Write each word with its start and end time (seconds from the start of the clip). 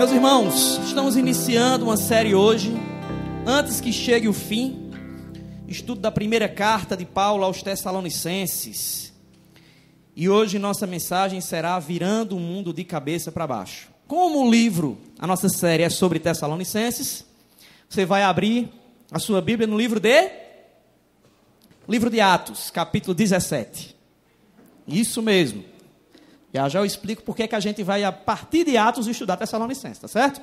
Meus 0.00 0.12
irmãos, 0.12 0.80
estamos 0.86 1.14
iniciando 1.14 1.84
uma 1.84 1.96
série 1.98 2.34
hoje, 2.34 2.72
antes 3.46 3.82
que 3.82 3.92
chegue 3.92 4.28
o 4.28 4.32
fim, 4.32 4.90
estudo 5.68 6.00
da 6.00 6.10
primeira 6.10 6.48
carta 6.48 6.96
de 6.96 7.04
Paulo 7.04 7.44
aos 7.44 7.62
Tessalonicenses. 7.62 9.12
E 10.16 10.26
hoje 10.26 10.58
nossa 10.58 10.86
mensagem 10.86 11.38
será 11.42 11.78
virando 11.78 12.34
o 12.34 12.40
mundo 12.40 12.72
de 12.72 12.82
cabeça 12.82 13.30
para 13.30 13.46
baixo. 13.46 13.90
Como 14.06 14.42
o 14.42 14.50
livro, 14.50 14.96
a 15.18 15.26
nossa 15.26 15.50
série 15.50 15.82
é 15.82 15.90
sobre 15.90 16.18
Tessalonicenses, 16.18 17.26
você 17.86 18.06
vai 18.06 18.22
abrir 18.22 18.72
a 19.12 19.18
sua 19.18 19.42
Bíblia 19.42 19.66
no 19.66 19.76
livro 19.76 20.00
de 20.00 20.30
Livro 21.86 22.08
de 22.08 22.22
Atos, 22.22 22.70
capítulo 22.70 23.14
17. 23.14 23.94
Isso 24.88 25.20
mesmo. 25.20 25.62
Já 26.52 26.68
já 26.68 26.80
eu 26.80 26.84
explico 26.84 27.22
porque 27.22 27.46
que 27.46 27.54
a 27.54 27.60
gente 27.60 27.82
vai, 27.82 28.02
a 28.02 28.10
partir 28.10 28.64
de 28.64 28.76
Atos, 28.76 29.06
estudar 29.06 29.36
Tessalonicenses, 29.36 29.98
tá 29.98 30.08
certo? 30.08 30.40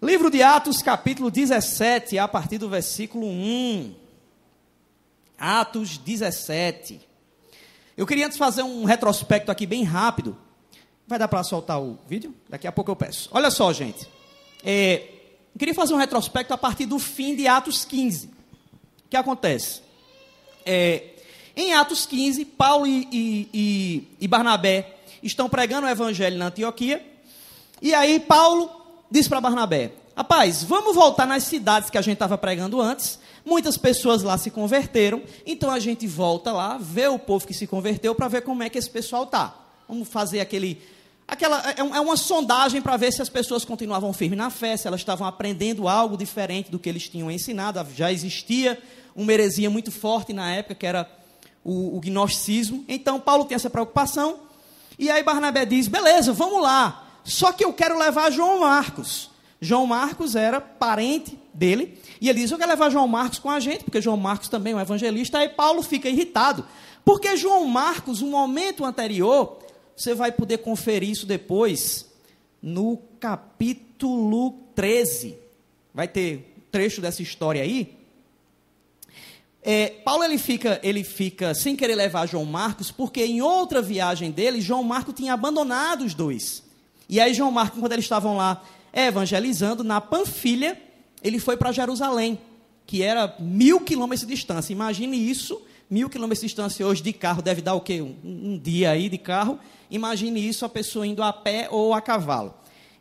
Livro 0.00 0.30
de 0.30 0.42
Atos, 0.42 0.82
capítulo 0.82 1.30
17, 1.30 2.18
a 2.18 2.28
partir 2.28 2.58
do 2.58 2.68
versículo 2.68 3.26
1. 3.26 3.94
Atos 5.38 5.98
17. 5.98 7.00
Eu 7.96 8.06
queria 8.06 8.26
antes 8.26 8.38
fazer 8.38 8.62
um 8.62 8.84
retrospecto 8.84 9.50
aqui 9.50 9.66
bem 9.66 9.82
rápido. 9.82 10.36
Vai 11.06 11.18
dar 11.18 11.28
para 11.28 11.42
soltar 11.42 11.80
o 11.80 11.98
vídeo? 12.08 12.34
Daqui 12.48 12.66
a 12.66 12.72
pouco 12.72 12.90
eu 12.90 12.96
peço. 12.96 13.28
Olha 13.32 13.50
só, 13.50 13.72
gente. 13.72 14.08
É, 14.64 15.08
eu 15.54 15.58
queria 15.58 15.74
fazer 15.74 15.94
um 15.94 15.98
retrospecto 15.98 16.54
a 16.54 16.58
partir 16.58 16.86
do 16.86 16.98
fim 16.98 17.34
de 17.34 17.46
Atos 17.48 17.84
15. 17.84 18.26
O 18.26 18.30
que 19.10 19.16
acontece? 19.16 19.82
É, 20.64 21.10
em 21.56 21.72
Atos 21.74 22.06
15, 22.06 22.44
Paulo 22.44 22.86
e, 22.86 23.08
e, 23.12 23.48
e, 23.52 24.08
e 24.20 24.28
Barnabé 24.28 24.93
estão 25.26 25.48
pregando 25.48 25.86
o 25.86 25.90
evangelho 25.90 26.38
na 26.38 26.46
Antioquia. 26.46 27.04
E 27.82 27.92
aí 27.94 28.20
Paulo 28.20 28.70
diz 29.10 29.26
para 29.26 29.40
Barnabé: 29.40 29.92
Rapaz, 30.16 30.62
vamos 30.62 30.94
voltar 30.94 31.26
nas 31.26 31.42
cidades 31.42 31.90
que 31.90 31.98
a 31.98 32.02
gente 32.02 32.14
estava 32.14 32.38
pregando 32.38 32.80
antes. 32.80 33.18
Muitas 33.44 33.76
pessoas 33.76 34.22
lá 34.22 34.38
se 34.38 34.50
converteram, 34.50 35.22
então 35.44 35.70
a 35.70 35.78
gente 35.78 36.06
volta 36.06 36.50
lá, 36.50 36.78
vê 36.78 37.08
o 37.08 37.18
povo 37.18 37.46
que 37.46 37.52
se 37.52 37.66
converteu 37.66 38.14
para 38.14 38.28
ver 38.28 38.42
como 38.42 38.62
é 38.62 38.70
que 38.70 38.78
esse 38.78 38.88
pessoal 38.88 39.26
tá. 39.26 39.54
Vamos 39.88 40.08
fazer 40.08 40.40
aquele 40.40 40.80
aquela 41.26 41.70
é, 41.70 41.80
é 41.80 42.00
uma 42.00 42.16
sondagem 42.16 42.80
para 42.80 42.96
ver 42.96 43.12
se 43.12 43.20
as 43.20 43.28
pessoas 43.28 43.64
continuavam 43.64 44.12
firmes 44.12 44.38
na 44.38 44.50
fé, 44.50 44.76
se 44.76 44.86
elas 44.86 45.00
estavam 45.00 45.26
aprendendo 45.26 45.88
algo 45.88 46.16
diferente 46.16 46.70
do 46.70 46.78
que 46.78 46.88
eles 46.88 47.08
tinham 47.08 47.30
ensinado. 47.30 47.84
Já 47.94 48.12
existia 48.12 48.80
uma 49.14 49.32
heresia 49.32 49.68
muito 49.68 49.90
forte 49.90 50.32
na 50.32 50.50
época 50.54 50.74
que 50.74 50.86
era 50.86 51.10
o, 51.62 51.96
o 51.96 52.00
gnosticismo. 52.00 52.84
Então 52.88 53.20
Paulo 53.20 53.44
tem 53.44 53.56
essa 53.56 53.68
preocupação 53.68 54.38
e 54.98 55.10
aí 55.10 55.22
Barnabé 55.22 55.64
diz: 55.64 55.88
beleza, 55.88 56.32
vamos 56.32 56.62
lá. 56.62 57.04
Só 57.24 57.52
que 57.52 57.64
eu 57.64 57.72
quero 57.72 57.98
levar 57.98 58.30
João 58.30 58.60
Marcos. 58.60 59.30
João 59.60 59.86
Marcos 59.86 60.36
era 60.36 60.60
parente 60.60 61.38
dele. 61.52 61.98
E 62.20 62.28
ele 62.28 62.40
diz: 62.40 62.50
Eu 62.50 62.58
quero 62.58 62.70
levar 62.70 62.90
João 62.90 63.08
Marcos 63.08 63.38
com 63.38 63.50
a 63.50 63.58
gente, 63.58 63.84
porque 63.84 64.00
João 64.00 64.16
Marcos 64.16 64.48
também 64.48 64.72
é 64.72 64.76
um 64.76 64.80
evangelista. 64.80 65.38
Aí 65.38 65.48
Paulo 65.48 65.82
fica 65.82 66.08
irritado. 66.08 66.66
Porque 67.04 67.36
João 67.36 67.66
Marcos, 67.66 68.22
um 68.22 68.30
momento 68.30 68.84
anterior, 68.84 69.58
você 69.96 70.14
vai 70.14 70.32
poder 70.32 70.58
conferir 70.58 71.10
isso 71.10 71.26
depois 71.26 72.10
no 72.62 72.98
capítulo 73.20 74.52
13. 74.74 75.36
Vai 75.92 76.08
ter 76.08 76.54
trecho 76.70 77.00
dessa 77.00 77.22
história 77.22 77.62
aí. 77.62 78.03
É, 79.66 79.88
Paulo 80.04 80.22
ele 80.22 80.36
fica, 80.36 80.78
ele 80.82 81.02
fica 81.02 81.54
sem 81.54 81.74
querer 81.74 81.94
levar 81.94 82.26
João 82.26 82.44
Marcos, 82.44 82.90
porque 82.90 83.24
em 83.24 83.40
outra 83.40 83.80
viagem 83.80 84.30
dele, 84.30 84.60
João 84.60 84.84
Marcos 84.84 85.14
tinha 85.14 85.32
abandonado 85.32 86.04
os 86.04 86.12
dois. 86.12 86.62
E 87.08 87.18
aí, 87.18 87.32
João 87.32 87.50
Marcos, 87.50 87.80
quando 87.80 87.92
eles 87.92 88.04
estavam 88.04 88.36
lá 88.36 88.62
evangelizando, 88.92 89.82
na 89.82 90.02
Panfilha, 90.02 90.78
ele 91.22 91.38
foi 91.38 91.56
para 91.56 91.72
Jerusalém, 91.72 92.38
que 92.86 93.02
era 93.02 93.34
mil 93.38 93.80
quilômetros 93.80 94.28
de 94.28 94.34
distância. 94.34 94.70
Imagine 94.70 95.16
isso, 95.16 95.62
mil 95.88 96.10
quilômetros 96.10 96.42
de 96.42 96.46
distância 96.48 96.86
hoje 96.86 97.02
de 97.02 97.14
carro, 97.14 97.40
deve 97.40 97.62
dar 97.62 97.72
o 97.72 97.80
quê? 97.80 98.02
Um, 98.02 98.14
um 98.22 98.58
dia 98.58 98.90
aí 98.90 99.08
de 99.08 99.16
carro. 99.16 99.58
Imagine 99.90 100.46
isso, 100.46 100.66
a 100.66 100.68
pessoa 100.68 101.06
indo 101.06 101.22
a 101.22 101.32
pé 101.32 101.68
ou 101.70 101.94
a 101.94 102.02
cavalo. 102.02 102.52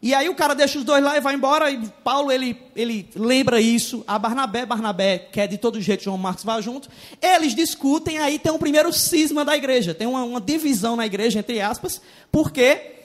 E 0.03 0.13
aí 0.13 0.27
o 0.27 0.35
cara 0.35 0.53
deixa 0.53 0.77
os 0.77 0.83
dois 0.83 1.01
lá 1.01 1.15
e 1.15 1.21
vai 1.21 1.33
embora. 1.33 1.71
E 1.71 1.79
Paulo 2.03 2.29
ele, 2.29 2.61
ele 2.75 3.07
lembra 3.15 3.61
isso 3.61 4.03
a 4.05 4.19
Barnabé. 4.19 4.65
Barnabé 4.65 5.17
quer 5.17 5.47
de 5.47 5.57
todo 5.57 5.79
jeito 5.79 6.03
João 6.03 6.17
Marcos 6.17 6.43
vá 6.43 6.59
junto. 6.59 6.89
Eles 7.21 7.55
discutem, 7.55 8.17
aí 8.19 8.37
tem 8.37 8.51
um 8.51 8.57
primeiro 8.57 8.91
cisma 8.91 9.45
da 9.45 9.55
igreja. 9.55 9.93
Tem 9.93 10.05
uma, 10.05 10.25
uma 10.25 10.41
divisão 10.41 10.97
na 10.97 11.05
igreja, 11.05 11.39
entre 11.39 11.61
aspas, 11.61 12.01
porque 12.29 12.95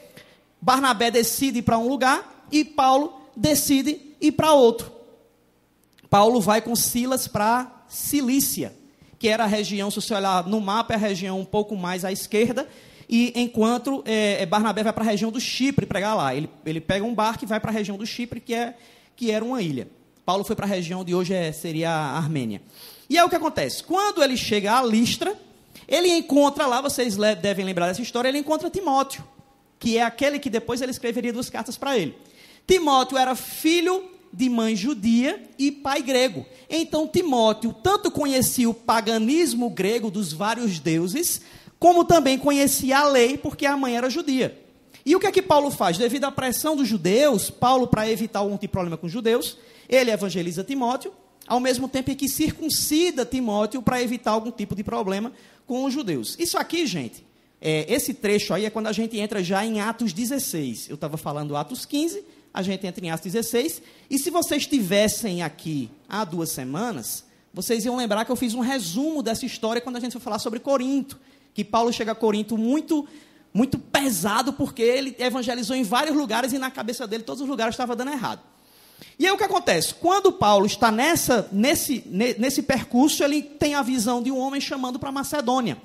Barnabé 0.60 1.08
decide 1.08 1.60
ir 1.60 1.62
para 1.62 1.78
um 1.78 1.86
lugar 1.86 2.48
e 2.50 2.64
Paulo 2.64 3.22
decide 3.36 4.00
ir 4.20 4.32
para 4.32 4.52
outro. 4.52 4.90
Paulo 6.10 6.40
vai 6.40 6.60
com 6.60 6.74
Silas 6.74 7.28
para 7.28 7.84
Cilícia, 7.88 8.74
que 9.20 9.28
era 9.28 9.44
a 9.44 9.46
região, 9.46 9.88
se 9.88 10.02
você 10.02 10.14
olhar 10.14 10.44
no 10.48 10.60
mapa, 10.60 10.94
é 10.94 10.96
a 10.96 10.98
região 10.98 11.38
um 11.38 11.44
pouco 11.44 11.76
mais 11.76 12.04
à 12.04 12.10
esquerda, 12.10 12.68
e 13.08 13.32
enquanto 13.34 14.02
é, 14.04 14.42
é, 14.42 14.46
Barnabé 14.46 14.82
vai 14.82 14.92
para 14.92 15.02
a 15.02 15.06
região 15.06 15.30
do 15.30 15.40
Chipre 15.40 15.86
pregar 15.86 16.14
lá. 16.14 16.34
Ele, 16.34 16.48
ele 16.66 16.80
pega 16.80 17.04
um 17.04 17.14
barco 17.14 17.44
e 17.44 17.46
vai 17.46 17.58
para 17.58 17.70
a 17.70 17.72
região 17.72 17.96
do 17.96 18.04
Chipre, 18.04 18.40
que, 18.40 18.52
é, 18.52 18.76
que 19.16 19.30
era 19.30 19.44
uma 19.44 19.62
ilha. 19.62 19.88
Paulo 20.26 20.44
foi 20.44 20.54
para 20.54 20.66
a 20.66 20.68
região 20.68 21.02
de 21.02 21.14
hoje 21.14 21.32
é, 21.32 21.50
seria 21.52 21.90
a 21.90 22.18
Armênia. 22.18 22.60
E 23.08 23.16
é 23.16 23.24
o 23.24 23.28
que 23.30 23.36
acontece. 23.36 23.82
Quando 23.82 24.22
ele 24.22 24.36
chega 24.36 24.76
a 24.76 24.84
Listra, 24.84 25.34
ele 25.86 26.08
encontra 26.08 26.66
lá, 26.66 26.82
vocês 26.82 27.16
devem 27.40 27.64
lembrar 27.64 27.86
dessa 27.86 28.02
história, 28.02 28.28
ele 28.28 28.38
encontra 28.38 28.68
Timóteo, 28.68 29.24
que 29.78 29.96
é 29.96 30.02
aquele 30.02 30.38
que 30.38 30.50
depois 30.50 30.82
ele 30.82 30.90
escreveria 30.90 31.32
duas 31.32 31.48
cartas 31.48 31.78
para 31.78 31.96
ele. 31.96 32.14
Timóteo 32.66 33.16
era 33.16 33.34
filho 33.34 34.04
de 34.30 34.50
mãe 34.50 34.76
judia 34.76 35.42
e 35.58 35.72
pai 35.72 36.02
grego. 36.02 36.44
Então 36.68 37.08
Timóteo 37.08 37.72
tanto 37.72 38.10
conhecia 38.10 38.68
o 38.68 38.74
paganismo 38.74 39.70
grego 39.70 40.10
dos 40.10 40.30
vários 40.34 40.78
deuses, 40.78 41.40
como 41.78 42.04
também 42.04 42.38
conhecia 42.38 42.98
a 42.98 43.08
lei, 43.08 43.38
porque 43.38 43.64
a 43.64 43.76
mãe 43.76 43.96
era 43.96 44.10
judia. 44.10 44.58
E 45.04 45.14
o 45.14 45.20
que 45.20 45.26
é 45.26 45.32
que 45.32 45.40
Paulo 45.40 45.70
faz? 45.70 45.96
Devido 45.96 46.24
à 46.24 46.30
pressão 46.30 46.76
dos 46.76 46.88
judeus, 46.88 47.50
Paulo, 47.50 47.86
para 47.86 48.10
evitar 48.10 48.40
algum 48.40 48.56
tipo 48.56 48.62
de 48.62 48.68
problema 48.68 48.96
com 48.96 49.06
os 49.06 49.12
judeus, 49.12 49.56
ele 49.88 50.10
evangeliza 50.10 50.64
Timóteo, 50.64 51.12
ao 51.46 51.60
mesmo 51.60 51.88
tempo 51.88 52.14
que 52.14 52.28
circuncida 52.28 53.24
Timóteo 53.24 53.80
para 53.80 54.02
evitar 54.02 54.32
algum 54.32 54.50
tipo 54.50 54.74
de 54.74 54.84
problema 54.84 55.32
com 55.66 55.84
os 55.84 55.94
judeus. 55.94 56.36
Isso 56.38 56.58
aqui, 56.58 56.86
gente, 56.86 57.24
é, 57.60 57.86
esse 57.92 58.12
trecho 58.12 58.52
aí 58.52 58.66
é 58.66 58.70
quando 58.70 58.88
a 58.88 58.92
gente 58.92 59.18
entra 59.18 59.42
já 59.42 59.64
em 59.64 59.80
Atos 59.80 60.12
16. 60.12 60.90
Eu 60.90 60.96
estava 60.96 61.16
falando 61.16 61.56
Atos 61.56 61.86
15, 61.86 62.22
a 62.52 62.60
gente 62.60 62.86
entra 62.86 63.04
em 63.04 63.10
Atos 63.10 63.32
16. 63.32 63.80
E 64.10 64.18
se 64.18 64.30
vocês 64.30 64.62
estivessem 64.62 65.42
aqui 65.42 65.90
há 66.08 66.24
duas 66.24 66.50
semanas, 66.50 67.24
vocês 67.54 67.84
iam 67.84 67.96
lembrar 67.96 68.24
que 68.24 68.32
eu 68.32 68.36
fiz 68.36 68.52
um 68.52 68.60
resumo 68.60 69.22
dessa 69.22 69.46
história 69.46 69.80
quando 69.80 69.96
a 69.96 70.00
gente 70.00 70.12
foi 70.12 70.20
falar 70.20 70.38
sobre 70.38 70.60
Corinto 70.60 71.18
que 71.58 71.64
Paulo 71.64 71.92
chega 71.92 72.12
a 72.12 72.14
Corinto 72.14 72.56
muito 72.56 73.04
muito 73.52 73.80
pesado 73.80 74.52
porque 74.52 74.80
ele 74.80 75.16
evangelizou 75.18 75.74
em 75.74 75.82
vários 75.82 76.16
lugares 76.16 76.52
e 76.52 76.58
na 76.58 76.70
cabeça 76.70 77.04
dele 77.04 77.24
todos 77.24 77.42
os 77.42 77.48
lugares 77.48 77.74
estavam 77.74 77.96
dando 77.96 78.12
errado. 78.12 78.40
E 79.18 79.26
aí 79.26 79.32
o 79.32 79.36
que 79.36 79.42
acontece? 79.42 79.92
Quando 79.94 80.30
Paulo 80.30 80.66
está 80.66 80.92
nessa, 80.92 81.48
nesse, 81.50 82.04
nesse 82.06 82.62
percurso, 82.62 83.24
ele 83.24 83.42
tem 83.42 83.74
a 83.74 83.82
visão 83.82 84.22
de 84.22 84.30
um 84.30 84.38
homem 84.38 84.60
chamando 84.60 85.00
para 85.00 85.10
Macedônia. 85.10 85.76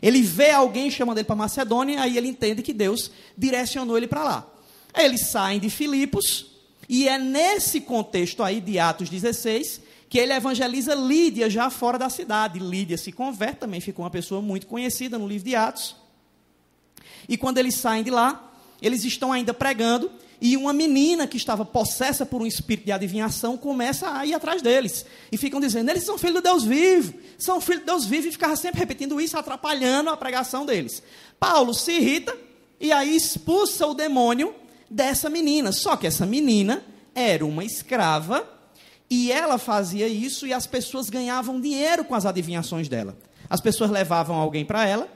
Ele 0.00 0.22
vê 0.22 0.52
alguém 0.52 0.88
chamando 0.92 1.18
ele 1.18 1.26
para 1.26 1.34
Macedônia, 1.34 2.00
aí 2.00 2.16
ele 2.16 2.28
entende 2.28 2.62
que 2.62 2.72
Deus 2.72 3.10
direcionou 3.36 3.96
ele 3.96 4.06
para 4.06 4.22
lá. 4.22 4.46
Aí 4.94 5.06
eles 5.06 5.26
saem 5.26 5.58
de 5.58 5.68
Filipos, 5.70 6.52
e 6.88 7.08
é 7.08 7.18
nesse 7.18 7.80
contexto 7.80 8.44
aí 8.44 8.60
de 8.60 8.78
Atos 8.78 9.10
16 9.10 9.80
que 10.10 10.18
ele 10.18 10.32
evangeliza 10.32 10.92
Lídia 10.92 11.48
já 11.48 11.70
fora 11.70 11.96
da 11.96 12.10
cidade. 12.10 12.58
Lídia 12.58 12.98
se 12.98 13.12
converte, 13.12 13.60
também 13.60 13.80
ficou 13.80 14.04
uma 14.04 14.10
pessoa 14.10 14.42
muito 14.42 14.66
conhecida 14.66 15.16
no 15.16 15.26
livro 15.26 15.48
de 15.48 15.54
Atos. 15.54 15.94
E 17.28 17.36
quando 17.36 17.58
eles 17.58 17.76
saem 17.76 18.02
de 18.02 18.10
lá, 18.10 18.52
eles 18.82 19.04
estão 19.04 19.32
ainda 19.32 19.54
pregando, 19.54 20.10
e 20.40 20.56
uma 20.56 20.72
menina 20.72 21.28
que 21.28 21.36
estava 21.36 21.64
possessa 21.64 22.26
por 22.26 22.42
um 22.42 22.46
espírito 22.46 22.86
de 22.86 22.92
adivinhação 22.92 23.56
começa 23.56 24.12
a 24.12 24.26
ir 24.26 24.34
atrás 24.34 24.60
deles. 24.60 25.06
E 25.30 25.36
ficam 25.36 25.60
dizendo: 25.60 25.90
eles 25.90 26.02
são 26.02 26.18
filhos 26.18 26.36
de 26.36 26.42
Deus 26.42 26.64
vivo, 26.64 27.14
são 27.38 27.60
filhos 27.60 27.82
de 27.82 27.86
Deus 27.86 28.04
vivo, 28.04 28.26
e 28.26 28.32
ficava 28.32 28.56
sempre 28.56 28.80
repetindo 28.80 29.20
isso, 29.20 29.38
atrapalhando 29.38 30.10
a 30.10 30.16
pregação 30.16 30.66
deles. 30.66 31.04
Paulo 31.38 31.72
se 31.72 31.92
irrita 31.92 32.36
e 32.80 32.90
aí 32.90 33.14
expulsa 33.14 33.86
o 33.86 33.94
demônio 33.94 34.52
dessa 34.90 35.30
menina. 35.30 35.70
Só 35.70 35.96
que 35.96 36.08
essa 36.08 36.26
menina 36.26 36.82
era 37.14 37.46
uma 37.46 37.64
escrava 37.64 38.58
e 39.10 39.32
ela 39.32 39.58
fazia 39.58 40.06
isso 40.06 40.46
e 40.46 40.52
as 40.52 40.66
pessoas 40.66 41.10
ganhavam 41.10 41.60
dinheiro 41.60 42.04
com 42.04 42.14
as 42.14 42.24
adivinhações 42.24 42.88
dela. 42.88 43.16
As 43.48 43.60
pessoas 43.60 43.90
levavam 43.90 44.36
alguém 44.36 44.64
para 44.64 44.86
ela 44.86 45.08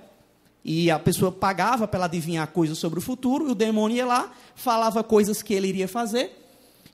e 0.64 0.90
a 0.90 0.98
pessoa 0.98 1.30
pagava 1.30 1.86
para 1.86 1.98
ela 1.98 2.06
adivinhar 2.06 2.48
coisas 2.48 2.78
sobre 2.78 2.98
o 2.98 3.02
futuro, 3.02 3.48
e 3.48 3.52
o 3.52 3.54
demônio 3.54 3.98
ia 3.98 4.06
lá, 4.06 4.32
falava 4.54 5.04
coisas 5.04 5.42
que 5.42 5.52
ele 5.52 5.68
iria 5.68 5.86
fazer, 5.86 6.40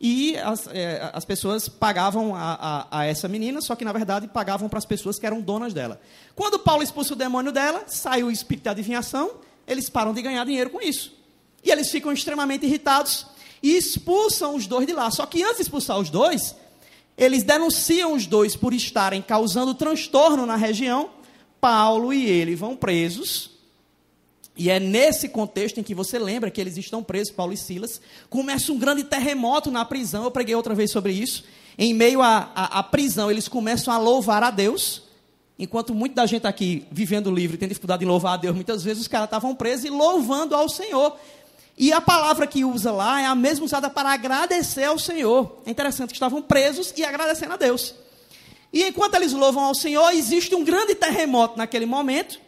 e 0.01 0.37
as, 0.39 0.67
é, 0.73 1.11
as 1.13 1.25
pessoas 1.25 1.69
pagavam 1.69 2.35
a, 2.35 2.55
a, 2.91 2.99
a, 3.01 3.07
essa 3.07 3.29
menina, 3.29 3.61
só 3.61 3.77
que 3.77 3.85
na 3.85 3.93
verdade 3.93 4.27
pagavam 4.27 4.69
para 4.69 4.79
as 4.79 4.85
pessoas 4.85 5.19
que 5.19 5.27
eram 5.27 5.41
donas 5.41 5.73
dela. 5.73 6.01
Quando 6.35 6.59
Paulo 6.59 6.83
expulsa 6.83 7.13
o 7.13 7.17
demônio 7.17 7.53
dela, 7.53 7.85
sai 7.87 8.23
o 8.25 8.31
espírito 8.31 8.65
de 8.65 8.71
adivinhação, 8.71 9.31
eles 9.69 9.89
param 9.89 10.13
de 10.13 10.21
ganhar 10.23 10.45
dinheiro 10.45 10.71
com 10.71 10.81
isso. 10.81 11.13
E 11.63 11.71
eles 11.71 11.91
ficam 11.91 12.11
extremamente 12.11 12.67
irritados 12.67 13.27
e 13.63 13.77
expulsam 13.77 14.57
os 14.57 14.67
dois 14.67 14.87
de 14.87 14.95
lá. 14.95 15.11
Só 15.11 15.27
que 15.27 15.43
antes 15.43 15.57
de 15.57 15.63
expulsar 15.63 15.99
os 15.99 16.09
dois, 16.09 16.57
eles 17.21 17.43
denunciam 17.43 18.15
os 18.15 18.25
dois 18.27 18.57
por 18.57 18.73
estarem 18.73 19.21
causando 19.21 19.75
transtorno 19.75 20.47
na 20.47 20.57
região. 20.57 21.11
Paulo 21.61 22.15
e 22.15 22.25
ele 22.25 22.57
vão 22.57 22.75
presos. 22.75 23.51
E 24.57 24.71
é 24.71 24.81
nesse 24.81 25.29
contexto 25.29 25.79
em 25.79 25.83
que 25.83 25.95
você 25.95 26.19
lembra 26.19 26.51
que 26.51 26.59
eles 26.59 26.79
estão 26.79 27.03
presos, 27.03 27.35
Paulo 27.35 27.53
e 27.53 27.59
Silas. 27.59 28.01
Começa 28.31 28.73
um 28.73 28.79
grande 28.79 29.05
terremoto 29.05 29.71
na 29.71 29.85
prisão. 29.85 30.25
Eu 30.25 30.31
preguei 30.31 30.55
outra 30.55 30.75
vez 30.75 30.91
sobre 30.91 31.13
isso. 31.13 31.45
Em 31.77 31.93
meio 31.93 32.23
à 32.23 32.83
prisão, 32.91 33.31
eles 33.31 33.49
começam 33.49 33.93
a 33.93 33.99
louvar 33.99 34.43
a 34.43 34.51
Deus. 34.51 35.03
Enquanto 35.59 35.95
muita 35.95 36.27
gente 36.27 36.47
aqui, 36.47 36.87
vivendo 36.91 37.31
livre, 37.31 37.59
tem 37.59 37.69
dificuldade 37.69 38.03
em 38.03 38.09
louvar 38.09 38.33
a 38.33 38.37
Deus, 38.39 38.55
muitas 38.55 38.83
vezes 38.83 39.03
os 39.03 39.09
caras 39.09 39.27
estavam 39.27 39.55
presos 39.55 39.85
e 39.85 39.91
louvando 39.91 40.55
ao 40.55 40.71
Senhor. 40.71 41.15
E 41.81 41.95
a 41.95 42.01
palavra 42.03 42.47
que 42.47 42.63
usa 42.63 42.93
lá 42.93 43.23
é 43.23 43.25
a 43.25 43.35
mesma 43.35 43.65
usada 43.65 43.89
para 43.89 44.11
agradecer 44.11 44.85
ao 44.85 44.99
Senhor. 44.99 45.63
É 45.65 45.71
interessante 45.71 46.11
que 46.11 46.17
estavam 46.17 46.43
presos 46.43 46.93
e 46.95 47.03
agradecendo 47.03 47.55
a 47.55 47.57
Deus. 47.57 47.95
E 48.71 48.85
enquanto 48.85 49.15
eles 49.15 49.33
louvam 49.33 49.65
ao 49.65 49.75
Senhor, 49.75 50.11
existe 50.11 50.55
um 50.55 50.63
grande 50.63 50.95
terremoto 50.95 51.57
naquele 51.57 51.87
momento, 51.87 52.39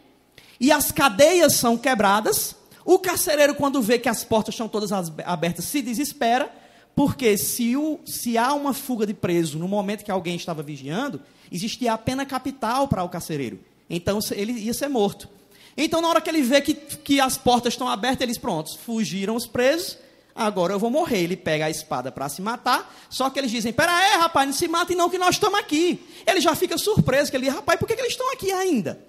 e 0.59 0.71
as 0.71 0.91
cadeias 0.91 1.55
são 1.55 1.75
quebradas. 1.75 2.55
O 2.85 2.99
carcereiro, 2.99 3.55
quando 3.55 3.81
vê 3.81 3.97
que 3.97 4.07
as 4.07 4.23
portas 4.23 4.53
estão 4.53 4.69
todas 4.69 4.91
abertas, 4.91 5.65
se 5.65 5.81
desespera, 5.81 6.53
porque 6.95 7.35
se, 7.35 7.75
o, 7.75 7.99
se 8.05 8.37
há 8.37 8.53
uma 8.53 8.71
fuga 8.71 9.03
de 9.03 9.15
preso 9.15 9.57
no 9.57 9.67
momento 9.67 10.05
que 10.05 10.11
alguém 10.11 10.35
estava 10.35 10.61
vigiando, 10.61 11.19
existia 11.51 11.93
a 11.93 11.97
pena 11.97 12.23
capital 12.23 12.87
para 12.87 13.03
o 13.03 13.09
carcereiro. 13.09 13.59
Então 13.89 14.19
ele 14.31 14.51
ia 14.51 14.75
ser 14.75 14.89
morto. 14.89 15.27
Então, 15.75 16.01
na 16.01 16.07
hora 16.07 16.21
que 16.21 16.29
ele 16.29 16.41
vê 16.41 16.61
que, 16.61 16.73
que 16.73 17.19
as 17.19 17.37
portas 17.37 17.73
estão 17.73 17.87
abertas, 17.87 18.21
eles, 18.21 18.37
prontos, 18.37 18.75
fugiram 18.75 19.35
os 19.35 19.47
presos, 19.47 19.97
agora 20.35 20.73
eu 20.73 20.79
vou 20.79 20.89
morrer. 20.89 21.23
Ele 21.23 21.35
pega 21.35 21.65
a 21.65 21.69
espada 21.69 22.11
para 22.11 22.29
se 22.29 22.41
matar, 22.41 22.93
só 23.09 23.29
que 23.29 23.39
eles 23.39 23.51
dizem, 23.51 23.73
pera 23.73 23.95
aí, 23.95 24.17
rapaz, 24.17 24.47
não 24.47 24.53
se 24.53 24.67
matem 24.67 24.95
não, 24.95 25.09
que 25.09 25.17
nós 25.17 25.35
estamos 25.35 25.59
aqui. 25.59 26.05
Ele 26.25 26.41
já 26.41 26.55
fica 26.55 26.77
surpreso, 26.77 27.31
que 27.31 27.37
ele 27.37 27.45
diz, 27.45 27.55
rapaz, 27.55 27.79
por 27.79 27.87
que, 27.87 27.95
que 27.95 28.01
eles 28.01 28.13
estão 28.13 28.31
aqui 28.31 28.51
ainda? 28.51 29.03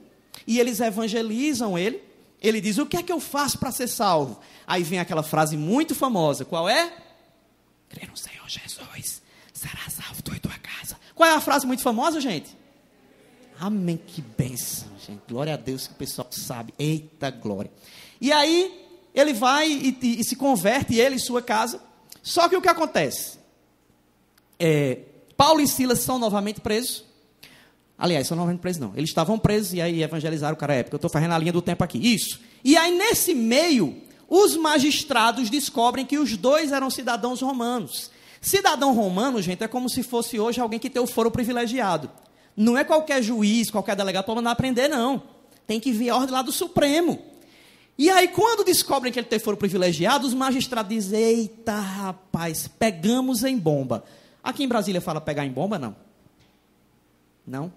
E 0.47 0.59
eles 0.59 0.81
evangelizam 0.81 1.79
ele, 1.79 2.03
ele 2.41 2.61
diz, 2.61 2.79
o 2.79 2.87
que 2.87 2.97
é 2.97 3.03
que 3.03 3.13
eu 3.13 3.21
faço 3.21 3.59
para 3.59 3.71
ser 3.71 3.89
salvo? 3.89 4.39
Aí 4.67 4.83
vem 4.83 4.99
aquela 4.99 5.23
frase 5.23 5.57
muito 5.57 5.95
famosa, 5.95 6.45
qual 6.45 6.69
é? 6.69 6.93
Crê 7.89 8.07
no 8.07 8.17
Senhor 8.17 8.47
Jesus, 8.49 9.23
será 9.53 9.89
salvo 9.89 10.23
tu 10.23 10.35
e 10.35 10.39
tua 10.39 10.59
casa. 10.59 10.99
Qual 11.15 11.29
é 11.29 11.35
a 11.35 11.41
frase 11.41 11.67
muito 11.67 11.83
famosa, 11.83 12.21
gente? 12.21 12.55
Amém, 13.59 13.97
que 13.97 14.21
bênção, 14.21 14.89
gente. 15.07 15.23
Glória 15.29 15.55
a 15.55 15.57
Deus 15.57 15.87
que 15.87 15.93
o 15.93 15.97
pessoal 15.97 16.29
sabe. 16.31 16.75
Eita 16.79 17.31
glória. 17.31 17.71
E 18.21 18.33
aí, 18.33 18.87
ele 19.15 19.33
vai 19.33 19.71
e, 19.71 19.99
e, 20.01 20.21
e 20.21 20.25
se 20.25 20.37
converte, 20.37 20.95
ele 20.95 21.17
e 21.17 21.21
sua 21.21 21.41
casa. 21.41 21.81
Só 22.23 22.49
que 22.49 22.57
o 22.57 22.63
que 22.63 22.69
acontece? 22.69 23.39
É, 24.59 24.99
Paulo 25.37 25.61
e 25.61 25.69
Silas 25.69 26.01
são 26.01 26.19
novamente 26.19 26.61
presos. 26.61 27.05
Aliás, 27.97 28.27
são 28.27 28.37
novamente 28.37 28.61
presos, 28.61 28.81
não. 28.81 28.93
Eles 28.97 29.11
estavam 29.11 29.39
presos 29.39 29.73
e 29.73 29.81
aí 29.81 30.03
evangelizaram 30.03 30.55
o 30.55 30.59
cara 30.59 30.75
época. 30.75 30.95
Eu 30.95 30.99
estou 30.99 31.11
fazendo 31.11 31.33
a 31.33 31.39
linha 31.39 31.53
do 31.53 31.63
tempo 31.63 31.85
aqui. 31.85 31.99
Isso. 31.99 32.41
E 32.65 32.77
aí, 32.77 32.97
nesse 32.97 33.35
meio, 33.35 33.97
os 34.29 34.57
magistrados 34.57 35.49
descobrem 35.49 36.05
que 36.05 36.19
os 36.19 36.37
dois 36.37 36.73
eram 36.73 36.91
cidadãos 36.91 37.41
romanos. 37.41 38.11
Cidadão 38.41 38.95
romano, 38.95 39.41
gente, 39.41 39.63
é 39.63 39.69
como 39.69 39.89
se 39.89 40.03
fosse 40.03 40.39
hoje 40.39 40.61
alguém 40.61 40.79
que 40.79 40.91
tem 40.91 41.01
o 41.01 41.07
foro 41.07 41.31
privilegiado. 41.31 42.11
Não 42.57 42.79
é 42.79 42.85
qualquer 42.85 43.23
juiz, 43.23 43.71
qualquer 43.71 43.97
delegado 43.97 44.25
para 44.25 44.35
mandar 44.35 44.53
aprender, 44.53 44.89
não. 44.89 45.23
Tem 45.67 45.81
que 45.81 45.93
vir 45.93 46.11
a 46.11 46.17
ordem 46.17 46.33
lá 46.33 46.43
do 46.43 46.53
Supremo. 46.53 47.19
E 47.97 48.11
aí, 48.11 48.29
quando 48.29 48.65
descobrem 48.65 49.13
que 49.13 49.19
ele 49.19 49.27
tem 49.27 49.39
foro 49.39 49.57
privilegiado, 49.57 50.27
os 50.27 50.35
magistrados 50.35 50.95
dizem: 50.95 51.21
Eita, 51.21 51.79
rapaz, 51.79 52.69
pegamos 52.69 53.45
em 53.45 53.57
bomba. 53.57 54.05
Aqui 54.43 54.65
em 54.65 54.69
Brasília 54.69 55.01
fala 55.01 55.21
pegar 55.21 55.47
em 55.47 55.51
bomba? 55.51 55.79
Não. 55.79 55.97
Não. 57.47 57.73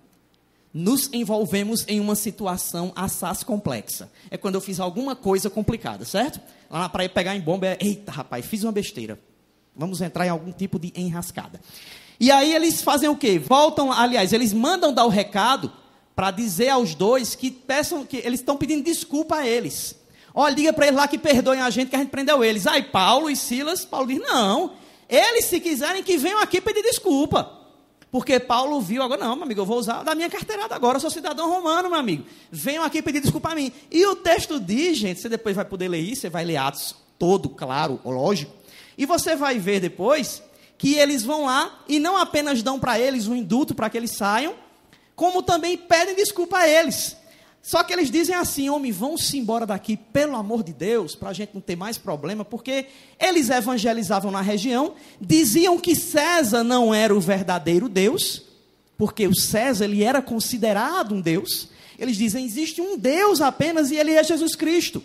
Nos 0.74 1.10
envolvemos 1.14 1.86
em 1.88 2.00
uma 2.00 2.16
situação 2.16 2.92
assaz 2.96 3.44
complexa. 3.44 4.12
É 4.30 4.38
quando 4.38 4.56
eu 4.56 4.62
fiz 4.62 4.80
alguma 4.80 5.16
coisa 5.16 5.50
complicada, 5.50 6.04
certo? 6.04 6.42
Lá 6.70 6.80
na 6.80 6.90
praia 6.90 7.10
pegar 7.10 7.36
em 7.36 7.42
bomba 7.42 7.68
é: 7.68 7.78
Eita, 7.80 8.12
rapaz, 8.12 8.46
fiz 8.46 8.64
uma 8.64 8.72
besteira. 8.72 9.20
Vamos 9.76 10.02
entrar 10.02 10.26
em 10.26 10.30
algum 10.30 10.52
tipo 10.52 10.80
de 10.80 10.92
enrascada. 10.96 11.62
E 12.20 12.32
aí 12.32 12.54
eles 12.54 12.82
fazem 12.82 13.10
o 13.10 13.16
quê? 13.16 13.38
Voltam, 13.38 13.92
aliás, 13.92 14.34
eles 14.34 14.54
mandam 14.54 14.94
dar 14.94 15.06
o 15.06 15.10
recado 15.10 15.72
para 16.16 16.32
dizer 16.32 16.70
aos 16.70 16.96
dois 16.96 17.36
que 17.36 17.52
peçam 17.52 18.04
que 18.04 18.18
eles 18.18 18.40
estão 18.40 18.58
pedindo 18.58 18.84
desculpa 18.84 19.38
a 19.38 19.48
eles. 19.48 19.96
Olha, 20.34 20.56
diga 20.56 20.74
para 20.74 20.88
eles 20.88 20.98
lá 20.98 21.08
que 21.08 21.18
perdoem 21.18 21.62
a 21.62 21.70
gente 21.70 21.90
que 21.90 21.96
a 21.96 22.00
gente 22.00 22.10
prendeu 22.10 22.44
eles. 22.44 22.66
Aí 22.66 22.84
Paulo 22.84 23.30
e 23.30 23.36
Silas, 23.36 23.86
Paulo 23.86 24.08
diz: 24.08 24.20
"Não, 24.20 24.72
eles 25.08 25.46
se 25.46 25.60
quiserem 25.60 26.04
que 26.04 26.18
venham 26.18 26.40
aqui 26.42 26.60
pedir 26.60 26.82
desculpa". 26.82 27.58
Porque 28.10 28.40
Paulo 28.40 28.80
viu 28.80 29.04
agora, 29.04 29.20
não, 29.20 29.36
meu 29.36 29.44
amigo, 29.44 29.62
eu 29.62 29.66
vou 29.66 29.78
usar 29.78 30.02
da 30.02 30.16
minha 30.16 30.30
carteirada 30.30 30.74
agora, 30.74 30.96
eu 30.96 31.02
sou 31.02 31.10
cidadão 31.10 31.50
romano, 31.50 31.90
meu 31.90 32.00
amigo. 32.00 32.24
Venham 32.50 32.84
aqui 32.84 33.02
pedir 33.02 33.20
desculpa 33.20 33.52
a 33.52 33.56
mim. 33.56 33.72
E 33.92 34.06
o 34.06 34.16
texto 34.16 34.60
diz, 34.60 34.98
gente, 34.98 35.20
você 35.20 35.28
depois 35.28 35.56
vai 35.56 35.66
poder 35.66 35.90
ler 35.90 36.00
isso, 36.00 36.22
você 36.22 36.30
vai 36.30 36.46
ler 36.46 36.56
Atos 36.56 36.96
todo, 37.20 37.50
claro, 37.50 38.00
lógico. 38.06 38.52
E 38.98 39.06
você 39.06 39.36
vai 39.36 39.60
ver 39.60 39.80
depois 39.82 40.42
que 40.78 40.96
eles 40.96 41.24
vão 41.24 41.46
lá 41.46 41.84
e 41.88 42.00
não 42.00 42.18
apenas 42.18 42.62
dão 42.62 42.80
para 42.80 43.00
eles 43.00 43.28
um 43.28 43.36
indulto 43.36 43.74
para 43.74 43.90
que 43.90 43.98
eles 43.98 44.12
saiam, 44.12 44.54
como 45.16 45.42
também 45.42 45.78
pedem 45.78 46.16
desculpa 46.16 46.60
a 46.60 46.68
eles. 46.68 47.18
Só 47.68 47.84
que 47.84 47.92
eles 47.92 48.10
dizem 48.10 48.34
assim: 48.34 48.70
homem, 48.70 48.92
vão-se 48.92 49.38
embora 49.38 49.66
daqui, 49.66 49.98
pelo 49.98 50.38
amor 50.38 50.64
de 50.64 50.72
Deus, 50.72 51.16
para 51.16 51.30
a 51.30 51.34
gente 51.34 51.52
não 51.54 51.60
ter 51.60 51.76
mais 51.76 51.98
problema, 51.98 52.46
porque 52.46 52.86
eles 53.20 53.50
evangelizavam 53.50 54.32
na 54.32 54.40
região, 54.40 54.94
diziam 55.20 55.78
que 55.78 55.96
César 55.96 56.64
não 56.64 56.94
era 56.94 57.14
o 57.14 57.20
verdadeiro 57.20 57.90
Deus, 57.90 58.44
porque 58.98 59.28
o 59.28 59.36
César 59.36 59.84
ele 59.86 60.02
era 60.02 60.22
considerado 60.22 61.14
um 61.14 61.20
Deus. 61.20 61.68
Eles 62.00 62.16
dizem: 62.16 62.46
existe 62.46 62.80
um 62.80 62.98
Deus 62.98 63.42
apenas 63.42 63.92
e 63.92 63.98
ele 63.98 64.14
é 64.14 64.24
Jesus 64.24 64.56
Cristo. 64.56 65.04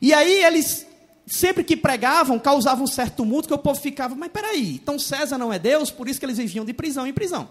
E 0.00 0.12
aí 0.12 0.44
eles 0.44 0.86
sempre 1.32 1.64
que 1.64 1.74
pregavam, 1.74 2.38
causavam 2.38 2.84
um 2.84 2.86
certo 2.86 3.16
tumulto, 3.16 3.48
que 3.48 3.54
o 3.54 3.58
povo 3.58 3.80
ficava, 3.80 4.14
mas 4.14 4.30
peraí, 4.30 4.74
então 4.74 4.98
César 4.98 5.38
não 5.38 5.50
é 5.50 5.58
Deus, 5.58 5.90
por 5.90 6.06
isso 6.06 6.20
que 6.20 6.26
eles 6.26 6.36
viviam 6.36 6.62
de 6.62 6.74
prisão 6.74 7.06
em 7.06 7.12
prisão. 7.12 7.48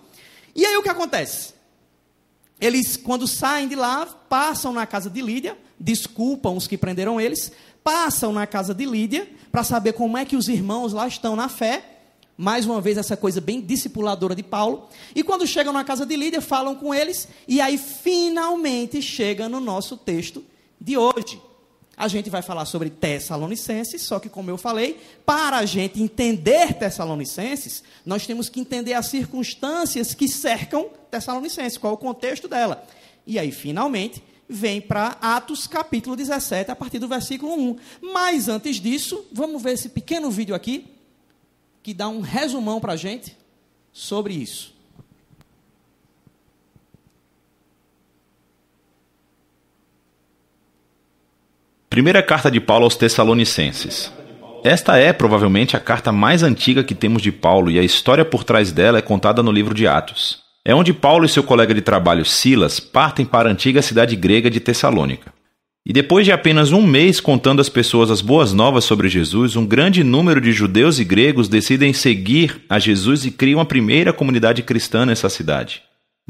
E 0.56 0.64
aí 0.64 0.78
o 0.78 0.84
que 0.84 0.90
acontece? 0.90 1.56
Eles, 2.60 2.96
quando 2.96 3.26
saem 3.28 3.68
de 3.68 3.76
lá, 3.76 4.06
passam 4.06 4.72
na 4.72 4.86
casa 4.86 5.10
de 5.10 5.20
Lídia, 5.20 5.58
desculpam 5.80 6.56
os 6.56 6.68
que 6.68 6.78
prenderam 6.78 7.20
eles, 7.20 7.52
passam 7.84 8.32
na 8.32 8.46
casa 8.46 8.72
de 8.72 8.86
Lídia, 8.86 9.28
para 9.52 9.64
saber 9.64 9.94
como 9.94 10.16
é 10.16 10.26
que 10.26 10.36
os 10.36 10.48
irmãos 10.48 10.94
lá 10.94 11.08
estão 11.08 11.36
na 11.36 11.50
fé, 11.50 12.02
mais 12.38 12.68
uma 12.68 12.80
vez 12.80 13.00
essa 13.00 13.18
coisa 13.18 13.42
bem 13.42 13.60
discipuladora 13.60 14.36
de 14.36 14.44
Paulo, 14.44 14.90
e 15.16 15.24
quando 15.24 15.48
chegam 15.48 15.74
na 15.74 15.84
casa 15.84 16.06
de 16.06 16.16
Lídia, 16.16 16.40
falam 16.40 16.76
com 16.76 16.94
eles, 16.94 17.28
e 17.48 17.60
aí 17.60 17.80
finalmente 17.80 19.02
chega 19.02 19.50
no 19.50 19.60
nosso 19.60 19.98
texto 19.98 20.46
de 20.80 20.96
hoje. 20.96 21.42
A 21.98 22.08
gente 22.08 22.30
vai 22.30 22.42
falar 22.42 22.66
sobre 22.66 22.90
Tessalonicenses, 22.90 24.02
só 24.02 24.20
que, 24.20 24.30
como 24.30 24.50
eu 24.50 24.58
falei, 24.58 25.00
para 25.26 25.58
a 25.58 25.66
gente 25.66 26.02
entender 26.02 26.74
Tessalonicenses, 26.74 27.84
nós 28.06 28.26
temos 28.26 28.50
que 28.50 28.60
entender 28.60 28.94
as 28.94 29.08
circunstâncias 29.08 30.14
que 30.14 30.28
cercam 30.28 30.90
Tessalonicenses, 31.12 31.78
qual 31.78 31.92
é 31.92 31.96
o 31.96 31.98
contexto 31.98 32.48
dela. 32.48 32.86
E 33.28 33.38
aí, 33.38 33.52
finalmente, 33.52 34.24
vem 34.50 34.82
para 34.82 35.18
Atos 35.22 35.68
capítulo 35.68 36.16
17, 36.16 36.72
a 36.72 36.76
partir 36.76 37.00
do 37.00 37.08
versículo 37.08 37.54
1. 37.54 37.78
Mas 38.14 38.48
antes 38.48 38.78
disso, 38.78 39.26
vamos 39.32 39.62
ver 39.62 39.74
esse 39.74 39.90
pequeno 39.90 40.32
vídeo 40.32 40.56
aqui, 40.56 40.88
que 41.84 41.94
dá 41.94 42.08
um 42.08 42.22
resumão 42.22 42.80
para 42.80 42.94
a 42.94 42.98
gente 42.98 43.36
sobre 43.92 44.34
isso. 44.34 44.74
Primeira 51.92 52.24
carta 52.24 52.50
de 52.50 52.62
Paulo 52.62 52.86
aos 52.86 52.96
Tessalonicenses. 52.96 54.14
Esta 54.64 54.96
é 54.96 55.12
provavelmente 55.12 55.76
a 55.76 55.80
carta 55.80 56.10
mais 56.10 56.42
antiga 56.42 56.86
que 56.86 56.96
temos 56.96 57.22
de 57.22 57.34
Paulo 57.34 57.70
e 57.70 57.78
a 57.78 57.84
história 57.84 58.24
por 58.24 58.46
trás 58.46 58.72
dela 58.72 59.00
é 59.00 59.02
contada 59.02 59.44
no 59.44 59.52
livro 59.52 59.74
de 59.74 59.86
Atos. 59.86 60.40
É 60.64 60.74
onde 60.74 60.94
Paulo 60.94 61.26
e 61.26 61.30
seu 61.30 61.44
colega 61.44 61.74
de 61.74 61.82
trabalho 61.82 62.24
Silas 62.24 62.80
partem 62.80 63.26
para 63.26 63.50
a 63.50 63.52
antiga 63.52 63.82
cidade 63.82 64.16
grega 64.16 64.50
de 64.50 64.62
Tessalônica. 64.62 65.34
E 65.86 65.92
depois 65.92 66.24
de 66.24 66.32
apenas 66.32 66.72
um 66.72 66.82
mês 66.82 67.20
contando 67.20 67.60
às 67.60 67.68
pessoas 67.68 68.10
as 68.10 68.22
boas 68.22 68.54
novas 68.54 68.86
sobre 68.86 69.10
Jesus, 69.10 69.58
um 69.58 69.66
grande 69.66 70.02
número 70.02 70.40
de 70.40 70.54
judeus 70.54 70.98
e 70.98 71.04
gregos 71.04 71.50
decidem 71.50 71.92
seguir 71.92 72.64
a 72.70 72.80
Jesus 72.80 73.26
e 73.26 73.32
criam 73.32 73.60
a 73.60 73.66
primeira 73.66 74.14
comunidade 74.14 74.64
cristã 74.64 75.06
nessa 75.06 75.28
cidade. 75.28 75.82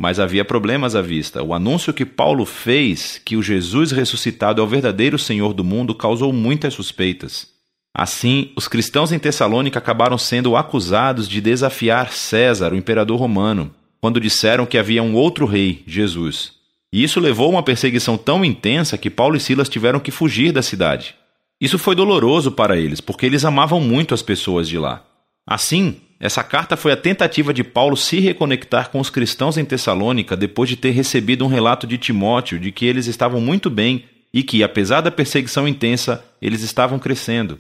Mas 0.01 0.19
havia 0.19 0.43
problemas 0.43 0.95
à 0.95 1.01
vista. 1.03 1.43
O 1.43 1.53
anúncio 1.53 1.93
que 1.93 2.07
Paulo 2.07 2.43
fez 2.43 3.21
que 3.23 3.37
o 3.37 3.43
Jesus 3.43 3.91
ressuscitado 3.91 4.59
é 4.59 4.63
o 4.63 4.67
verdadeiro 4.67 5.19
Senhor 5.19 5.53
do 5.53 5.63
mundo 5.63 5.93
causou 5.93 6.33
muitas 6.33 6.73
suspeitas. 6.73 7.47
Assim, 7.93 8.51
os 8.55 8.67
cristãos 8.67 9.11
em 9.11 9.19
Tessalônica 9.19 9.77
acabaram 9.77 10.17
sendo 10.17 10.55
acusados 10.55 11.29
de 11.29 11.39
desafiar 11.39 12.11
César, 12.11 12.73
o 12.73 12.75
imperador 12.75 13.19
romano, 13.19 13.75
quando 14.01 14.19
disseram 14.19 14.65
que 14.65 14.75
havia 14.75 15.03
um 15.03 15.13
outro 15.13 15.45
rei, 15.45 15.83
Jesus. 15.85 16.53
E 16.91 17.03
isso 17.03 17.19
levou 17.19 17.45
a 17.45 17.49
uma 17.51 17.63
perseguição 17.63 18.17
tão 18.17 18.43
intensa 18.43 18.97
que 18.97 19.07
Paulo 19.07 19.37
e 19.37 19.39
Silas 19.39 19.69
tiveram 19.69 19.99
que 19.99 20.09
fugir 20.09 20.51
da 20.51 20.63
cidade. 20.63 21.13
Isso 21.61 21.77
foi 21.77 21.93
doloroso 21.93 22.51
para 22.51 22.75
eles, 22.75 22.99
porque 22.99 23.27
eles 23.27 23.45
amavam 23.45 23.79
muito 23.79 24.15
as 24.15 24.23
pessoas 24.23 24.67
de 24.67 24.79
lá. 24.79 25.03
Assim, 25.45 25.97
essa 26.23 26.43
carta 26.43 26.77
foi 26.77 26.91
a 26.91 26.97
tentativa 26.97 27.51
de 27.51 27.63
Paulo 27.63 27.97
se 27.97 28.19
reconectar 28.19 28.91
com 28.91 28.99
os 28.99 29.09
cristãos 29.09 29.57
em 29.57 29.65
Tessalônica 29.65 30.37
depois 30.37 30.69
de 30.69 30.75
ter 30.75 30.91
recebido 30.91 31.43
um 31.43 31.47
relato 31.47 31.87
de 31.87 31.97
Timóteo 31.97 32.59
de 32.59 32.71
que 32.71 32.85
eles 32.85 33.07
estavam 33.07 33.41
muito 33.41 33.71
bem 33.71 34.05
e 34.31 34.43
que, 34.43 34.61
apesar 34.61 35.01
da 35.01 35.09
perseguição 35.09 35.67
intensa, 35.67 36.23
eles 36.39 36.61
estavam 36.61 36.99
crescendo. 36.99 37.57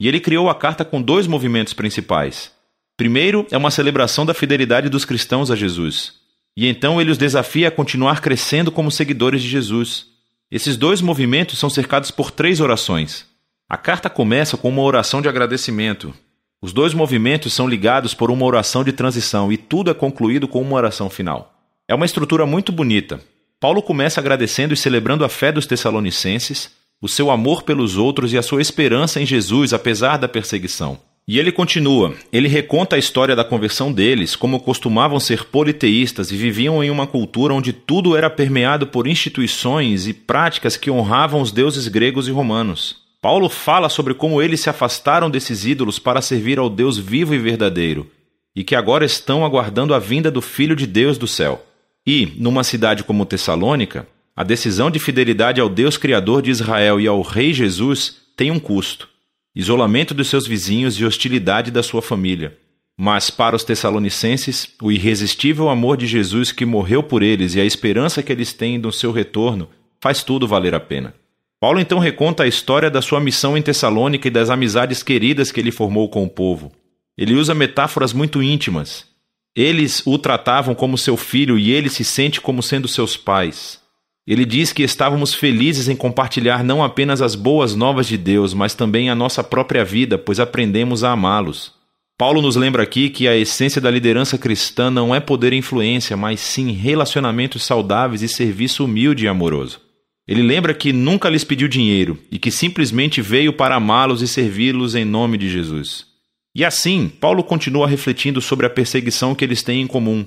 E 0.00 0.08
ele 0.08 0.20
criou 0.20 0.48
a 0.48 0.54
carta 0.54 0.86
com 0.86 1.02
dois 1.02 1.26
movimentos 1.26 1.74
principais. 1.74 2.50
Primeiro, 2.96 3.46
é 3.50 3.58
uma 3.58 3.70
celebração 3.70 4.24
da 4.24 4.32
fidelidade 4.32 4.88
dos 4.88 5.04
cristãos 5.04 5.50
a 5.50 5.54
Jesus. 5.54 6.14
E 6.56 6.66
então 6.66 6.98
ele 6.98 7.10
os 7.10 7.18
desafia 7.18 7.68
a 7.68 7.70
continuar 7.70 8.22
crescendo 8.22 8.72
como 8.72 8.90
seguidores 8.90 9.42
de 9.42 9.50
Jesus. 9.50 10.06
Esses 10.50 10.78
dois 10.78 11.02
movimentos 11.02 11.58
são 11.58 11.68
cercados 11.68 12.10
por 12.10 12.30
três 12.30 12.58
orações. 12.58 13.26
A 13.68 13.76
carta 13.76 14.08
começa 14.08 14.56
com 14.56 14.70
uma 14.70 14.82
oração 14.82 15.20
de 15.20 15.28
agradecimento, 15.28 16.14
os 16.62 16.72
dois 16.72 16.94
movimentos 16.94 17.52
são 17.52 17.66
ligados 17.66 18.14
por 18.14 18.30
uma 18.30 18.46
oração 18.46 18.84
de 18.84 18.92
transição 18.92 19.52
e 19.52 19.56
tudo 19.56 19.90
é 19.90 19.94
concluído 19.94 20.46
com 20.46 20.62
uma 20.62 20.76
oração 20.76 21.10
final. 21.10 21.52
É 21.88 21.94
uma 21.94 22.06
estrutura 22.06 22.46
muito 22.46 22.70
bonita. 22.70 23.20
Paulo 23.58 23.82
começa 23.82 24.20
agradecendo 24.20 24.72
e 24.72 24.76
celebrando 24.76 25.24
a 25.24 25.28
fé 25.28 25.50
dos 25.50 25.66
Tessalonicenses, 25.66 26.70
o 27.00 27.08
seu 27.08 27.32
amor 27.32 27.64
pelos 27.64 27.96
outros 27.96 28.32
e 28.32 28.38
a 28.38 28.42
sua 28.42 28.62
esperança 28.62 29.20
em 29.20 29.26
Jesus 29.26 29.72
apesar 29.72 30.18
da 30.18 30.28
perseguição. 30.28 31.00
E 31.26 31.36
ele 31.36 31.50
continua. 31.50 32.14
Ele 32.32 32.46
reconta 32.46 32.94
a 32.94 32.98
história 32.98 33.34
da 33.34 33.44
conversão 33.44 33.92
deles, 33.92 34.36
como 34.36 34.60
costumavam 34.60 35.18
ser 35.18 35.46
politeístas 35.46 36.30
e 36.30 36.36
viviam 36.36 36.82
em 36.82 36.90
uma 36.90 37.08
cultura 37.08 37.54
onde 37.54 37.72
tudo 37.72 38.16
era 38.16 38.30
permeado 38.30 38.86
por 38.86 39.08
instituições 39.08 40.06
e 40.06 40.14
práticas 40.14 40.76
que 40.76 40.90
honravam 40.90 41.40
os 41.40 41.50
deuses 41.50 41.88
gregos 41.88 42.28
e 42.28 42.30
romanos. 42.30 43.01
Paulo 43.22 43.48
fala 43.48 43.88
sobre 43.88 44.14
como 44.14 44.42
eles 44.42 44.60
se 44.60 44.68
afastaram 44.68 45.30
desses 45.30 45.64
ídolos 45.64 46.00
para 46.00 46.20
servir 46.20 46.58
ao 46.58 46.68
Deus 46.68 46.98
vivo 46.98 47.32
e 47.32 47.38
verdadeiro, 47.38 48.10
e 48.54 48.64
que 48.64 48.74
agora 48.74 49.04
estão 49.04 49.44
aguardando 49.44 49.94
a 49.94 50.00
vinda 50.00 50.28
do 50.28 50.42
Filho 50.42 50.74
de 50.74 50.88
Deus 50.88 51.16
do 51.16 51.28
céu. 51.28 51.64
E, 52.04 52.32
numa 52.36 52.64
cidade 52.64 53.04
como 53.04 53.24
Tessalônica, 53.24 54.08
a 54.34 54.42
decisão 54.42 54.90
de 54.90 54.98
fidelidade 54.98 55.60
ao 55.60 55.68
Deus 55.68 55.96
Criador 55.96 56.42
de 56.42 56.50
Israel 56.50 57.00
e 57.00 57.06
ao 57.06 57.22
Rei 57.22 57.52
Jesus 57.52 58.16
tem 58.36 58.50
um 58.50 58.58
custo: 58.58 59.08
isolamento 59.54 60.12
dos 60.12 60.26
seus 60.26 60.44
vizinhos 60.44 60.98
e 60.98 61.04
hostilidade 61.04 61.70
da 61.70 61.84
sua 61.84 62.02
família. 62.02 62.58
Mas 62.98 63.30
para 63.30 63.54
os 63.54 63.62
tessalonicenses, 63.62 64.74
o 64.82 64.90
irresistível 64.90 65.68
amor 65.68 65.96
de 65.96 66.08
Jesus 66.08 66.50
que 66.50 66.66
morreu 66.66 67.04
por 67.04 67.22
eles 67.22 67.54
e 67.54 67.60
a 67.60 67.64
esperança 67.64 68.20
que 68.20 68.32
eles 68.32 68.52
têm 68.52 68.80
do 68.80 68.90
seu 68.90 69.12
retorno 69.12 69.68
faz 70.00 70.24
tudo 70.24 70.48
valer 70.48 70.74
a 70.74 70.80
pena. 70.80 71.21
Paulo 71.62 71.78
então 71.78 72.00
reconta 72.00 72.42
a 72.42 72.48
história 72.48 72.90
da 72.90 73.00
sua 73.00 73.20
missão 73.20 73.56
em 73.56 73.62
Tessalônica 73.62 74.26
e 74.26 74.30
das 74.32 74.50
amizades 74.50 75.00
queridas 75.00 75.52
que 75.52 75.60
ele 75.60 75.70
formou 75.70 76.08
com 76.08 76.24
o 76.24 76.28
povo. 76.28 76.72
Ele 77.16 77.34
usa 77.34 77.54
metáforas 77.54 78.12
muito 78.12 78.42
íntimas. 78.42 79.06
Eles 79.54 80.02
o 80.04 80.18
tratavam 80.18 80.74
como 80.74 80.98
seu 80.98 81.16
filho 81.16 81.56
e 81.56 81.70
ele 81.70 81.88
se 81.88 82.02
sente 82.02 82.40
como 82.40 82.64
sendo 82.64 82.88
seus 82.88 83.16
pais. 83.16 83.78
Ele 84.26 84.44
diz 84.44 84.72
que 84.72 84.82
estávamos 84.82 85.34
felizes 85.34 85.88
em 85.88 85.94
compartilhar 85.94 86.64
não 86.64 86.82
apenas 86.82 87.22
as 87.22 87.36
boas 87.36 87.76
novas 87.76 88.08
de 88.08 88.18
Deus, 88.18 88.52
mas 88.52 88.74
também 88.74 89.08
a 89.08 89.14
nossa 89.14 89.44
própria 89.44 89.84
vida, 89.84 90.18
pois 90.18 90.40
aprendemos 90.40 91.04
a 91.04 91.12
amá-los. 91.12 91.72
Paulo 92.18 92.42
nos 92.42 92.56
lembra 92.56 92.82
aqui 92.82 93.08
que 93.08 93.28
a 93.28 93.36
essência 93.36 93.80
da 93.80 93.88
liderança 93.88 94.36
cristã 94.36 94.90
não 94.90 95.14
é 95.14 95.20
poder 95.20 95.52
e 95.52 95.58
influência, 95.58 96.16
mas 96.16 96.40
sim 96.40 96.72
relacionamentos 96.72 97.62
saudáveis 97.64 98.20
e 98.20 98.26
serviço 98.26 98.84
humilde 98.84 99.26
e 99.26 99.28
amoroso. 99.28 99.91
Ele 100.26 100.42
lembra 100.42 100.72
que 100.72 100.92
nunca 100.92 101.28
lhes 101.28 101.42
pediu 101.42 101.66
dinheiro 101.66 102.18
e 102.30 102.38
que 102.38 102.50
simplesmente 102.50 103.20
veio 103.20 103.52
para 103.52 103.74
amá-los 103.74 104.22
e 104.22 104.28
servi-los 104.28 104.94
em 104.94 105.04
nome 105.04 105.36
de 105.36 105.48
Jesus. 105.48 106.06
E 106.54 106.64
assim, 106.64 107.08
Paulo 107.08 107.42
continua 107.42 107.88
refletindo 107.88 108.40
sobre 108.40 108.66
a 108.66 108.70
perseguição 108.70 109.34
que 109.34 109.44
eles 109.44 109.62
têm 109.62 109.82
em 109.82 109.86
comum. 109.86 110.24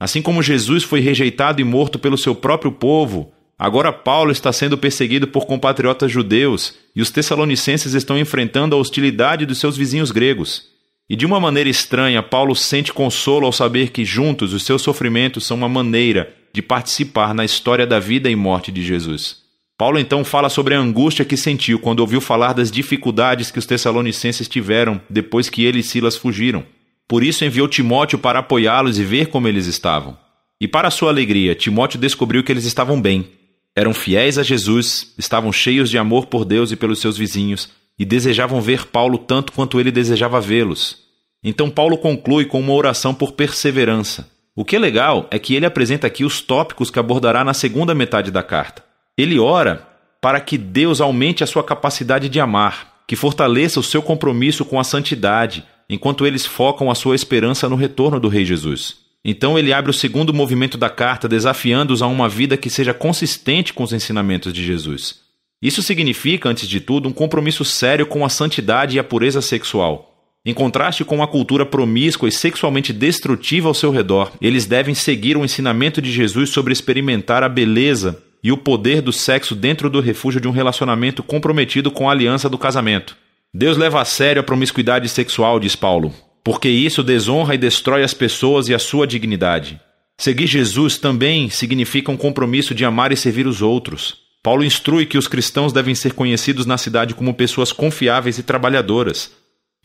Assim 0.00 0.20
como 0.20 0.42
Jesus 0.42 0.82
foi 0.82 1.00
rejeitado 1.00 1.60
e 1.60 1.64
morto 1.64 1.98
pelo 1.98 2.18
seu 2.18 2.34
próprio 2.34 2.72
povo, 2.72 3.32
agora 3.58 3.92
Paulo 3.92 4.32
está 4.32 4.52
sendo 4.52 4.76
perseguido 4.76 5.28
por 5.28 5.46
compatriotas 5.46 6.10
judeus 6.10 6.74
e 6.94 7.00
os 7.00 7.10
tessalonicenses 7.10 7.94
estão 7.94 8.18
enfrentando 8.18 8.74
a 8.74 8.78
hostilidade 8.78 9.46
dos 9.46 9.58
seus 9.58 9.76
vizinhos 9.76 10.10
gregos. 10.10 10.64
E 11.08 11.14
de 11.14 11.24
uma 11.24 11.38
maneira 11.38 11.70
estranha, 11.70 12.22
Paulo 12.22 12.54
sente 12.56 12.92
consolo 12.92 13.46
ao 13.46 13.52
saber 13.52 13.90
que 13.90 14.04
juntos 14.04 14.52
os 14.52 14.64
seus 14.64 14.82
sofrimentos 14.82 15.46
são 15.46 15.56
uma 15.56 15.68
maneira 15.68 16.34
de 16.56 16.62
participar 16.62 17.34
na 17.34 17.44
história 17.44 17.86
da 17.86 18.00
vida 18.00 18.30
e 18.30 18.34
morte 18.34 18.72
de 18.72 18.82
Jesus. 18.82 19.42
Paulo 19.76 19.98
então 19.98 20.24
fala 20.24 20.48
sobre 20.48 20.74
a 20.74 20.80
angústia 20.80 21.22
que 21.22 21.36
sentiu 21.36 21.78
quando 21.78 22.00
ouviu 22.00 22.18
falar 22.18 22.54
das 22.54 22.70
dificuldades 22.70 23.50
que 23.50 23.58
os 23.58 23.66
tessalonicenses 23.66 24.48
tiveram 24.48 24.98
depois 25.10 25.50
que 25.50 25.66
ele 25.66 25.80
e 25.80 25.82
Silas 25.82 26.16
fugiram. 26.16 26.64
Por 27.06 27.22
isso 27.22 27.44
enviou 27.44 27.68
Timóteo 27.68 28.18
para 28.18 28.38
apoiá-los 28.38 28.98
e 28.98 29.04
ver 29.04 29.26
como 29.26 29.46
eles 29.46 29.66
estavam. 29.66 30.16
E 30.58 30.66
para 30.66 30.90
sua 30.90 31.10
alegria, 31.10 31.54
Timóteo 31.54 32.00
descobriu 32.00 32.42
que 32.42 32.50
eles 32.50 32.64
estavam 32.64 32.98
bem. 32.98 33.28
Eram 33.76 33.92
fiéis 33.92 34.38
a 34.38 34.42
Jesus, 34.42 35.12
estavam 35.18 35.52
cheios 35.52 35.90
de 35.90 35.98
amor 35.98 36.24
por 36.24 36.46
Deus 36.46 36.72
e 36.72 36.76
pelos 36.76 37.00
seus 37.00 37.18
vizinhos, 37.18 37.68
e 37.98 38.04
desejavam 38.06 38.62
ver 38.62 38.86
Paulo 38.86 39.18
tanto 39.18 39.52
quanto 39.52 39.78
ele 39.78 39.92
desejava 39.92 40.40
vê-los. 40.40 40.96
Então 41.44 41.68
Paulo 41.68 41.98
conclui 41.98 42.46
com 42.46 42.58
uma 42.58 42.72
oração 42.72 43.12
por 43.12 43.32
perseverança. 43.32 44.34
O 44.56 44.64
que 44.64 44.74
é 44.74 44.78
legal 44.78 45.28
é 45.30 45.38
que 45.38 45.54
ele 45.54 45.66
apresenta 45.66 46.06
aqui 46.06 46.24
os 46.24 46.40
tópicos 46.40 46.90
que 46.90 46.98
abordará 46.98 47.44
na 47.44 47.52
segunda 47.52 47.94
metade 47.94 48.30
da 48.30 48.42
carta. 48.42 48.82
Ele 49.16 49.38
ora 49.38 49.86
para 50.18 50.40
que 50.40 50.56
Deus 50.56 50.98
aumente 50.98 51.44
a 51.44 51.46
sua 51.46 51.62
capacidade 51.62 52.30
de 52.30 52.40
amar, 52.40 53.02
que 53.06 53.14
fortaleça 53.14 53.78
o 53.78 53.82
seu 53.82 54.00
compromisso 54.00 54.64
com 54.64 54.80
a 54.80 54.84
santidade, 54.84 55.62
enquanto 55.90 56.26
eles 56.26 56.46
focam 56.46 56.90
a 56.90 56.94
sua 56.94 57.14
esperança 57.14 57.68
no 57.68 57.76
retorno 57.76 58.18
do 58.18 58.28
Rei 58.28 58.46
Jesus. 58.46 58.96
Então 59.22 59.58
ele 59.58 59.74
abre 59.74 59.90
o 59.90 59.94
segundo 59.94 60.32
movimento 60.32 60.78
da 60.78 60.88
carta, 60.88 61.28
desafiando-os 61.28 62.00
a 62.00 62.06
uma 62.06 62.26
vida 62.26 62.56
que 62.56 62.70
seja 62.70 62.94
consistente 62.94 63.74
com 63.74 63.82
os 63.82 63.92
ensinamentos 63.92 64.54
de 64.54 64.64
Jesus. 64.64 65.20
Isso 65.60 65.82
significa, 65.82 66.48
antes 66.48 66.66
de 66.66 66.80
tudo, 66.80 67.10
um 67.10 67.12
compromisso 67.12 67.64
sério 67.64 68.06
com 68.06 68.24
a 68.24 68.30
santidade 68.30 68.96
e 68.96 68.98
a 68.98 69.04
pureza 69.04 69.42
sexual. 69.42 70.15
Em 70.46 70.54
contraste 70.54 71.04
com 71.04 71.16
uma 71.16 71.26
cultura 71.26 71.66
promíscua 71.66 72.28
e 72.28 72.32
sexualmente 72.32 72.92
destrutiva 72.92 73.66
ao 73.66 73.74
seu 73.74 73.90
redor, 73.90 74.30
eles 74.40 74.64
devem 74.64 74.94
seguir 74.94 75.36
o 75.36 75.44
ensinamento 75.44 76.00
de 76.00 76.12
Jesus 76.12 76.50
sobre 76.50 76.72
experimentar 76.72 77.42
a 77.42 77.48
beleza 77.48 78.22
e 78.44 78.52
o 78.52 78.56
poder 78.56 79.02
do 79.02 79.12
sexo 79.12 79.56
dentro 79.56 79.90
do 79.90 80.00
refúgio 80.00 80.40
de 80.40 80.46
um 80.46 80.52
relacionamento 80.52 81.20
comprometido 81.20 81.90
com 81.90 82.08
a 82.08 82.12
aliança 82.12 82.48
do 82.48 82.56
casamento. 82.56 83.16
Deus 83.52 83.76
leva 83.76 84.00
a 84.00 84.04
sério 84.04 84.38
a 84.38 84.44
promiscuidade 84.44 85.08
sexual, 85.08 85.58
diz 85.58 85.74
Paulo, 85.74 86.14
porque 86.44 86.68
isso 86.68 87.02
desonra 87.02 87.56
e 87.56 87.58
destrói 87.58 88.04
as 88.04 88.14
pessoas 88.14 88.68
e 88.68 88.74
a 88.74 88.78
sua 88.78 89.04
dignidade. 89.04 89.80
Seguir 90.16 90.46
Jesus 90.46 90.96
também 90.96 91.50
significa 91.50 92.12
um 92.12 92.16
compromisso 92.16 92.72
de 92.72 92.84
amar 92.84 93.10
e 93.10 93.16
servir 93.16 93.48
os 93.48 93.62
outros. 93.62 94.18
Paulo 94.44 94.62
instrui 94.62 95.06
que 95.06 95.18
os 95.18 95.26
cristãos 95.26 95.72
devem 95.72 95.96
ser 95.96 96.12
conhecidos 96.12 96.66
na 96.66 96.78
cidade 96.78 97.16
como 97.16 97.34
pessoas 97.34 97.72
confiáveis 97.72 98.38
e 98.38 98.44
trabalhadoras, 98.44 99.32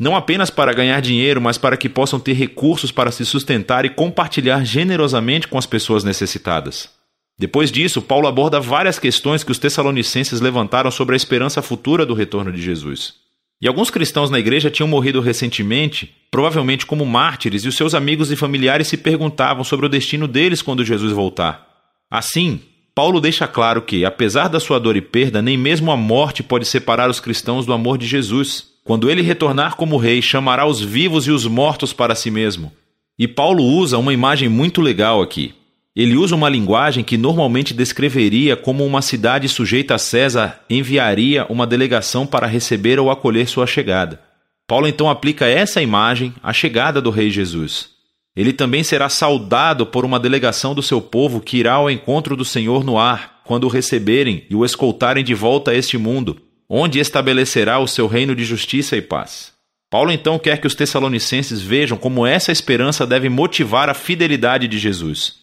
não 0.01 0.15
apenas 0.15 0.49
para 0.49 0.73
ganhar 0.73 0.99
dinheiro, 0.99 1.39
mas 1.39 1.59
para 1.59 1.77
que 1.77 1.87
possam 1.87 2.19
ter 2.19 2.33
recursos 2.33 2.91
para 2.91 3.11
se 3.11 3.23
sustentar 3.23 3.85
e 3.85 3.89
compartilhar 3.91 4.65
generosamente 4.65 5.47
com 5.47 5.59
as 5.59 5.67
pessoas 5.67 6.03
necessitadas. 6.03 6.89
Depois 7.37 7.71
disso, 7.71 8.01
Paulo 8.01 8.27
aborda 8.27 8.59
várias 8.59 8.97
questões 8.97 9.43
que 9.43 9.51
os 9.51 9.59
tessalonicenses 9.59 10.41
levantaram 10.41 10.89
sobre 10.89 11.13
a 11.13 11.17
esperança 11.17 11.61
futura 11.61 12.03
do 12.03 12.15
retorno 12.15 12.51
de 12.51 12.59
Jesus. 12.59 13.13
E 13.61 13.67
alguns 13.67 13.91
cristãos 13.91 14.31
na 14.31 14.39
igreja 14.39 14.71
tinham 14.71 14.87
morrido 14.87 15.21
recentemente, 15.21 16.11
provavelmente 16.31 16.83
como 16.83 17.05
mártires, 17.05 17.63
e 17.63 17.67
os 17.67 17.77
seus 17.77 17.93
amigos 17.93 18.31
e 18.31 18.35
familiares 18.35 18.87
se 18.87 18.97
perguntavam 18.97 19.63
sobre 19.63 19.85
o 19.85 19.89
destino 19.89 20.27
deles 20.27 20.63
quando 20.63 20.83
Jesus 20.83 21.13
voltar. 21.13 21.67
Assim, 22.09 22.59
Paulo 22.95 23.21
deixa 23.21 23.47
claro 23.47 23.83
que, 23.83 24.03
apesar 24.03 24.47
da 24.47 24.59
sua 24.59 24.79
dor 24.79 24.97
e 24.97 25.01
perda, 25.01 25.43
nem 25.43 25.57
mesmo 25.57 25.91
a 25.91 25.95
morte 25.95 26.41
pode 26.41 26.65
separar 26.65 27.07
os 27.07 27.19
cristãos 27.19 27.67
do 27.67 27.73
amor 27.73 27.99
de 27.99 28.07
Jesus. 28.07 28.70
Quando 28.83 29.09
ele 29.09 29.21
retornar 29.21 29.75
como 29.75 29.97
rei, 29.97 30.21
chamará 30.21 30.65
os 30.65 30.81
vivos 30.81 31.27
e 31.27 31.31
os 31.31 31.45
mortos 31.45 31.93
para 31.93 32.15
si 32.15 32.31
mesmo. 32.31 32.71
E 33.17 33.27
Paulo 33.27 33.63
usa 33.63 33.97
uma 33.97 34.13
imagem 34.13 34.49
muito 34.49 34.81
legal 34.81 35.21
aqui. 35.21 35.53
Ele 35.95 36.15
usa 36.15 36.35
uma 36.35 36.49
linguagem 36.49 37.03
que 37.03 37.17
normalmente 37.17 37.73
descreveria 37.73 38.55
como 38.55 38.85
uma 38.85 39.01
cidade 39.01 39.47
sujeita 39.49 39.95
a 39.95 39.97
César 39.97 40.59
enviaria 40.69 41.45
uma 41.47 41.67
delegação 41.67 42.25
para 42.25 42.47
receber 42.47 42.97
ou 42.97 43.11
acolher 43.11 43.47
sua 43.47 43.67
chegada. 43.67 44.19
Paulo 44.65 44.87
então 44.87 45.09
aplica 45.09 45.45
essa 45.45 45.81
imagem 45.81 46.33
à 46.41 46.53
chegada 46.53 47.01
do 47.01 47.09
Rei 47.09 47.29
Jesus. 47.29 47.89
Ele 48.35 48.53
também 48.53 48.83
será 48.83 49.09
saudado 49.09 49.85
por 49.85 50.05
uma 50.05 50.17
delegação 50.17 50.73
do 50.73 50.81
seu 50.81 51.01
povo 51.01 51.41
que 51.41 51.57
irá 51.57 51.73
ao 51.73 51.91
encontro 51.91 52.37
do 52.37 52.45
Senhor 52.45 52.83
no 52.83 52.97
ar, 52.97 53.41
quando 53.43 53.65
o 53.65 53.69
receberem 53.69 54.45
e 54.49 54.55
o 54.55 54.63
escoltarem 54.63 55.25
de 55.25 55.33
volta 55.33 55.71
a 55.71 55.75
este 55.75 55.97
mundo, 55.97 56.41
onde 56.73 56.99
estabelecerá 56.99 57.79
o 57.79 57.87
seu 57.87 58.07
reino 58.07 58.33
de 58.33 58.45
justiça 58.45 58.95
e 58.95 59.01
paz. 59.01 59.51
Paulo 59.89 60.09
então 60.09 60.39
quer 60.39 60.57
que 60.57 60.65
os 60.65 60.73
tessalonicenses 60.73 61.61
vejam 61.61 61.97
como 61.97 62.25
essa 62.25 62.49
esperança 62.49 63.05
deve 63.05 63.27
motivar 63.27 63.89
a 63.89 63.93
fidelidade 63.93 64.69
de 64.69 64.79
Jesus. 64.79 65.33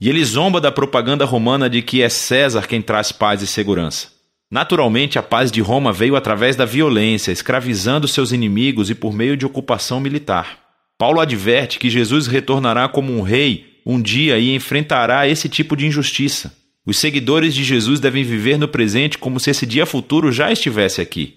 E 0.00 0.08
ele 0.08 0.24
zomba 0.24 0.62
da 0.62 0.72
propaganda 0.72 1.26
romana 1.26 1.68
de 1.68 1.82
que 1.82 2.00
é 2.00 2.08
César 2.08 2.66
quem 2.66 2.80
traz 2.80 3.12
paz 3.12 3.42
e 3.42 3.46
segurança. 3.46 4.08
Naturalmente, 4.50 5.18
a 5.18 5.22
paz 5.22 5.52
de 5.52 5.60
Roma 5.60 5.92
veio 5.92 6.16
através 6.16 6.56
da 6.56 6.64
violência, 6.64 7.32
escravizando 7.32 8.08
seus 8.08 8.32
inimigos 8.32 8.88
e 8.88 8.94
por 8.94 9.12
meio 9.12 9.36
de 9.36 9.44
ocupação 9.44 10.00
militar. 10.00 10.58
Paulo 10.96 11.20
adverte 11.20 11.78
que 11.78 11.90
Jesus 11.90 12.26
retornará 12.26 12.88
como 12.88 13.12
um 13.12 13.20
rei 13.20 13.66
um 13.84 14.00
dia 14.00 14.38
e 14.38 14.54
enfrentará 14.54 15.28
esse 15.28 15.50
tipo 15.50 15.76
de 15.76 15.86
injustiça. 15.86 16.57
Os 16.88 16.96
seguidores 16.96 17.54
de 17.54 17.64
Jesus 17.64 18.00
devem 18.00 18.24
viver 18.24 18.58
no 18.58 18.66
presente 18.66 19.18
como 19.18 19.38
se 19.38 19.50
esse 19.50 19.66
dia 19.66 19.84
futuro 19.84 20.32
já 20.32 20.50
estivesse 20.50 21.02
aqui. 21.02 21.36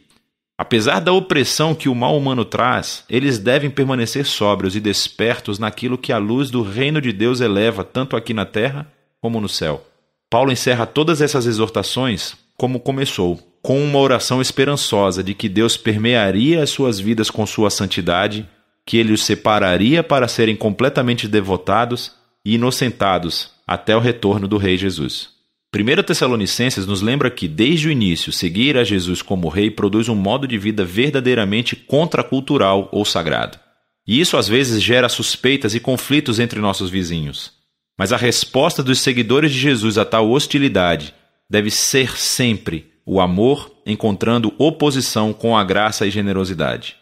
Apesar 0.58 1.01
da 1.01 1.12
opressão 1.12 1.75
que 1.75 1.89
o 1.89 1.93
mal 1.93 2.17
humano 2.17 2.46
traz, 2.46 3.03
eles 3.10 3.38
devem 3.38 3.70
permanecer 3.70 4.25
sóbrios 4.25 4.77
e 4.77 4.79
despertos 4.79 5.60
naquilo 5.60 5.98
que 5.98 6.13
a 6.13 6.17
luz 6.17 6.50
do 6.50 6.63
reino 6.63 7.01
de 7.01 7.12
Deus 7.12 7.41
eleva 7.41 7.84
tanto 7.84 8.15
aqui 8.15 8.34
na 8.34 8.46
terra 8.46 8.89
como 9.20 9.41
no 9.41 9.50
céu. 9.50 9.86
Paulo 10.29 10.53
encerra 10.53 10.86
todas 10.86 11.20
essas 11.20 11.46
exortações 11.46 12.34
como 12.55 12.79
começou, 12.79 13.38
com 13.62 13.84
uma 13.84 14.00
oração 14.00 14.39
esperançosa 14.39 15.22
de 15.22 15.34
que 15.34 15.50
Deus 15.50 15.75
permearia 15.75 16.63
as 16.63 16.70
suas 16.70 16.98
vidas 16.98 17.29
com 17.29 17.46
sua 17.46 17.70
santidade, 17.70 18.48
que 18.86 18.96
ele 18.96 19.12
os 19.12 19.25
separaria 19.25 20.01
para 20.01 20.29
serem 20.29 20.55
completamente 20.55 21.27
devotados 21.27 22.13
e 22.46 22.55
inocentados 22.55 23.51
até 23.67 23.98
o 23.98 24.00
retorno 24.00 24.48
do 24.48 24.55
Rei 24.55 24.77
Jesus. 24.77 25.40
1 25.73 26.03
Tessalonicenses 26.03 26.85
nos 26.85 27.01
lembra 27.01 27.31
que, 27.31 27.47
desde 27.47 27.87
o 27.87 27.91
início, 27.91 28.33
seguir 28.33 28.75
a 28.75 28.83
Jesus 28.83 29.21
como 29.21 29.47
rei 29.47 29.71
produz 29.71 30.09
um 30.09 30.15
modo 30.15 30.45
de 30.45 30.57
vida 30.57 30.83
verdadeiramente 30.83 31.77
contracultural 31.77 32.89
ou 32.91 33.05
sagrado. 33.05 33.57
E 34.05 34.19
isso 34.19 34.35
às 34.35 34.49
vezes 34.49 34.83
gera 34.83 35.07
suspeitas 35.07 35.73
e 35.73 35.79
conflitos 35.79 36.39
entre 36.39 36.59
nossos 36.59 36.89
vizinhos. 36.89 37.53
Mas 37.97 38.11
a 38.11 38.17
resposta 38.17 38.83
dos 38.83 38.99
seguidores 38.99 39.53
de 39.53 39.59
Jesus 39.59 39.97
a 39.97 40.03
tal 40.03 40.29
hostilidade 40.29 41.13
deve 41.49 41.71
ser 41.71 42.17
sempre 42.17 42.91
o 43.05 43.21
amor 43.21 43.71
encontrando 43.85 44.53
oposição 44.57 45.31
com 45.31 45.57
a 45.57 45.63
graça 45.63 46.05
e 46.05 46.11
generosidade. 46.11 46.97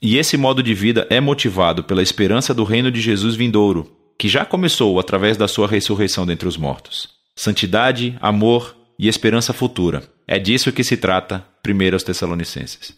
E 0.00 0.16
esse 0.16 0.38
modo 0.38 0.62
de 0.62 0.72
vida 0.72 1.06
é 1.10 1.20
motivado 1.20 1.84
pela 1.84 2.02
esperança 2.02 2.54
do 2.54 2.64
reino 2.64 2.90
de 2.90 3.02
Jesus 3.02 3.34
vindouro, 3.34 3.94
que 4.18 4.30
já 4.30 4.46
começou 4.46 4.98
através 4.98 5.36
da 5.36 5.46
sua 5.46 5.68
ressurreição 5.68 6.24
dentre 6.24 6.48
os 6.48 6.56
mortos 6.56 7.13
santidade, 7.36 8.16
amor 8.20 8.76
e 8.98 9.08
esperança 9.08 9.52
futura. 9.52 10.08
É 10.26 10.38
disso 10.38 10.72
que 10.72 10.84
se 10.84 10.96
trata 10.96 11.46
1 11.66 11.92
aos 11.92 12.02
Tessalonicenses. 12.02 12.96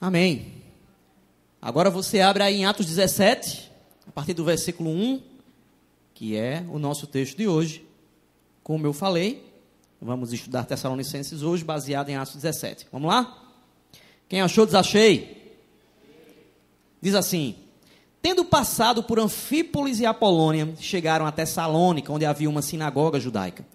Amém. 0.00 0.62
Agora 1.60 1.90
você 1.90 2.20
abre 2.20 2.42
aí 2.44 2.54
em 2.56 2.64
Atos 2.64 2.86
17, 2.86 3.70
a 4.06 4.12
partir 4.12 4.32
do 4.32 4.44
versículo 4.44 4.90
1, 4.90 5.20
que 6.14 6.36
é 6.36 6.64
o 6.68 6.78
nosso 6.78 7.06
texto 7.06 7.36
de 7.36 7.48
hoje. 7.48 7.84
Como 8.62 8.86
eu 8.86 8.92
falei, 8.92 9.47
Vamos 10.00 10.32
estudar 10.32 10.64
Tessalonicenses 10.64 11.42
hoje, 11.42 11.64
baseado 11.64 12.08
em 12.08 12.16
Atos 12.16 12.36
17. 12.36 12.86
Vamos 12.92 13.08
lá? 13.08 13.36
Quem 14.28 14.40
achou, 14.40 14.64
desachei. 14.64 15.56
Diz 17.02 17.16
assim: 17.16 17.56
Tendo 18.22 18.44
passado 18.44 19.02
por 19.02 19.18
Anfípolis 19.18 19.98
e 19.98 20.06
Apolônia, 20.06 20.72
chegaram 20.78 21.26
a 21.26 21.32
Tessalônica, 21.32 22.12
onde 22.12 22.24
havia 22.24 22.48
uma 22.48 22.62
sinagoga 22.62 23.18
judaica. 23.18 23.66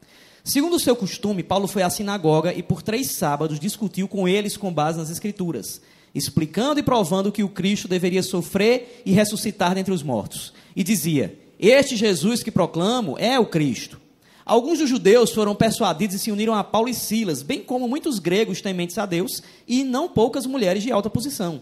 Segundo 0.46 0.77
o 0.77 0.80
seu 0.80 0.96
costume, 0.96 1.44
Paulo 1.44 1.68
foi 1.68 1.84
à 1.84 1.89
sinagoga 1.89 2.53
e 2.53 2.63
por 2.63 2.82
três 2.82 3.12
sábados 3.12 3.60
discutiu 3.60 4.08
com 4.08 4.27
eles 4.27 4.56
com 4.56 4.74
base 4.74 4.98
nas 4.98 5.10
Escrituras, 5.10 5.82
explicando 6.15 6.80
e 6.80 6.84
provando 6.84 7.32
que 7.32 7.44
o 7.44 7.50
Cristo 7.50 7.88
deveria 7.88 8.24
sofrer 8.24 9.01
e 9.06 9.12
ressuscitar 9.12 9.75
dentre 9.75 9.94
os 9.94 10.03
mortos. 10.03 10.53
E 10.74 10.86
dizia: 10.86 11.38
Este 11.60 11.98
Jesus 11.98 12.42
que 12.42 12.51
proclamo 12.51 13.18
é 13.20 13.38
o 13.38 13.46
Cristo. 13.46 14.02
Alguns 14.45 14.79
dos 14.79 14.89
judeus 14.89 15.31
foram 15.31 15.55
persuadidos 15.55 16.15
e 16.15 16.19
se 16.19 16.31
uniram 16.31 16.53
a 16.53 16.63
Paulo 16.63 16.89
e 16.89 16.93
Silas, 16.93 17.41
bem 17.41 17.63
como 17.63 17.87
muitos 17.87 18.20
gregos 18.20 18.61
tementes 18.61 18.98
a 18.98 19.05
Deus 19.05 19.41
e 19.68 19.83
não 19.83 20.09
poucas 20.09 20.46
mulheres 20.46 20.83
de 20.83 20.91
alta 20.91 21.09
posição. 21.09 21.61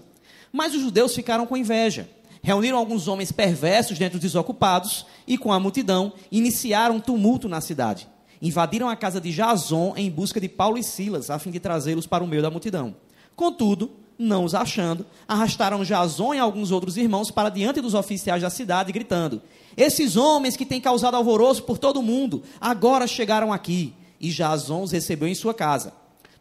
Mas 0.52 0.74
os 0.74 0.82
judeus 0.82 1.14
ficaram 1.14 1.46
com 1.46 1.56
inveja. 1.56 2.10
Reuniram 2.42 2.78
alguns 2.78 3.08
homens 3.08 3.32
perversos 3.32 4.00
dentro 4.00 4.18
dos 4.18 4.32
desocupados 4.32 5.06
e, 5.28 5.38
com 5.38 5.54
a 5.54 5.60
multidão, 5.60 6.14
iniciaram 6.32 6.96
um 6.96 7.00
tumulto 7.00 7.48
na 7.48 7.62
cidade. 7.62 8.08
Invadiram 8.42 8.90
a 8.90 8.96
casa 8.96 9.22
de 9.22 9.32
Jason 9.32 9.94
em 9.96 10.10
busca 10.10 10.42
de 10.42 10.50
Paulo 10.50 10.80
e 10.80 10.84
Silas, 10.84 11.30
a 11.30 11.38
fim 11.38 11.52
de 11.52 11.60
trazê-los 11.60 12.08
para 12.08 12.24
o 12.24 12.28
meio 12.28 12.42
da 12.42 12.50
multidão. 12.50 12.96
Contudo, 13.36 13.92
não 14.22 14.46
os 14.46 14.54
achando, 14.54 15.06
arrastaram 15.28 15.84
Jason 15.84 16.34
e 16.36 16.40
alguns 16.40 16.70
outros 16.70 16.96
irmãos 16.96 17.32
para 17.32 17.50
diante 17.50 17.82
dos 17.82 17.96
oficiais 17.96 18.42
da 18.42 18.50
cidade, 18.50 18.92
gritando: 18.92 19.42
esses 19.76 20.16
homens 20.16 20.56
que 20.56 20.66
têm 20.66 20.80
causado 20.80 21.16
alvoroço 21.16 21.64
por 21.64 21.78
todo 21.78 22.00
o 22.00 22.04
mundo, 22.04 22.44
agora 22.60 23.08
chegaram 23.08 23.52
aqui. 23.52 23.94
E 24.20 24.30
Jason 24.30 24.84
os 24.84 24.92
recebeu 24.92 25.28
em 25.28 25.34
sua 25.34 25.54
casa. 25.54 25.94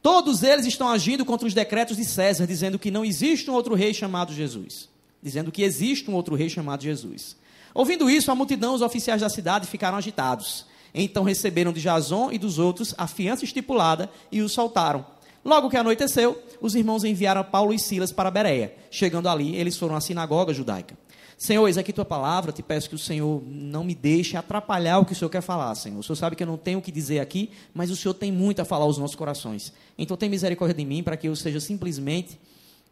Todos 0.03 0.43
eles 0.43 0.67
estão 0.67 0.89
agindo 0.89 1.25
contra 1.25 1.47
os 1.47 1.55
decretos 1.55 1.97
de 1.97 2.05
César, 2.05 2.47
dizendo 2.47 2.79
que 2.79 2.91
não 2.91 3.05
existe 3.05 3.51
um 3.51 3.55
outro 3.55 3.75
rei 3.75 3.95
chamado 3.95 4.33
Jesus. 4.33 4.89
Dizendo 5.23 5.51
que 5.51 5.63
existe 5.63 6.11
um 6.11 6.15
outro 6.15 6.35
rei 6.35 6.49
chamado 6.49 6.83
Jesus. 6.83 7.37
Ouvindo 7.75 8.11
isso, 8.11 8.31
a 8.31 8.35
multidão, 8.35 8.75
os 8.75 8.83
oficiais 8.83 9.21
da 9.21 9.29
cidade 9.29 9.67
ficaram 9.67 9.97
agitados. 9.97 10.67
Então 10.93 11.23
receberam 11.23 11.73
de 11.73 11.81
Jason 11.81 12.31
e 12.33 12.39
dos 12.39 12.59
outros 12.59 12.95
a 12.99 13.07
fiança 13.07 13.45
estipulada 13.45 14.11
e 14.31 14.43
os 14.43 14.53
soltaram. 14.53 15.05
Logo 15.45 15.71
que 15.71 15.77
anoiteceu, 15.77 16.41
os 16.61 16.75
irmãos 16.75 17.05
enviaram 17.05 17.43
Paulo 17.43 17.73
e 17.73 17.79
Silas 17.79 18.13
para 18.13 18.31
Bereia. 18.31 18.75
Chegando 18.91 19.29
ali, 19.29 19.57
eles 19.57 19.77
foram 19.77 19.97
à 19.97 20.01
sinagoga 20.01 20.53
judaica. 20.53 20.97
Senhor, 21.39 21.67
eis 21.67 21.79
aqui 21.79 21.91
tua 21.91 22.05
palavra, 22.05 22.53
te 22.53 22.63
peço 22.63 22.87
que 22.87 22.95
o 22.95 22.99
Senhor 22.99 23.43
não 23.47 23.83
me 23.83 23.95
deixe 23.95 24.37
atrapalhar 24.37 24.99
o 24.99 25.07
que 25.07 25.15
o 25.15 25.17
Senhor 25.17 25.31
quer 25.31 25.41
falar, 25.41 25.75
Senhor. 25.75 25.99
O 25.99 26.03
Senhor 26.03 26.17
sabe 26.17 26.37
que 26.37 26.43
eu 26.43 26.47
não 26.47 26.59
tenho 26.59 26.81
o 26.81 26.83
que 26.83 26.93
dizer 26.93 27.19
aqui, 27.19 27.51
mas 27.73 27.91
o 27.91 27.97
Senhor 27.97 28.13
tem 28.13 28.31
muito 28.31 28.61
a 28.61 28.65
falar 28.67 28.85
aos 28.85 28.99
nossos 28.99 29.17
corações. 29.17 29.73
Então 29.97 30.19
tem 30.19 30.29
misericórdia 30.29 30.75
de 30.75 30.85
mim 30.85 31.03
para 31.03 31.17
que 31.17 31.27
eu 31.27 31.35
seja 31.35 31.59
simplesmente 31.59 32.39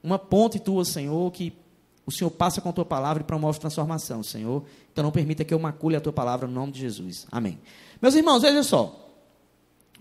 uma 0.03 0.19
ponte 0.19 0.59
tua, 0.59 0.83
Senhor, 0.87 1.31
que 1.31 1.53
o 2.07 2.11
Senhor 2.11 2.31
passa 2.31 2.63
com 2.63 2.71
a 2.71 2.73
tua 2.73 2.87
palavra 2.87 3.23
e 3.23 3.27
promove 3.27 3.61
transformação, 3.61 4.23
Senhor. 4.23 4.65
Então 4.91 5.05
não 5.05 5.11
permita 5.11 5.45
que 5.45 5.53
eu 5.53 5.59
macule 5.59 5.95
a 5.95 6.01
tua 6.01 6.15
palavra 6.15 6.49
no 6.49 6.55
nome 6.55 6.73
de 6.73 6.81
Jesus. 6.81 7.27
Amém. 7.31 7.59
Meus 8.01 8.15
irmãos, 8.15 8.41
veja 8.41 8.63
só. 8.63 9.08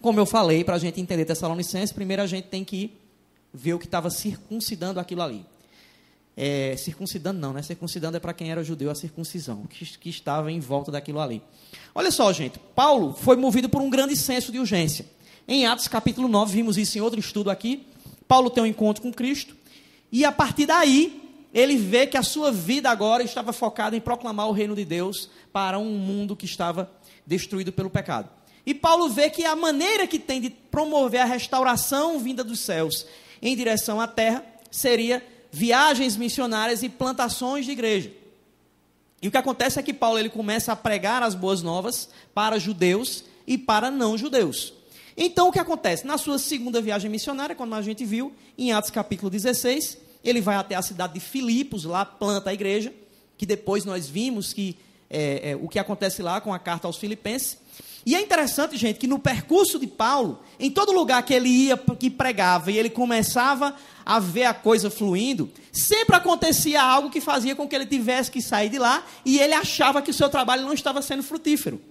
Como 0.08 0.22
eu 0.22 0.26
falei, 0.26 0.64
para 0.64 0.76
a 0.76 0.80
gente 0.80 1.02
entender 1.02 1.26
Tessalonicenses, 1.26 1.92
primeiro 1.92 2.22
a 2.22 2.26
gente 2.26 2.46
tem 2.46 2.64
que 2.64 2.98
ver 3.54 3.74
o 3.74 3.78
que 3.78 3.84
estava 3.84 4.10
circuncidando 4.10 5.02
aquilo 5.02 5.22
ali 5.22 5.46
é, 6.38 6.78
circuncidando 6.78 7.42
não, 7.42 7.52
né? 7.52 7.62
Circuncidando 7.62 8.16
é 8.16 8.20
para 8.22 8.32
quem 8.32 8.50
era 8.50 8.64
judeu 8.64 8.90
a 8.90 8.96
circuncisão, 8.96 9.66
que, 9.66 9.84
que 9.98 10.10
estava 10.10 10.50
em 10.50 10.62
volta 10.62 10.90
daquilo 10.90 11.20
ali. 11.20 11.42
Olha 11.94 12.10
só, 12.10 12.32
gente, 12.32 12.58
Paulo 12.74 13.14
foi 13.20 13.36
movido 13.36 13.68
por 13.68 13.82
um 13.82 13.90
grande 13.90 14.16
senso 14.16 14.50
de 14.50 14.60
urgência. 14.60 15.06
Em 15.46 15.66
Atos 15.66 15.90
capítulo 15.90 16.30
9, 16.30 16.54
vimos 16.54 16.78
isso 16.78 16.98
em 16.98 17.02
outro 17.02 17.20
estudo 17.20 17.50
aqui. 17.50 17.86
Paulo 18.30 18.50
tem 18.50 18.64
um 18.64 18.68
encontro 18.68 19.04
com 19.04 19.12
Cristo, 19.12 19.58
e 20.10 20.24
a 20.24 20.32
partir 20.32 20.68
daí, 20.68 21.22
ele 21.54 21.76
vê 21.76 22.08
que 22.08 22.16
a 22.16 22.24
sua 22.24 22.50
vida 22.50 22.90
agora 22.90 23.24
estava 23.24 23.52
focada 23.52 23.98
em 23.98 24.00
proclamar 24.00 24.48
o 24.48 24.54
reino 24.54 24.74
de 24.74 24.86
Deus 24.86 25.30
para 25.52 25.78
um 25.78 25.98
mundo 25.98 26.34
que 26.34 26.46
estava 26.46 26.90
destruído 27.26 27.74
pelo 27.74 27.90
pecado. 27.90 28.37
E 28.68 28.74
Paulo 28.74 29.08
vê 29.08 29.30
que 29.30 29.46
a 29.46 29.56
maneira 29.56 30.06
que 30.06 30.20
tem 30.20 30.42
de 30.42 30.50
promover 30.50 31.22
a 31.22 31.26
restauração 31.26 32.20
vinda 32.20 32.44
dos 32.44 32.60
céus 32.60 33.06
em 33.42 33.56
direção 33.56 34.02
à 34.02 34.08
terra 34.08 34.44
seria 34.70 35.26
viagens 35.50 36.18
missionárias 36.18 36.84
e 36.84 36.90
plantações 36.90 37.66
de 37.66 37.72
igreja. 37.72 38.12
E 39.22 39.30
o 39.30 39.32
que 39.32 39.38
acontece 39.38 39.80
é 39.80 39.82
que 39.82 39.94
Paulo 39.94 40.20
ele 40.20 40.28
começa 40.28 40.74
a 40.74 40.76
pregar 40.76 41.24
as 41.24 41.34
boas 41.34 41.62
novas 41.62 42.10
para 42.34 42.60
judeus 42.60 43.24
e 43.48 43.58
para 43.58 43.90
não 43.90 44.18
judeus. 44.18 44.74
Então 45.16 45.48
o 45.48 45.52
que 45.54 45.60
acontece? 45.60 46.06
Na 46.06 46.18
sua 46.18 46.38
segunda 46.38 46.82
viagem 46.82 47.10
missionária, 47.10 47.56
quando 47.56 47.74
a 47.74 47.82
gente 47.82 48.04
viu, 48.04 48.34
em 48.58 48.74
Atos 48.74 48.92
capítulo 48.92 49.30
16, 49.30 49.98
ele 50.22 50.42
vai 50.42 50.58
até 50.58 50.76
a 50.76 50.82
cidade 50.82 51.14
de 51.14 51.22
Filipos, 51.22 51.86
lá 51.86 52.04
planta 52.04 52.50
a 52.50 52.54
igreja, 52.54 52.94
que 53.38 53.46
depois 53.46 53.86
nós 53.86 54.10
vimos 54.10 54.52
que 54.52 54.78
é, 55.10 55.52
é, 55.52 55.56
o 55.56 55.70
que 55.70 55.80
acontece 55.80 56.22
lá 56.22 56.42
com 56.42 56.54
a 56.54 56.60
carta 56.60 56.86
aos 56.86 56.98
Filipenses. 56.98 57.58
E 58.08 58.16
é 58.16 58.22
interessante, 58.22 58.78
gente, 58.78 59.00
que 59.00 59.06
no 59.06 59.20
percurso 59.20 59.78
de 59.78 59.86
Paulo, 59.86 60.40
em 60.58 60.72
todo 60.72 60.94
lugar 60.94 61.22
que 61.24 61.34
ele 61.34 61.50
ia, 61.50 61.76
que 61.76 62.10
pregava, 62.10 62.72
e 62.72 62.78
ele 62.78 62.90
começava 62.90 63.76
a 64.06 64.18
ver 64.18 64.46
a 64.46 64.54
coisa 64.54 64.90
fluindo, 64.90 65.52
sempre 65.74 66.16
acontecia 66.16 66.82
algo 66.82 67.10
que 67.10 67.20
fazia 67.20 67.54
com 67.54 67.68
que 67.68 67.76
ele 67.76 67.86
tivesse 67.86 68.32
que 68.32 68.42
sair 68.42 68.70
de 68.70 68.80
lá 68.80 69.04
e 69.26 69.40
ele 69.40 69.54
achava 69.54 70.02
que 70.02 70.10
o 70.10 70.14
seu 70.14 70.30
trabalho 70.30 70.64
não 70.64 70.72
estava 70.72 71.02
sendo 71.02 71.22
frutífero. 71.22 71.82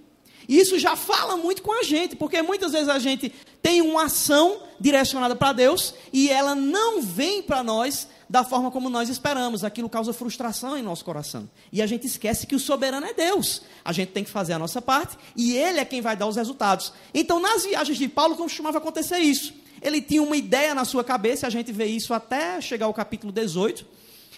E 0.48 0.58
isso 0.58 0.78
já 0.78 0.96
fala 0.96 1.36
muito 1.36 1.60
com 1.60 1.78
a 1.78 1.82
gente, 1.82 2.16
porque 2.16 2.40
muitas 2.40 2.72
vezes 2.72 2.88
a 2.88 2.98
gente 2.98 3.30
tem 3.60 3.82
uma 3.82 4.04
ação 4.04 4.62
direcionada 4.80 5.36
para 5.36 5.52
Deus 5.52 5.92
e 6.14 6.30
ela 6.30 6.54
não 6.54 7.02
vem 7.02 7.42
para 7.42 7.62
nós 7.62 8.08
da 8.28 8.44
forma 8.44 8.70
como 8.70 8.90
nós 8.90 9.08
esperamos. 9.08 9.64
Aquilo 9.64 9.88
causa 9.88 10.12
frustração 10.12 10.76
em 10.76 10.82
nosso 10.82 11.04
coração. 11.04 11.48
E 11.72 11.80
a 11.80 11.86
gente 11.86 12.06
esquece 12.06 12.46
que 12.46 12.54
o 12.54 12.60
soberano 12.60 13.06
é 13.06 13.14
Deus. 13.14 13.62
A 13.84 13.92
gente 13.92 14.12
tem 14.12 14.24
que 14.24 14.30
fazer 14.30 14.54
a 14.54 14.58
nossa 14.58 14.82
parte 14.82 15.16
e 15.34 15.56
Ele 15.56 15.80
é 15.80 15.84
quem 15.84 16.00
vai 16.00 16.16
dar 16.16 16.26
os 16.26 16.36
resultados. 16.36 16.92
Então, 17.14 17.40
nas 17.40 17.64
viagens 17.64 17.98
de 17.98 18.08
Paulo, 18.08 18.36
costumava 18.36 18.78
acontecer 18.78 19.18
isso. 19.18 19.54
Ele 19.80 20.00
tinha 20.00 20.22
uma 20.22 20.36
ideia 20.36 20.74
na 20.74 20.84
sua 20.84 21.04
cabeça, 21.04 21.46
a 21.46 21.50
gente 21.50 21.70
vê 21.70 21.86
isso 21.86 22.14
até 22.14 22.60
chegar 22.60 22.86
ao 22.86 22.94
capítulo 22.94 23.32
18. 23.32 23.86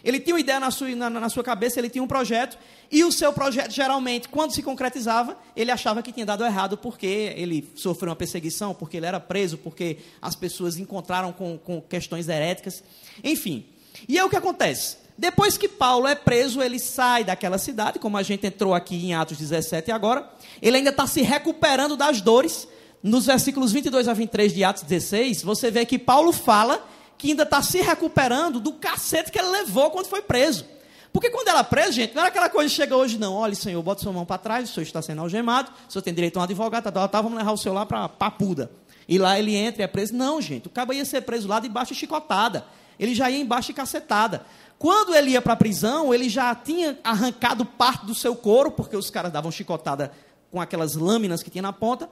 Ele 0.04 0.20
tinha 0.20 0.34
uma 0.34 0.40
ideia 0.40 0.60
na 0.60 0.70
sua, 0.70 0.94
na, 0.94 1.10
na 1.10 1.28
sua 1.28 1.42
cabeça, 1.42 1.78
ele 1.78 1.90
tinha 1.90 2.02
um 2.02 2.06
projeto, 2.06 2.56
e 2.90 3.02
o 3.04 3.10
seu 3.10 3.32
projeto, 3.32 3.70
geralmente, 3.72 4.28
quando 4.28 4.54
se 4.54 4.62
concretizava, 4.62 5.36
ele 5.56 5.70
achava 5.70 6.02
que 6.02 6.12
tinha 6.12 6.24
dado 6.24 6.44
errado 6.44 6.76
porque 6.76 7.32
ele 7.36 7.68
sofreu 7.74 8.10
uma 8.10 8.16
perseguição, 8.16 8.74
porque 8.74 8.96
ele 8.96 9.06
era 9.06 9.18
preso, 9.18 9.58
porque 9.58 9.98
as 10.22 10.36
pessoas 10.36 10.76
encontraram 10.78 11.32
com, 11.32 11.58
com 11.58 11.80
questões 11.80 12.28
heréticas. 12.28 12.82
Enfim. 13.22 13.66
E 14.06 14.18
é 14.18 14.24
o 14.24 14.28
que 14.28 14.36
acontece. 14.36 14.96
Depois 15.16 15.58
que 15.58 15.68
Paulo 15.68 16.06
é 16.06 16.14
preso, 16.14 16.62
ele 16.62 16.78
sai 16.78 17.24
daquela 17.24 17.58
cidade, 17.58 17.98
como 17.98 18.16
a 18.16 18.22
gente 18.22 18.46
entrou 18.46 18.72
aqui 18.72 18.94
em 19.06 19.14
Atos 19.14 19.38
17 19.38 19.90
agora. 19.90 20.30
Ele 20.62 20.76
ainda 20.76 20.90
está 20.90 21.06
se 21.06 21.22
recuperando 21.22 21.96
das 21.96 22.20
dores. 22.20 22.68
Nos 23.02 23.26
versículos 23.26 23.72
22 23.72 24.06
a 24.06 24.12
23 24.12 24.52
de 24.52 24.62
Atos 24.62 24.82
16, 24.84 25.42
você 25.42 25.70
vê 25.70 25.84
que 25.84 25.98
Paulo 25.98 26.32
fala 26.32 26.86
que 27.16 27.30
ainda 27.30 27.42
está 27.42 27.60
se 27.62 27.80
recuperando 27.80 28.60
do 28.60 28.74
cacete 28.74 29.32
que 29.32 29.38
ele 29.38 29.48
levou 29.48 29.90
quando 29.90 30.06
foi 30.06 30.22
preso. 30.22 30.64
Porque 31.12 31.30
quando 31.30 31.48
era 31.48 31.64
preso, 31.64 31.92
gente, 31.92 32.14
não 32.14 32.22
era 32.22 32.28
aquela 32.28 32.48
coisa 32.48 32.68
que 32.68 32.76
chega 32.76 32.96
hoje, 32.96 33.18
não. 33.18 33.34
Olha, 33.34 33.54
senhor, 33.54 33.82
bota 33.82 34.02
sua 34.02 34.12
mão 34.12 34.24
para 34.24 34.38
trás, 34.38 34.70
o 34.70 34.72
senhor 34.72 34.84
está 34.84 35.02
sendo 35.02 35.20
algemado, 35.20 35.72
o 35.88 35.92
senhor 35.92 36.02
tem 36.02 36.14
direito 36.14 36.36
a 36.36 36.40
um 36.40 36.42
advogado, 36.44 36.84
tá, 36.84 36.92
tá, 36.92 37.08
tá, 37.08 37.20
vamos 37.20 37.38
levar 37.38 37.52
o 37.52 37.56
senhor 37.56 37.74
lá 37.74 37.84
para 37.84 38.08
Papuda. 38.08 38.70
E 39.08 39.18
lá 39.18 39.38
ele 39.38 39.56
entra 39.56 39.82
e 39.82 39.84
é 39.84 39.88
preso. 39.88 40.14
Não, 40.14 40.40
gente, 40.40 40.68
o 40.68 40.70
cabo 40.70 40.92
ia 40.92 41.04
ser 41.04 41.22
preso 41.22 41.48
lá 41.48 41.58
debaixo 41.58 41.92
de 41.92 41.98
chicotada. 41.98 42.64
Ele 42.98 43.14
já 43.14 43.30
ia 43.30 43.38
embaixo 43.38 43.68
de 43.68 43.74
cacetada. 43.74 44.44
Quando 44.78 45.14
ele 45.14 45.30
ia 45.30 45.42
para 45.42 45.54
a 45.54 45.56
prisão, 45.56 46.14
ele 46.14 46.28
já 46.28 46.54
tinha 46.54 46.98
arrancado 47.02 47.64
parte 47.64 48.06
do 48.06 48.14
seu 48.14 48.36
couro, 48.36 48.70
porque 48.70 48.96
os 48.96 49.10
caras 49.10 49.32
davam 49.32 49.50
chicotada 49.50 50.12
com 50.50 50.60
aquelas 50.60 50.94
lâminas 50.94 51.42
que 51.42 51.50
tinha 51.50 51.62
na 51.62 51.72
ponta. 51.72 52.08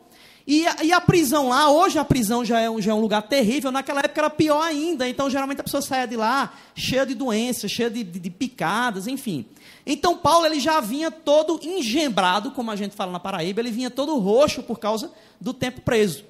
E 0.47 0.67
a, 0.67 0.85
e 0.85 0.93
a, 0.93 1.01
prisão 1.01 1.49
lá, 1.49 1.69
hoje 1.71 1.99
a 1.99 2.05
prisão 2.05 2.45
já 2.45 2.61
é, 2.61 2.71
um, 2.71 2.81
já 2.81 2.93
é 2.93 2.95
um 2.95 3.01
lugar 3.01 3.23
terrível, 3.23 3.73
naquela 3.73 4.01
época 4.01 4.21
era 4.21 4.31
pior 4.31 4.63
ainda. 4.63 5.09
Então, 5.09 5.29
geralmente 5.29 5.61
a 5.61 5.65
pessoa 5.65 5.83
saia 5.83 6.07
de 6.07 6.17
lá 6.17 6.53
cheia 6.75 7.05
de 7.05 7.15
doenças, 7.15 7.71
cheia 7.71 7.91
de, 7.91 8.05
de, 8.05 8.21
de 8.21 8.31
picadas, 8.31 9.09
enfim. 9.09 9.47
Então, 9.85 10.17
Paulo 10.17 10.47
ele 10.47 10.61
já 10.61 10.81
vinha 10.81 11.11
todo 11.11 11.59
engembrado, 11.63 12.53
como 12.53 12.71
a 12.71 12.77
gente 12.77 12.95
fala 12.95 13.11
na 13.11 13.19
Paraíba, 13.19 13.61
ele 13.61 13.73
vinha 13.73 13.91
todo 13.91 14.19
roxo 14.19 14.63
por 14.63 14.79
causa 14.79 15.11
do 15.41 15.53
tempo 15.53 15.81
preso. 15.81 16.25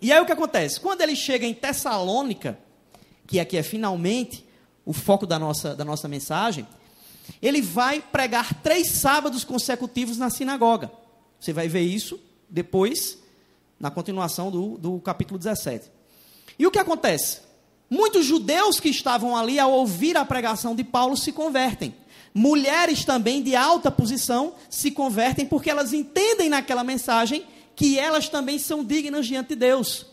E 0.00 0.12
aí 0.12 0.20
o 0.20 0.26
que 0.26 0.32
acontece? 0.32 0.80
Quando 0.80 1.00
ele 1.00 1.16
chega 1.16 1.46
em 1.46 1.54
Tessalônica, 1.54 2.58
que 3.26 3.40
aqui 3.40 3.56
é 3.56 3.62
finalmente 3.62 4.44
o 4.84 4.92
foco 4.92 5.26
da 5.26 5.38
nossa, 5.38 5.74
da 5.74 5.84
nossa 5.84 6.08
mensagem, 6.08 6.66
ele 7.40 7.62
vai 7.62 8.00
pregar 8.00 8.54
três 8.62 8.88
sábados 8.88 9.44
consecutivos 9.44 10.18
na 10.18 10.30
sinagoga. 10.30 10.90
Você 11.38 11.52
vai 11.52 11.68
ver 11.68 11.82
isso 11.82 12.18
depois, 12.48 13.18
na 13.78 13.90
continuação 13.90 14.50
do, 14.50 14.76
do 14.78 15.00
capítulo 15.00 15.38
17. 15.38 15.90
E 16.58 16.66
o 16.66 16.70
que 16.70 16.78
acontece? 16.78 17.40
Muitos 17.88 18.24
judeus 18.24 18.80
que 18.80 18.88
estavam 18.88 19.36
ali, 19.36 19.58
ao 19.58 19.72
ouvir 19.72 20.16
a 20.16 20.24
pregação 20.24 20.74
de 20.74 20.84
Paulo, 20.84 21.16
se 21.16 21.32
convertem. 21.32 21.94
Mulheres 22.34 23.04
também 23.04 23.42
de 23.42 23.54
alta 23.54 23.90
posição 23.90 24.54
se 24.70 24.90
convertem 24.90 25.44
porque 25.44 25.70
elas 25.70 25.92
entendem 25.92 26.48
naquela 26.48 26.82
mensagem 26.82 27.44
que 27.76 27.98
elas 27.98 28.28
também 28.28 28.58
são 28.58 28.84
dignas 28.84 29.26
diante 29.26 29.50
de 29.50 29.56
Deus. 29.56 30.06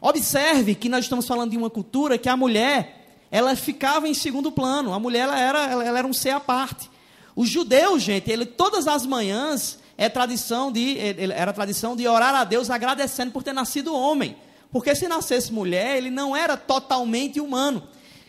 Observe 0.00 0.74
que 0.74 0.88
nós 0.88 1.04
estamos 1.04 1.26
falando 1.26 1.50
de 1.50 1.56
uma 1.56 1.70
cultura 1.70 2.18
que 2.18 2.28
a 2.28 2.36
mulher, 2.36 3.26
ela 3.30 3.54
ficava 3.56 4.08
em 4.08 4.14
segundo 4.14 4.52
plano. 4.52 4.92
A 4.92 4.98
mulher 4.98 5.20
ela 5.20 5.38
era, 5.38 5.70
ela 5.70 5.98
era 5.98 6.06
um 6.06 6.12
ser 6.12 6.30
à 6.30 6.40
parte. 6.40 6.90
Os 7.34 7.48
judeus, 7.48 8.02
gente, 8.02 8.30
ele, 8.30 8.46
todas 8.46 8.86
as 8.86 9.06
manhãs, 9.06 9.78
é 9.96 10.08
tradição 10.08 10.70
de, 10.70 10.96
era 11.34 11.52
tradição 11.52 11.96
de 11.96 12.06
orar 12.06 12.34
a 12.34 12.44
Deus 12.44 12.70
agradecendo 12.70 13.32
por 13.32 13.42
ter 13.42 13.52
nascido 13.52 13.94
homem. 13.94 14.36
Porque 14.70 14.94
se 14.94 15.08
nascesse 15.08 15.52
mulher, 15.52 15.96
ele 15.96 16.10
não 16.10 16.36
era 16.36 16.56
totalmente 16.56 17.40
humano. 17.40 17.82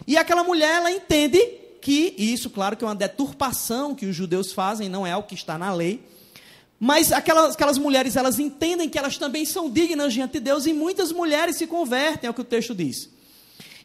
E 0.08 0.18
aquela 0.18 0.44
mulher, 0.44 0.78
ela 0.78 0.92
entende 0.92 1.40
que, 1.82 2.16
e 2.18 2.34
isso, 2.34 2.50
claro, 2.50 2.76
que 2.76 2.84
é 2.84 2.88
uma 2.88 2.96
deturpação 2.96 3.94
que 3.94 4.06
os 4.06 4.16
judeus 4.16 4.52
fazem, 4.52 4.90
não 4.90 5.06
é 5.06 5.16
o 5.16 5.24
que 5.24 5.36
está 5.36 5.58
na 5.58 5.74
lei. 5.74 6.04
Mas 6.80 7.12
aquelas, 7.12 7.56
aquelas 7.56 7.78
mulheres, 7.78 8.16
elas 8.16 8.40
entendem 8.40 8.88
que 8.88 8.98
elas 8.98 9.18
também 9.18 9.44
são 9.44 9.70
dignas 9.70 10.14
diante 10.14 10.34
de 10.34 10.40
Deus, 10.40 10.66
e 10.66 10.72
muitas 10.72 11.12
mulheres 11.12 11.58
se 11.58 11.68
convertem, 11.68 12.28
é 12.28 12.32
o 12.32 12.34
que 12.34 12.42
o 12.42 12.46
texto 12.46 12.74
diz. 12.74 13.10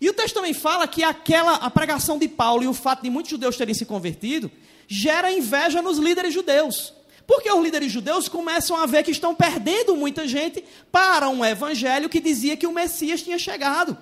E 0.00 0.08
o 0.08 0.12
texto 0.12 0.34
também 0.34 0.54
fala 0.54 0.86
que 0.86 1.02
aquela, 1.02 1.54
a 1.54 1.70
pregação 1.70 2.18
de 2.18 2.28
Paulo 2.28 2.62
e 2.62 2.68
o 2.68 2.74
fato 2.74 3.02
de 3.02 3.10
muitos 3.10 3.30
judeus 3.30 3.56
terem 3.56 3.74
se 3.74 3.84
convertido, 3.84 4.50
gera 4.86 5.32
inveja 5.32 5.82
nos 5.82 5.98
líderes 5.98 6.32
judeus. 6.32 6.92
Porque 7.26 7.50
os 7.50 7.62
líderes 7.62 7.90
judeus 7.90 8.28
começam 8.28 8.76
a 8.76 8.86
ver 8.86 9.02
que 9.02 9.10
estão 9.10 9.34
perdendo 9.34 9.96
muita 9.96 10.28
gente 10.28 10.62
para 10.92 11.28
um 11.28 11.44
evangelho 11.44 12.08
que 12.08 12.20
dizia 12.20 12.56
que 12.56 12.66
o 12.66 12.72
Messias 12.72 13.22
tinha 13.22 13.38
chegado. 13.38 13.96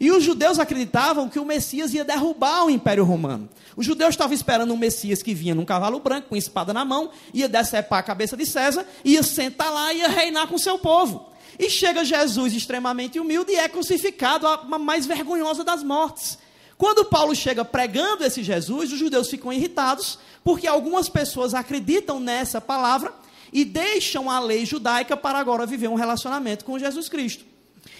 E 0.00 0.12
os 0.12 0.22
judeus 0.22 0.58
acreditavam 0.58 1.28
que 1.28 1.40
o 1.40 1.44
Messias 1.44 1.92
ia 1.92 2.04
derrubar 2.04 2.64
o 2.64 2.70
Império 2.70 3.04
Romano. 3.04 3.48
Os 3.76 3.84
judeus 3.84 4.10
estavam 4.10 4.32
esperando 4.32 4.72
um 4.72 4.76
Messias 4.76 5.22
que 5.22 5.34
vinha 5.34 5.54
num 5.54 5.64
cavalo 5.64 5.98
branco, 5.98 6.28
com 6.28 6.36
espada 6.36 6.72
na 6.72 6.84
mão, 6.84 7.10
ia 7.34 7.48
decepar 7.48 7.98
a 7.98 8.02
cabeça 8.02 8.36
de 8.36 8.46
César, 8.46 8.86
ia 9.04 9.22
sentar 9.22 9.72
lá 9.72 9.92
e 9.92 9.98
ia 9.98 10.08
reinar 10.08 10.46
com 10.46 10.56
seu 10.56 10.78
povo. 10.78 11.28
E 11.58 11.68
chega 11.68 12.04
Jesus 12.04 12.54
extremamente 12.54 13.18
humilde 13.18 13.52
e 13.52 13.56
é 13.56 13.68
crucificado, 13.68 14.46
a 14.46 14.78
mais 14.78 15.06
vergonhosa 15.06 15.64
das 15.64 15.82
mortes. 15.82 16.38
Quando 16.76 17.04
Paulo 17.04 17.34
chega 17.34 17.64
pregando 17.64 18.24
esse 18.24 18.44
Jesus, 18.44 18.92
os 18.92 18.98
judeus 18.98 19.28
ficam 19.28 19.52
irritados, 19.52 20.16
porque 20.44 20.68
algumas 20.68 21.08
pessoas 21.08 21.54
acreditam 21.54 22.20
nessa 22.20 22.60
palavra 22.60 23.12
e 23.52 23.64
deixam 23.64 24.30
a 24.30 24.38
lei 24.38 24.64
judaica 24.64 25.16
para 25.16 25.40
agora 25.40 25.66
viver 25.66 25.88
um 25.88 25.96
relacionamento 25.96 26.64
com 26.64 26.78
Jesus 26.78 27.08
Cristo. 27.08 27.47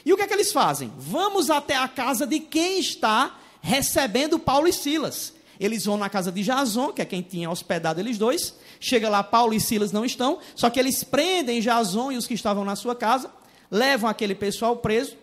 E 0.04 0.12
o 0.12 0.16
que 0.16 0.22
é 0.22 0.26
que 0.26 0.34
eles 0.34 0.52
fazem? 0.52 0.92
Vamos 0.96 1.50
até 1.50 1.76
a 1.76 1.88
casa 1.88 2.26
de 2.26 2.40
quem 2.40 2.78
está 2.78 3.38
recebendo 3.60 4.38
Paulo 4.38 4.68
e 4.68 4.72
Silas. 4.72 5.34
Eles 5.58 5.84
vão 5.84 5.96
na 5.96 6.08
casa 6.08 6.30
de 6.30 6.42
Jason, 6.42 6.92
que 6.92 7.02
é 7.02 7.04
quem 7.04 7.20
tinha 7.20 7.50
hospedado 7.50 8.00
eles 8.00 8.16
dois. 8.16 8.54
Chega 8.80 9.08
lá, 9.08 9.22
Paulo 9.24 9.54
e 9.54 9.60
Silas 9.60 9.90
não 9.90 10.04
estão, 10.04 10.38
só 10.54 10.70
que 10.70 10.78
eles 10.78 11.02
prendem 11.02 11.60
Jason 11.60 12.12
e 12.12 12.16
os 12.16 12.26
que 12.26 12.34
estavam 12.34 12.64
na 12.64 12.76
sua 12.76 12.94
casa, 12.94 13.30
levam 13.70 14.08
aquele 14.08 14.34
pessoal 14.34 14.76
preso 14.76 15.16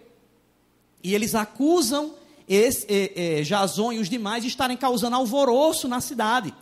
e 1.02 1.16
eles 1.16 1.36
acusam 1.36 2.14
esse, 2.48 2.86
eh, 2.90 3.12
eh, 3.16 3.42
Jason 3.44 3.94
e 3.94 4.00
os 4.00 4.10
demais 4.10 4.44
de 4.44 4.50
estarem 4.50 4.76
causando 4.76 5.16
alvoroço 5.16 5.88
na 5.88 6.02
cidade. 6.02 6.54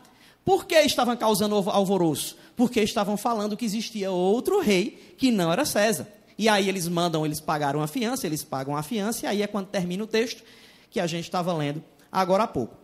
Por 0.46 0.66
que 0.66 0.76
estavam 0.82 1.16
causando 1.16 1.56
alvoroço? 1.56 2.38
Porque 2.56 2.82
estavam 2.82 3.18
falando 3.18 3.58
que 3.58 3.66
existia 3.66 4.12
outro 4.12 4.60
rei 4.60 5.16
que 5.18 5.32
não 5.32 5.52
era 5.52 5.66
César. 5.66 6.08
E 6.38 6.50
aí 6.50 6.68
eles 6.68 6.88
mandam, 6.88 7.26
eles 7.26 7.40
pagaram 7.40 7.82
a 7.82 7.88
fiança, 7.88 8.26
eles 8.26 8.44
pagam 8.44 8.76
a 8.76 8.84
fiança, 8.84 9.26
e 9.26 9.28
aí 9.28 9.42
é 9.42 9.48
quando 9.48 9.68
termina 9.68 10.04
o 10.04 10.08
texto 10.08 10.44
que 10.90 11.00
a 11.00 11.08
gente 11.08 11.26
estava 11.26 11.54
lendo 11.54 11.84
agora 12.12 12.44
há 12.44 12.48
pouco. 12.48 12.76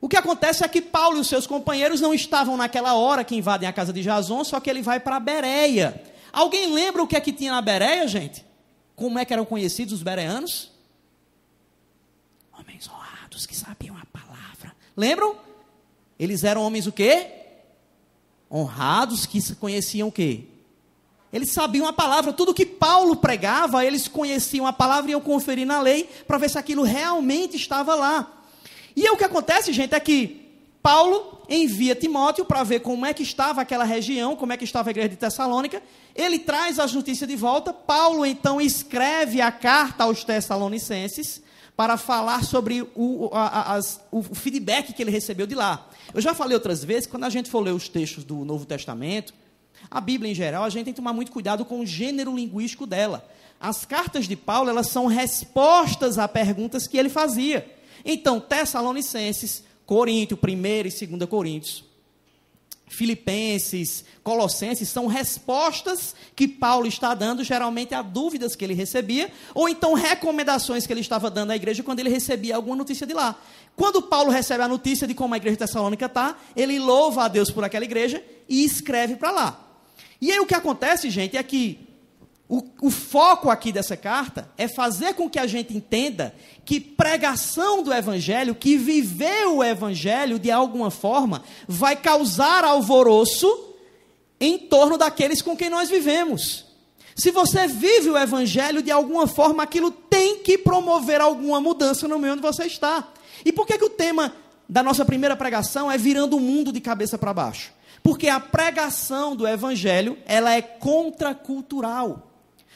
O 0.00 0.08
que 0.08 0.16
acontece 0.16 0.64
é 0.64 0.68
que 0.68 0.80
Paulo 0.80 1.16
e 1.16 1.20
os 1.20 1.26
seus 1.26 1.46
companheiros 1.46 2.00
não 2.00 2.14
estavam 2.14 2.56
naquela 2.56 2.94
hora 2.94 3.24
que 3.24 3.34
invadem 3.34 3.68
a 3.68 3.72
casa 3.72 3.92
de 3.92 4.02
Jason, 4.02 4.44
só 4.44 4.60
que 4.60 4.70
ele 4.70 4.80
vai 4.80 5.00
para 5.00 5.18
Bereia. 5.18 6.00
Alguém 6.32 6.72
lembra 6.72 7.02
o 7.02 7.06
que 7.06 7.16
é 7.16 7.20
que 7.20 7.32
tinha 7.32 7.50
na 7.50 7.60
Bereia, 7.60 8.06
gente? 8.06 8.44
Como 8.94 9.18
é 9.18 9.24
que 9.24 9.32
eram 9.32 9.44
conhecidos 9.44 9.94
os 9.94 10.02
bereanos? 10.02 10.70
Homens 12.56 12.88
honrados 12.88 13.46
que 13.46 13.56
sabiam 13.56 13.96
a 13.96 14.04
palavra. 14.06 14.74
Lembram? 14.96 15.36
Eles 16.18 16.44
eram 16.44 16.62
homens 16.62 16.86
o 16.86 16.92
quê? 16.92 17.26
Honrados 18.50 19.26
que 19.26 19.54
conheciam 19.56 20.08
o 20.08 20.12
quê? 20.12 20.46
Eles 21.32 21.50
sabiam 21.52 21.86
a 21.86 21.92
palavra, 21.92 22.32
tudo 22.32 22.54
que 22.54 22.64
Paulo 22.64 23.16
pregava, 23.16 23.84
eles 23.84 24.08
conheciam 24.08 24.66
a 24.66 24.72
palavra 24.72 25.10
e 25.10 25.12
iam 25.12 25.20
conferir 25.20 25.66
na 25.66 25.80
lei 25.80 26.08
para 26.26 26.38
ver 26.38 26.48
se 26.48 26.58
aquilo 26.58 26.82
realmente 26.82 27.56
estava 27.56 27.94
lá. 27.94 28.32
E 28.96 29.08
o 29.10 29.16
que 29.16 29.24
acontece, 29.24 29.72
gente, 29.72 29.94
é 29.94 30.00
que 30.00 30.48
Paulo 30.82 31.42
envia 31.48 31.94
Timóteo 31.94 32.44
para 32.44 32.62
ver 32.62 32.80
como 32.80 33.04
é 33.04 33.12
que 33.12 33.22
estava 33.22 33.60
aquela 33.60 33.84
região, 33.84 34.34
como 34.34 34.52
é 34.52 34.56
que 34.56 34.64
estava 34.64 34.88
a 34.88 34.92
igreja 34.92 35.10
de 35.10 35.16
Tessalônica. 35.16 35.82
Ele 36.14 36.38
traz 36.38 36.78
as 36.78 36.92
notícias 36.92 37.28
de 37.28 37.36
volta. 37.36 37.72
Paulo 37.72 38.24
então 38.24 38.60
escreve 38.60 39.40
a 39.40 39.52
carta 39.52 40.04
aos 40.04 40.24
Tessalonicenses 40.24 41.42
para 41.76 41.96
falar 41.96 42.42
sobre 42.42 42.82
o, 42.94 43.30
a, 43.32 43.74
as, 43.74 44.00
o 44.10 44.22
feedback 44.22 44.92
que 44.92 45.02
ele 45.02 45.10
recebeu 45.10 45.46
de 45.46 45.54
lá. 45.54 45.88
Eu 46.12 46.20
já 46.20 46.34
falei 46.34 46.54
outras 46.54 46.82
vezes, 46.82 47.06
quando 47.06 47.24
a 47.24 47.30
gente 47.30 47.48
for 47.48 47.60
ler 47.60 47.72
os 47.72 47.88
textos 47.88 48.24
do 48.24 48.44
Novo 48.44 48.66
Testamento, 48.66 49.32
a 49.90 50.00
Bíblia 50.00 50.30
em 50.30 50.34
geral, 50.34 50.64
a 50.64 50.70
gente 50.70 50.84
tem 50.84 50.92
que 50.92 51.00
tomar 51.00 51.12
muito 51.12 51.32
cuidado 51.32 51.64
com 51.64 51.80
o 51.80 51.86
gênero 51.86 52.34
linguístico 52.34 52.86
dela. 52.86 53.28
As 53.60 53.84
cartas 53.84 54.26
de 54.26 54.36
Paulo, 54.36 54.70
elas 54.70 54.88
são 54.88 55.06
respostas 55.06 56.18
a 56.18 56.28
perguntas 56.28 56.86
que 56.86 56.96
ele 56.96 57.08
fazia. 57.08 57.76
Então, 58.04 58.40
Tessalonicenses, 58.40 59.64
Coríntio, 59.84 60.38
1 60.42 60.48
e 60.48 61.06
2 61.06 61.28
Coríntios, 61.28 61.84
Filipenses, 62.86 64.04
Colossenses 64.22 64.88
são 64.88 65.06
respostas 65.06 66.14
que 66.34 66.48
Paulo 66.48 66.86
está 66.86 67.14
dando 67.14 67.44
geralmente 67.44 67.94
a 67.94 68.02
dúvidas 68.02 68.56
que 68.56 68.64
ele 68.64 68.74
recebia, 68.74 69.30
ou 69.54 69.68
então 69.68 69.94
recomendações 69.94 70.86
que 70.86 70.92
ele 70.92 71.00
estava 71.00 71.30
dando 71.30 71.50
à 71.50 71.56
igreja 71.56 71.82
quando 71.82 72.00
ele 72.00 72.10
recebia 72.10 72.56
alguma 72.56 72.76
notícia 72.76 73.06
de 73.06 73.12
lá. 73.12 73.38
Quando 73.76 74.02
Paulo 74.02 74.30
recebe 74.30 74.62
a 74.62 74.68
notícia 74.68 75.06
de 75.06 75.14
como 75.14 75.34
a 75.34 75.36
igreja 75.36 75.56
tessalônica 75.56 76.06
está, 76.06 76.36
ele 76.56 76.78
louva 76.78 77.24
a 77.24 77.28
Deus 77.28 77.50
por 77.50 77.62
aquela 77.62 77.84
igreja 77.84 78.22
e 78.48 78.64
escreve 78.64 79.16
para 79.16 79.30
lá. 79.30 79.67
E 80.20 80.32
aí 80.32 80.40
o 80.40 80.46
que 80.46 80.54
acontece, 80.54 81.10
gente, 81.10 81.36
é 81.36 81.42
que 81.42 81.86
O, 82.50 82.62
o, 82.80 82.90
foco 82.90 83.50
aqui 83.50 83.70
dessa 83.70 83.94
carta 83.94 84.50
é 84.56 84.66
fazer 84.66 85.12
com 85.12 85.28
que 85.28 85.38
a 85.38 85.46
gente 85.46 85.76
entenda 85.76 86.34
que 86.64 86.80
pregação 86.80 87.82
do 87.82 87.92
Evangelho, 87.92 88.54
que 88.54 88.74
viver 88.78 89.46
o 89.48 89.62
Evangelho 89.62 90.38
de 90.38 90.50
alguma 90.50 90.90
forma, 90.90 91.42
vai 91.66 91.94
causar 91.94 92.64
alvoroço 92.64 93.74
em 94.40 94.56
torno 94.56 94.96
daqueles 94.96 95.42
com 95.42 95.54
quem 95.54 95.68
nós 95.68 95.90
vivemos. 95.90 96.64
Se 97.14 97.30
você 97.30 97.66
vive 97.66 98.08
o 98.08 98.16
Evangelho 98.16 98.80
de 98.80 98.90
alguma 98.90 99.26
forma, 99.26 99.62
aquilo 99.62 99.90
tem 99.90 100.38
que 100.38 100.56
promover 100.56 101.20
alguma 101.20 101.60
mudança 101.60 102.08
no 102.08 102.18
meio 102.18 102.32
onde 102.32 102.42
você 102.42 102.64
está. 102.64 103.12
E 103.44 103.52
por 103.52 103.66
que, 103.66 103.76
que 103.76 103.84
o 103.84 103.90
tema 103.90 104.32
da 104.66 104.82
nossa 104.82 105.04
primeira 105.04 105.36
pregação 105.36 105.90
é 105.90 105.98
virando 105.98 106.36
o 106.36 106.40
mundo 106.40 106.72
de 106.72 106.80
cabeça 106.80 107.18
para 107.18 107.34
baixo? 107.34 107.72
Porque 108.08 108.28
a 108.28 108.40
pregação 108.40 109.36
do 109.36 109.46
Evangelho 109.46 110.16
ela 110.24 110.54
é 110.54 110.62
contracultural. 110.62 112.32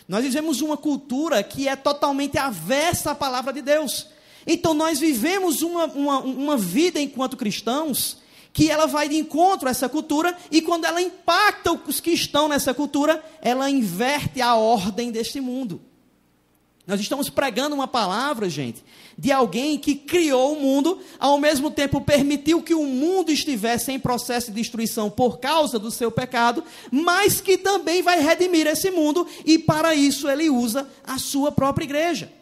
Nós 0.06 0.22
vivemos 0.22 0.60
uma 0.60 0.76
cultura 0.76 1.42
que 1.42 1.66
é 1.66 1.74
totalmente 1.74 2.36
avessa 2.36 3.12
à 3.12 3.14
palavra 3.14 3.50
de 3.50 3.62
Deus. 3.62 4.08
Então 4.46 4.74
nós 4.74 5.00
vivemos 5.00 5.62
uma, 5.62 5.86
uma, 5.86 6.18
uma 6.18 6.56
vida 6.58 7.00
enquanto 7.00 7.38
cristãos 7.38 8.18
que 8.52 8.70
ela 8.70 8.84
vai 8.84 9.08
de 9.08 9.16
encontro 9.16 9.68
a 9.68 9.70
essa 9.70 9.88
cultura 9.88 10.36
e 10.50 10.60
quando 10.60 10.84
ela 10.84 11.00
impacta 11.00 11.72
os 11.72 11.98
que 11.98 12.10
estão 12.10 12.46
nessa 12.46 12.74
cultura, 12.74 13.24
ela 13.40 13.70
inverte 13.70 14.42
a 14.42 14.54
ordem 14.54 15.10
deste 15.10 15.40
mundo. 15.40 15.80
Nós 16.84 17.00
estamos 17.00 17.30
pregando 17.30 17.76
uma 17.76 17.86
palavra, 17.86 18.50
gente, 18.50 18.82
de 19.16 19.30
alguém 19.30 19.78
que 19.78 19.94
criou 19.94 20.54
o 20.54 20.60
mundo, 20.60 21.00
ao 21.16 21.38
mesmo 21.38 21.70
tempo 21.70 22.00
permitiu 22.00 22.60
que 22.60 22.74
o 22.74 22.84
mundo 22.84 23.30
estivesse 23.30 23.92
em 23.92 24.00
processo 24.00 24.50
de 24.50 24.60
destruição 24.60 25.08
por 25.08 25.38
causa 25.38 25.78
do 25.78 25.92
seu 25.92 26.10
pecado, 26.10 26.64
mas 26.90 27.40
que 27.40 27.56
também 27.56 28.02
vai 28.02 28.20
redimir 28.20 28.66
esse 28.66 28.90
mundo 28.90 29.28
e 29.44 29.60
para 29.60 29.94
isso 29.94 30.28
ele 30.28 30.50
usa 30.50 30.88
a 31.04 31.18
sua 31.18 31.52
própria 31.52 31.84
igreja. 31.84 32.32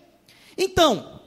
Então, 0.56 1.20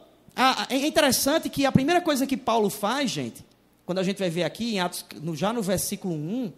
é 0.68 0.88
interessante 0.88 1.50
que 1.50 1.68
a 1.68 1.72
primeira 1.72 2.02
coisa 2.02 2.26
que 2.26 2.36
Paulo 2.36 2.70
faz, 2.72 3.12
gente, 3.12 3.46
quando 3.86 4.00
a 4.00 4.04
gente 4.04 4.18
vai 4.18 4.30
ver 4.32 4.44
aqui, 4.44 4.74
em 4.74 4.80
Atos, 4.80 5.06
já 5.36 5.54
no 5.54 5.62
versículo 5.62 6.16
1, 6.16 6.52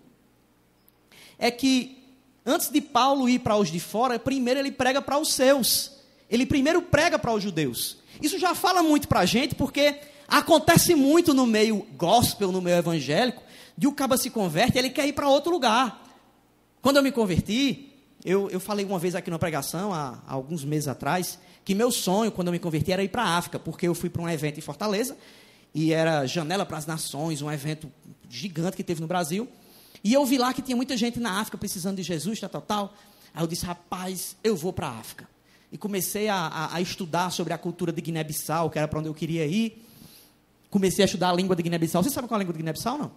é 1.37 1.51
que 1.51 2.01
antes 2.45 2.69
de 2.69 2.79
Paulo 2.79 3.27
ir 3.27 3.39
para 3.39 3.57
os 3.57 3.69
de 3.69 3.79
fora, 3.81 4.17
primeiro 4.17 4.61
ele 4.61 4.71
prega 4.71 5.01
para 5.01 5.17
os 5.17 5.33
seus. 5.33 5.94
Ele 6.29 6.45
primeiro 6.45 6.81
prega 6.81 7.19
para 7.19 7.33
os 7.33 7.43
judeus. 7.43 7.97
Isso 8.21 8.39
já 8.39 8.55
fala 8.55 8.81
muito 8.81 9.07
para 9.07 9.21
a 9.21 9.25
gente, 9.25 9.55
porque 9.55 9.99
acontece 10.27 10.95
muito 10.95 11.33
no 11.33 11.45
meio 11.45 11.85
gospel, 11.95 12.51
no 12.51 12.61
meio 12.61 12.77
evangélico, 12.77 13.43
de 13.77 13.87
o 13.87 13.91
caba 13.91 14.17
se 14.17 14.29
converte 14.29 14.77
ele 14.77 14.89
quer 14.89 15.07
ir 15.07 15.13
para 15.13 15.27
outro 15.27 15.51
lugar. 15.51 16.01
Quando 16.81 16.97
eu 16.97 17.03
me 17.03 17.11
converti, 17.11 17.93
eu, 18.23 18.49
eu 18.49 18.59
falei 18.59 18.85
uma 18.85 18.97
vez 18.97 19.15
aqui 19.15 19.29
na 19.29 19.37
pregação, 19.37 19.93
há, 19.93 20.21
há, 20.25 20.33
alguns 20.33 20.63
meses 20.63 20.87
atrás, 20.87 21.37
que 21.63 21.75
meu 21.75 21.91
sonho, 21.91 22.31
quando 22.31 22.47
eu 22.47 22.51
me 22.51 22.59
converti, 22.59 22.91
era 22.91 23.03
ir 23.03 23.09
para 23.09 23.23
a 23.23 23.37
África, 23.37 23.59
porque 23.59 23.87
eu 23.87 23.93
fui 23.93 24.09
para 24.09 24.21
um 24.21 24.29
evento 24.29 24.57
em 24.57 24.61
Fortaleza, 24.61 25.17
e 25.73 25.91
era 25.91 26.25
Janela 26.25 26.65
para 26.65 26.77
as 26.77 26.85
Nações, 26.85 27.41
um 27.41 27.51
evento 27.51 27.91
gigante 28.29 28.77
que 28.77 28.83
teve 28.83 29.01
no 29.01 29.07
Brasil. 29.07 29.47
E 30.03 30.13
eu 30.13 30.25
vi 30.25 30.37
lá 30.37 30.53
que 30.53 30.61
tinha 30.61 30.75
muita 30.75 30.95
gente 30.95 31.19
na 31.19 31.39
África 31.39 31.57
precisando 31.57 31.97
de 31.97 32.03
Jesus, 32.03 32.39
tal, 32.39 32.49
tal, 32.49 32.61
tal. 32.61 32.93
Aí 33.33 33.43
eu 33.43 33.47
disse, 33.47 33.65
rapaz, 33.65 34.37
eu 34.43 34.55
vou 34.55 34.71
para 34.71 34.87
a 34.87 34.99
África 34.99 35.34
e 35.75 35.77
comecei 35.77 36.29
a, 36.29 36.37
a, 36.37 36.75
a 36.77 36.81
estudar 36.81 37.29
sobre 37.31 37.51
a 37.51 37.57
cultura 37.57 37.91
de 37.91 37.99
Guiné-Bissau, 37.99 38.69
que 38.69 38.79
era 38.79 38.87
para 38.87 38.99
onde 38.99 39.09
eu 39.09 39.13
queria 39.13 39.45
ir. 39.45 39.85
Comecei 40.69 41.03
a 41.03 41.05
estudar 41.05 41.31
a 41.31 41.33
língua 41.33 41.53
de 41.53 41.61
Guiné-Bissau. 41.63 42.01
Você 42.01 42.09
sabe 42.09 42.29
qual 42.29 42.37
é 42.37 42.39
a 42.39 42.43
língua 42.43 42.53
de 42.53 42.59
Guiné-Bissau, 42.59 42.97
não? 42.97 43.11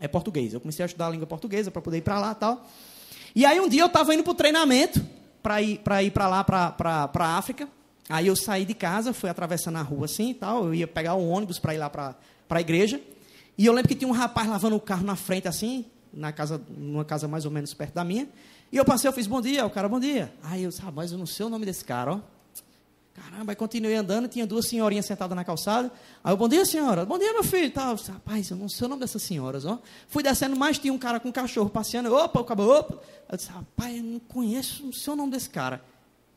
É 0.00 0.08
português. 0.08 0.54
Eu 0.54 0.60
comecei 0.60 0.82
a 0.82 0.86
estudar 0.86 1.08
a 1.08 1.10
língua 1.10 1.26
portuguesa 1.26 1.70
para 1.70 1.82
poder 1.82 1.98
ir 1.98 2.00
para 2.00 2.18
lá 2.18 2.34
tal. 2.34 2.66
E 3.34 3.44
aí 3.44 3.60
um 3.60 3.68
dia 3.68 3.82
eu 3.82 3.88
estava 3.88 4.14
indo 4.14 4.22
para 4.22 4.30
o 4.30 4.34
treinamento 4.34 5.04
para 5.42 5.60
ir 5.60 5.80
para 5.80 6.02
ir 6.02 6.10
lá, 6.16 6.42
para 6.42 7.10
a 7.14 7.36
África. 7.36 7.68
Aí 8.08 8.26
eu 8.26 8.36
saí 8.36 8.64
de 8.64 8.72
casa, 8.72 9.12
fui 9.12 9.28
atravessando 9.28 9.76
a 9.76 9.82
rua 9.82 10.06
assim 10.06 10.30
e 10.30 10.34
tal. 10.34 10.64
Eu 10.64 10.74
ia 10.74 10.86
pegar 10.86 11.14
um 11.14 11.28
ônibus 11.28 11.58
para 11.58 11.74
ir 11.74 11.78
lá 11.78 11.90
para 11.90 12.16
a 12.48 12.60
igreja. 12.62 12.98
E 13.58 13.66
eu 13.66 13.72
lembro 13.74 13.88
que 13.88 13.94
tinha 13.94 14.08
um 14.08 14.12
rapaz 14.12 14.48
lavando 14.48 14.76
o 14.76 14.80
carro 14.80 15.04
na 15.04 15.14
frente 15.14 15.46
assim, 15.46 15.84
na 16.10 16.32
casa, 16.32 16.58
numa 16.70 17.04
casa 17.04 17.28
mais 17.28 17.44
ou 17.44 17.50
menos 17.50 17.74
perto 17.74 17.92
da 17.92 18.02
minha. 18.02 18.26
E 18.72 18.76
eu 18.76 18.84
passei, 18.84 19.08
eu 19.08 19.12
fiz 19.12 19.26
bom 19.26 19.40
dia, 19.40 19.64
o 19.64 19.70
cara, 19.70 19.88
bom 19.88 20.00
dia. 20.00 20.32
Aí 20.42 20.64
eu 20.64 20.70
disse, 20.70 20.82
rapaz, 20.82 21.12
eu 21.12 21.18
não 21.18 21.26
sei 21.26 21.46
o 21.46 21.48
nome 21.48 21.64
desse 21.64 21.84
cara, 21.84 22.14
ó. 22.14 22.20
Caramba, 23.14 23.52
aí 23.52 23.56
continuei 23.56 23.94
andando, 23.94 24.28
tinha 24.28 24.46
duas 24.46 24.68
senhorinhas 24.68 25.06
sentadas 25.06 25.34
na 25.34 25.42
calçada. 25.42 25.90
Aí 26.22 26.32
eu, 26.32 26.36
bom 26.36 26.46
dia, 26.46 26.66
senhora. 26.66 27.06
Bom 27.06 27.18
dia, 27.18 27.32
meu 27.32 27.42
filho. 27.42 27.70
Tá, 27.70 27.94
disse, 27.94 28.10
rapaz, 28.10 28.50
eu 28.50 28.56
não 28.58 28.68
sei 28.68 28.84
o 28.84 28.88
nome 28.88 29.00
dessas 29.00 29.22
senhoras, 29.22 29.64
ó. 29.64 29.78
Fui 30.06 30.22
descendo 30.22 30.54
mais, 30.54 30.78
tinha 30.78 30.92
um 30.92 30.98
cara 30.98 31.18
com 31.18 31.28
um 31.28 31.32
cachorro 31.32 31.70
passeando. 31.70 32.14
Opa, 32.14 32.40
o 32.40 32.68
opa. 32.70 32.98
Eu 33.30 33.36
disse, 33.36 33.48
rapaz, 33.48 33.96
eu 33.96 34.02
não 34.02 34.18
conheço, 34.18 34.84
não 34.84 34.92
sei 34.92 35.12
o 35.14 35.16
nome 35.16 35.32
desse 35.32 35.48
cara. 35.48 35.82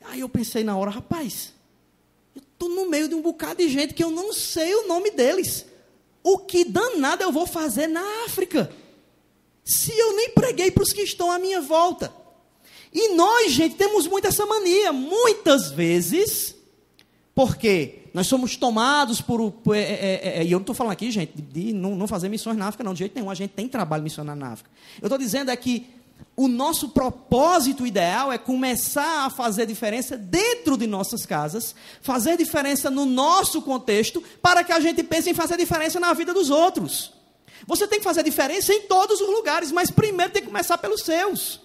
Aí 0.05 0.21
eu 0.21 0.29
pensei 0.29 0.63
na 0.63 0.77
hora, 0.77 0.89
rapaz, 0.89 1.53
eu 2.33 2.41
estou 2.41 2.69
no 2.69 2.89
meio 2.89 3.09
de 3.09 3.15
um 3.15 3.21
bocado 3.21 3.57
de 3.57 3.67
gente 3.67 3.93
que 3.93 4.03
eu 4.03 4.09
não 4.09 4.31
sei 4.31 4.73
o 4.75 4.87
nome 4.87 5.11
deles. 5.11 5.65
O 6.23 6.37
que 6.37 6.63
danado 6.63 7.23
eu 7.23 7.31
vou 7.31 7.45
fazer 7.45 7.87
na 7.87 8.23
África? 8.25 8.71
Se 9.69 9.95
eu 9.95 10.15
nem 10.15 10.31
preguei 10.31 10.71
para 10.71 10.81
os 10.81 10.91
que 10.91 11.03
estão 11.03 11.31
à 11.31 11.37
minha 11.37 11.61
volta. 11.61 12.11
E 12.91 13.13
nós, 13.13 13.51
gente, 13.51 13.75
temos 13.75 14.07
muito 14.07 14.25
essa 14.25 14.43
mania. 14.43 14.91
Muitas 14.91 15.69
vezes, 15.69 16.55
porque 17.35 17.99
nós 18.11 18.25
somos 18.25 18.57
tomados 18.57 19.21
por. 19.21 19.51
por 19.51 19.75
é, 19.75 19.81
é, 19.81 20.39
é, 20.39 20.43
e 20.43 20.51
eu 20.51 20.57
não 20.57 20.63
estou 20.63 20.73
falando 20.73 20.93
aqui, 20.93 21.11
gente, 21.11 21.33
de, 21.35 21.43
de 21.43 21.73
não, 21.73 21.95
não, 21.95 22.07
fazer 22.07 22.29
missões 22.29 22.57
na 22.57 22.65
África, 22.65 22.83
não, 22.83 22.93
de 22.93 22.99
jeito 22.99 23.13
nenhum. 23.13 23.29
A 23.29 23.35
gente 23.35 23.51
tem 23.51 23.67
trabalho 23.67 24.01
missionário 24.01 24.41
na 24.41 24.53
África. 24.53 24.71
Eu 24.99 25.05
estou 25.05 25.19
dizendo 25.19 25.51
é 25.51 25.55
que 25.55 25.85
o 26.35 26.47
nosso 26.47 26.89
propósito 26.89 27.85
ideal 27.85 28.31
é 28.31 28.39
começar 28.39 29.27
a 29.27 29.29
fazer 29.29 29.67
diferença 29.67 30.17
dentro 30.17 30.77
de 30.77 30.87
nossas 30.87 31.27
casas, 31.27 31.75
fazer 32.01 32.37
diferença 32.37 32.89
no 32.89 33.05
nosso 33.05 33.61
contexto, 33.61 34.23
para 34.41 34.63
que 34.63 34.71
a 34.71 34.79
gente 34.79 35.03
pense 35.03 35.29
em 35.29 35.35
fazer 35.35 35.57
diferença 35.57 35.99
na 35.99 36.11
vida 36.13 36.33
dos 36.33 36.49
outros. 36.49 37.18
Você 37.65 37.87
tem 37.87 37.99
que 37.99 38.03
fazer 38.03 38.23
diferença 38.23 38.73
em 38.73 38.81
todos 38.81 39.21
os 39.21 39.27
lugares, 39.27 39.71
mas 39.71 39.91
primeiro 39.91 40.31
tem 40.31 40.41
que 40.41 40.47
começar 40.47 40.77
pelos 40.77 41.01
seus. 41.01 41.61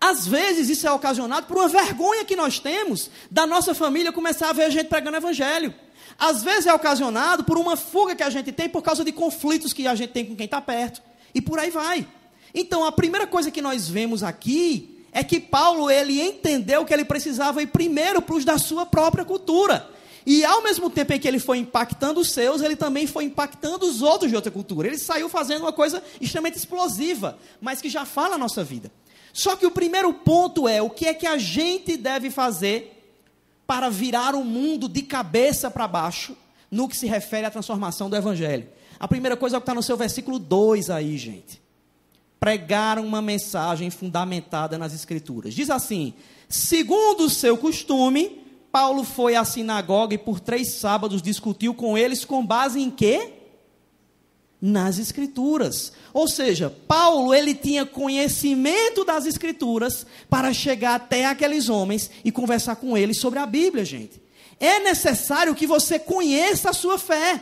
Às 0.00 0.26
vezes 0.26 0.68
isso 0.68 0.86
é 0.86 0.92
ocasionado 0.92 1.46
por 1.46 1.56
uma 1.56 1.68
vergonha 1.68 2.24
que 2.24 2.36
nós 2.36 2.58
temos 2.58 3.10
da 3.30 3.46
nossa 3.46 3.74
família 3.74 4.12
começar 4.12 4.50
a 4.50 4.52
ver 4.52 4.64
a 4.64 4.70
gente 4.70 4.86
pregando 4.86 5.16
evangelho. 5.16 5.74
Às 6.16 6.42
vezes 6.42 6.66
é 6.66 6.74
ocasionado 6.74 7.44
por 7.44 7.58
uma 7.58 7.76
fuga 7.76 8.14
que 8.14 8.22
a 8.22 8.30
gente 8.30 8.52
tem 8.52 8.68
por 8.68 8.82
causa 8.82 9.04
de 9.04 9.12
conflitos 9.12 9.72
que 9.72 9.86
a 9.86 9.94
gente 9.94 10.10
tem 10.10 10.24
com 10.24 10.36
quem 10.36 10.44
está 10.44 10.60
perto. 10.60 11.02
E 11.34 11.40
por 11.40 11.58
aí 11.58 11.70
vai. 11.70 12.06
Então 12.54 12.84
a 12.84 12.92
primeira 12.92 13.26
coisa 13.26 13.50
que 13.50 13.60
nós 13.60 13.88
vemos 13.88 14.22
aqui 14.22 15.04
é 15.12 15.24
que 15.24 15.40
Paulo 15.40 15.90
ele 15.90 16.20
entendeu 16.20 16.84
que 16.84 16.94
ele 16.94 17.04
precisava 17.04 17.62
ir 17.62 17.66
primeiro 17.66 18.22
para 18.22 18.36
os 18.36 18.44
da 18.44 18.56
sua 18.58 18.86
própria 18.86 19.24
cultura. 19.24 19.90
E 20.30 20.44
ao 20.44 20.62
mesmo 20.62 20.90
tempo 20.90 21.14
em 21.14 21.18
que 21.18 21.26
ele 21.26 21.38
foi 21.38 21.56
impactando 21.56 22.20
os 22.20 22.32
seus, 22.32 22.60
ele 22.60 22.76
também 22.76 23.06
foi 23.06 23.24
impactando 23.24 23.86
os 23.86 24.02
outros 24.02 24.30
de 24.30 24.36
outra 24.36 24.52
cultura. 24.52 24.86
Ele 24.86 24.98
saiu 24.98 25.26
fazendo 25.26 25.62
uma 25.62 25.72
coisa 25.72 26.02
extremamente 26.20 26.58
explosiva, 26.58 27.38
mas 27.62 27.80
que 27.80 27.88
já 27.88 28.04
fala 28.04 28.34
a 28.34 28.38
nossa 28.38 28.62
vida. 28.62 28.92
Só 29.32 29.56
que 29.56 29.64
o 29.64 29.70
primeiro 29.70 30.12
ponto 30.12 30.68
é 30.68 30.82
o 30.82 30.90
que 30.90 31.06
é 31.06 31.14
que 31.14 31.26
a 31.26 31.38
gente 31.38 31.96
deve 31.96 32.30
fazer 32.30 33.10
para 33.66 33.88
virar 33.88 34.34
o 34.34 34.44
mundo 34.44 34.86
de 34.86 35.00
cabeça 35.00 35.70
para 35.70 35.88
baixo 35.88 36.36
no 36.70 36.90
que 36.90 36.96
se 36.98 37.06
refere 37.06 37.46
à 37.46 37.50
transformação 37.50 38.10
do 38.10 38.16
Evangelho. 38.16 38.68
A 39.00 39.08
primeira 39.08 39.34
coisa 39.34 39.56
é 39.56 39.58
o 39.58 39.62
que 39.62 39.64
está 39.64 39.74
no 39.74 39.82
seu 39.82 39.96
versículo 39.96 40.38
2 40.38 40.90
aí, 40.90 41.16
gente. 41.16 41.58
Pregar 42.38 42.98
uma 42.98 43.22
mensagem 43.22 43.88
fundamentada 43.88 44.76
nas 44.76 44.92
Escrituras. 44.92 45.54
Diz 45.54 45.70
assim: 45.70 46.12
segundo 46.50 47.24
o 47.24 47.30
seu 47.30 47.56
costume, 47.56 48.37
Paulo 48.70 49.04
foi 49.04 49.34
à 49.34 49.44
sinagoga 49.44 50.14
e 50.14 50.18
por 50.18 50.40
três 50.40 50.74
sábados 50.74 51.22
discutiu 51.22 51.74
com 51.74 51.96
eles 51.96 52.24
com 52.24 52.44
base 52.44 52.80
em 52.80 52.90
quê? 52.90 53.34
nas 54.60 54.98
escrituras. 54.98 55.92
Ou 56.12 56.28
seja, 56.28 56.74
Paulo 56.86 57.32
ele 57.32 57.54
tinha 57.54 57.86
conhecimento 57.86 59.04
das 59.04 59.26
escrituras 59.26 60.04
para 60.28 60.52
chegar 60.52 60.96
até 60.96 61.26
aqueles 61.26 61.68
homens 61.68 62.10
e 62.24 62.32
conversar 62.32 62.76
com 62.76 62.96
eles 62.96 63.20
sobre 63.20 63.38
a 63.38 63.46
Bíblia, 63.46 63.84
gente. 63.84 64.20
É 64.58 64.80
necessário 64.80 65.54
que 65.54 65.66
você 65.66 65.98
conheça 65.98 66.70
a 66.70 66.72
sua 66.72 66.98
fé. 66.98 67.40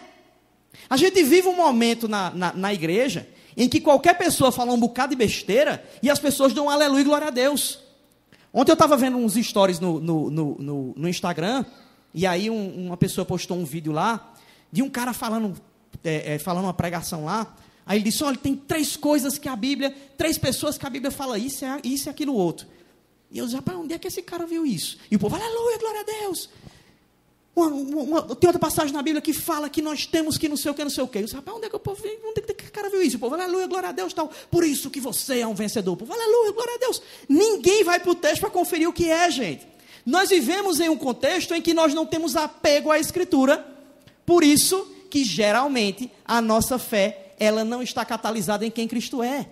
A 0.90 0.96
gente 0.96 1.22
vive 1.22 1.48
um 1.48 1.56
momento 1.56 2.06
na, 2.06 2.30
na, 2.30 2.52
na 2.52 2.74
igreja 2.74 3.26
em 3.56 3.68
que 3.68 3.80
qualquer 3.80 4.18
pessoa 4.18 4.52
fala 4.52 4.72
um 4.72 4.78
bocado 4.78 5.10
de 5.10 5.16
besteira 5.16 5.82
e 6.02 6.10
as 6.10 6.18
pessoas 6.18 6.52
dão 6.52 6.66
um 6.66 6.70
aleluia 6.70 7.00
e 7.00 7.04
glória 7.04 7.28
a 7.28 7.30
Deus. 7.30 7.85
Ontem 8.58 8.72
eu 8.72 8.74
estava 8.74 8.96
vendo 8.96 9.18
uns 9.18 9.34
stories 9.34 9.78
no, 9.78 10.00
no, 10.00 10.30
no, 10.30 10.94
no 10.96 11.08
Instagram 11.10 11.62
e 12.14 12.26
aí 12.26 12.48
um, 12.48 12.86
uma 12.86 12.96
pessoa 12.96 13.22
postou 13.22 13.54
um 13.54 13.66
vídeo 13.66 13.92
lá 13.92 14.32
de 14.72 14.82
um 14.82 14.88
cara 14.88 15.12
falando 15.12 15.60
é, 16.02 16.36
é, 16.36 16.38
falando 16.38 16.64
uma 16.64 16.72
pregação 16.72 17.26
lá, 17.26 17.54
aí 17.84 17.98
ele 17.98 18.04
disse: 18.04 18.24
olha, 18.24 18.38
tem 18.38 18.56
três 18.56 18.96
coisas 18.96 19.36
que 19.36 19.46
a 19.46 19.54
Bíblia, 19.54 19.94
três 20.16 20.38
pessoas 20.38 20.78
que 20.78 20.86
a 20.86 20.90
Bíblia 20.90 21.10
fala 21.10 21.38
isso, 21.38 21.66
é, 21.66 21.80
isso 21.84 22.08
e 22.08 22.10
aquilo 22.10 22.32
outro. 22.32 22.66
E 23.30 23.36
eu 23.36 23.44
disse, 23.44 23.56
rapaz, 23.56 23.76
onde 23.76 23.92
é 23.92 23.98
que 23.98 24.08
esse 24.08 24.22
cara 24.22 24.46
viu 24.46 24.64
isso? 24.64 24.96
E 25.10 25.16
o 25.16 25.18
povo, 25.18 25.36
aleluia, 25.36 25.78
glória 25.78 26.00
a 26.00 26.04
Deus. 26.04 26.48
Uma, 27.56 27.68
uma, 27.68 28.22
tem 28.36 28.48
outra 28.48 28.58
passagem 28.58 28.92
na 28.92 29.00
Bíblia 29.00 29.22
que 29.22 29.32
fala 29.32 29.70
que 29.70 29.80
nós 29.80 30.04
temos 30.04 30.36
que 30.36 30.46
não 30.46 30.58
sei 30.58 30.70
o 30.70 30.74
que, 30.74 30.84
não 30.84 30.90
sei 30.90 31.02
o 31.02 31.08
que. 31.08 31.20
Eu 31.20 31.26
rapaz, 31.26 31.56
onde 31.56 31.64
é 31.64 31.70
que 31.70 31.76
o 31.76 31.80
povo 31.80 32.02
onde 32.04 32.40
é 32.40 32.52
que 32.52 32.66
o 32.66 32.70
cara 32.70 32.90
viu 32.90 33.00
isso? 33.00 33.16
O 33.16 33.20
povo, 33.20 33.34
aleluia, 33.34 33.66
glória 33.66 33.88
a 33.88 33.92
Deus, 33.92 34.12
tal. 34.12 34.30
Por 34.50 34.62
isso 34.62 34.90
que 34.90 35.00
você 35.00 35.40
é 35.40 35.46
um 35.46 35.54
vencedor. 35.54 35.94
O 35.94 35.96
povo, 35.96 36.12
aleluia, 36.12 36.52
glória 36.52 36.74
a 36.74 36.78
Deus. 36.78 37.00
Ninguém 37.26 37.82
vai 37.82 37.98
para 37.98 38.10
o 38.10 38.14
texto 38.14 38.42
para 38.42 38.50
conferir 38.50 38.86
o 38.86 38.92
que 38.92 39.10
é, 39.10 39.30
gente. 39.30 39.66
Nós 40.04 40.28
vivemos 40.28 40.80
em 40.80 40.90
um 40.90 40.98
contexto 40.98 41.54
em 41.54 41.62
que 41.62 41.72
nós 41.72 41.94
não 41.94 42.04
temos 42.04 42.36
apego 42.36 42.90
à 42.90 42.98
Escritura, 42.98 43.66
por 44.26 44.44
isso 44.44 44.86
que 45.08 45.24
geralmente 45.24 46.12
a 46.26 46.42
nossa 46.42 46.78
fé, 46.78 47.32
ela 47.40 47.64
não 47.64 47.82
está 47.82 48.04
catalisada 48.04 48.66
em 48.66 48.70
quem 48.70 48.86
Cristo 48.86 49.22
é. 49.22 49.48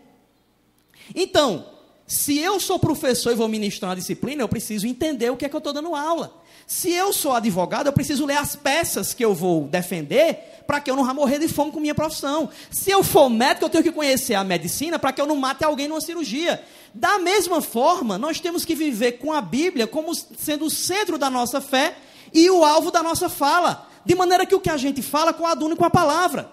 Então, 1.14 1.73
se 2.06 2.38
eu 2.38 2.60
sou 2.60 2.78
professor 2.78 3.32
e 3.32 3.34
vou 3.34 3.48
ministrar 3.48 3.90
uma 3.90 3.96
disciplina, 3.96 4.42
eu 4.42 4.48
preciso 4.48 4.86
entender 4.86 5.30
o 5.30 5.36
que 5.36 5.44
é 5.44 5.48
que 5.48 5.56
eu 5.56 5.58
estou 5.58 5.72
dando 5.72 5.94
aula. 5.94 6.42
Se 6.66 6.90
eu 6.90 7.12
sou 7.12 7.32
advogado, 7.32 7.86
eu 7.86 7.92
preciso 7.92 8.26
ler 8.26 8.36
as 8.36 8.56
peças 8.56 9.14
que 9.14 9.24
eu 9.24 9.34
vou 9.34 9.66
defender 9.66 10.54
para 10.66 10.80
que 10.80 10.90
eu 10.90 10.96
não 10.96 11.04
vá 11.04 11.12
morrer 11.12 11.38
de 11.38 11.48
fome 11.48 11.70
com 11.70 11.80
minha 11.80 11.94
profissão. 11.94 12.48
Se 12.70 12.90
eu 12.90 13.02
for 13.02 13.28
médico, 13.28 13.66
eu 13.66 13.70
tenho 13.70 13.84
que 13.84 13.92
conhecer 13.92 14.34
a 14.34 14.44
medicina 14.44 14.98
para 14.98 15.12
que 15.12 15.20
eu 15.20 15.26
não 15.26 15.36
mate 15.36 15.64
alguém 15.64 15.88
numa 15.88 16.00
cirurgia. 16.00 16.62
Da 16.92 17.18
mesma 17.18 17.60
forma, 17.60 18.16
nós 18.16 18.40
temos 18.40 18.64
que 18.64 18.74
viver 18.74 19.12
com 19.12 19.32
a 19.32 19.40
Bíblia 19.40 19.86
como 19.86 20.14
sendo 20.14 20.66
o 20.66 20.70
centro 20.70 21.18
da 21.18 21.28
nossa 21.28 21.60
fé 21.60 21.96
e 22.32 22.48
o 22.50 22.64
alvo 22.64 22.90
da 22.90 23.02
nossa 23.02 23.28
fala. 23.28 23.88
De 24.04 24.14
maneira 24.14 24.46
que 24.46 24.54
o 24.54 24.60
que 24.60 24.70
a 24.70 24.76
gente 24.76 25.02
fala 25.02 25.32
coadune 25.32 25.76
com 25.76 25.84
a 25.84 25.90
palavra. 25.90 26.50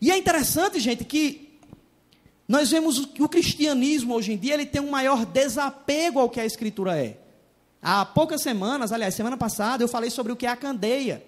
E 0.00 0.10
é 0.10 0.16
interessante, 0.16 0.80
gente, 0.80 1.04
que 1.04 1.49
nós 2.50 2.68
vemos 2.68 3.06
que 3.06 3.22
o 3.22 3.28
cristianismo 3.28 4.12
hoje 4.12 4.32
em 4.32 4.36
dia 4.36 4.54
ele 4.54 4.66
tem 4.66 4.82
um 4.82 4.90
maior 4.90 5.24
desapego 5.24 6.18
ao 6.18 6.28
que 6.28 6.40
a 6.40 6.44
Escritura 6.44 6.98
é. 6.98 7.16
Há 7.80 8.04
poucas 8.04 8.42
semanas, 8.42 8.90
aliás, 8.90 9.14
semana 9.14 9.36
passada, 9.36 9.84
eu 9.84 9.88
falei 9.88 10.10
sobre 10.10 10.32
o 10.32 10.36
que 10.36 10.46
é 10.46 10.48
a 10.48 10.56
candeia, 10.56 11.24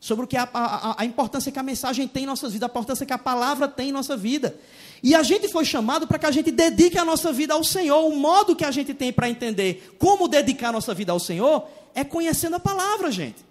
sobre 0.00 0.24
o 0.24 0.26
que 0.26 0.34
é 0.34 0.40
a, 0.40 0.48
a, 0.54 1.02
a 1.02 1.04
importância 1.04 1.52
que 1.52 1.58
a 1.58 1.62
mensagem 1.62 2.08
tem 2.08 2.22
em 2.22 2.26
nossas 2.26 2.54
vidas, 2.54 2.70
a 2.70 2.72
importância 2.72 3.04
que 3.04 3.12
a 3.12 3.18
palavra 3.18 3.68
tem 3.68 3.90
em 3.90 3.92
nossa 3.92 4.16
vida. 4.16 4.58
E 5.02 5.14
a 5.14 5.22
gente 5.22 5.46
foi 5.46 5.66
chamado 5.66 6.06
para 6.06 6.18
que 6.18 6.24
a 6.24 6.30
gente 6.30 6.50
dedique 6.50 6.96
a 6.96 7.04
nossa 7.04 7.30
vida 7.34 7.52
ao 7.52 7.62
Senhor. 7.62 8.06
O 8.06 8.16
modo 8.16 8.56
que 8.56 8.64
a 8.64 8.70
gente 8.70 8.94
tem 8.94 9.12
para 9.12 9.28
entender 9.28 9.94
como 9.98 10.26
dedicar 10.26 10.70
a 10.70 10.72
nossa 10.72 10.94
vida 10.94 11.12
ao 11.12 11.20
Senhor 11.20 11.68
é 11.94 12.02
conhecendo 12.02 12.56
a 12.56 12.60
palavra, 12.60 13.12
gente. 13.12 13.44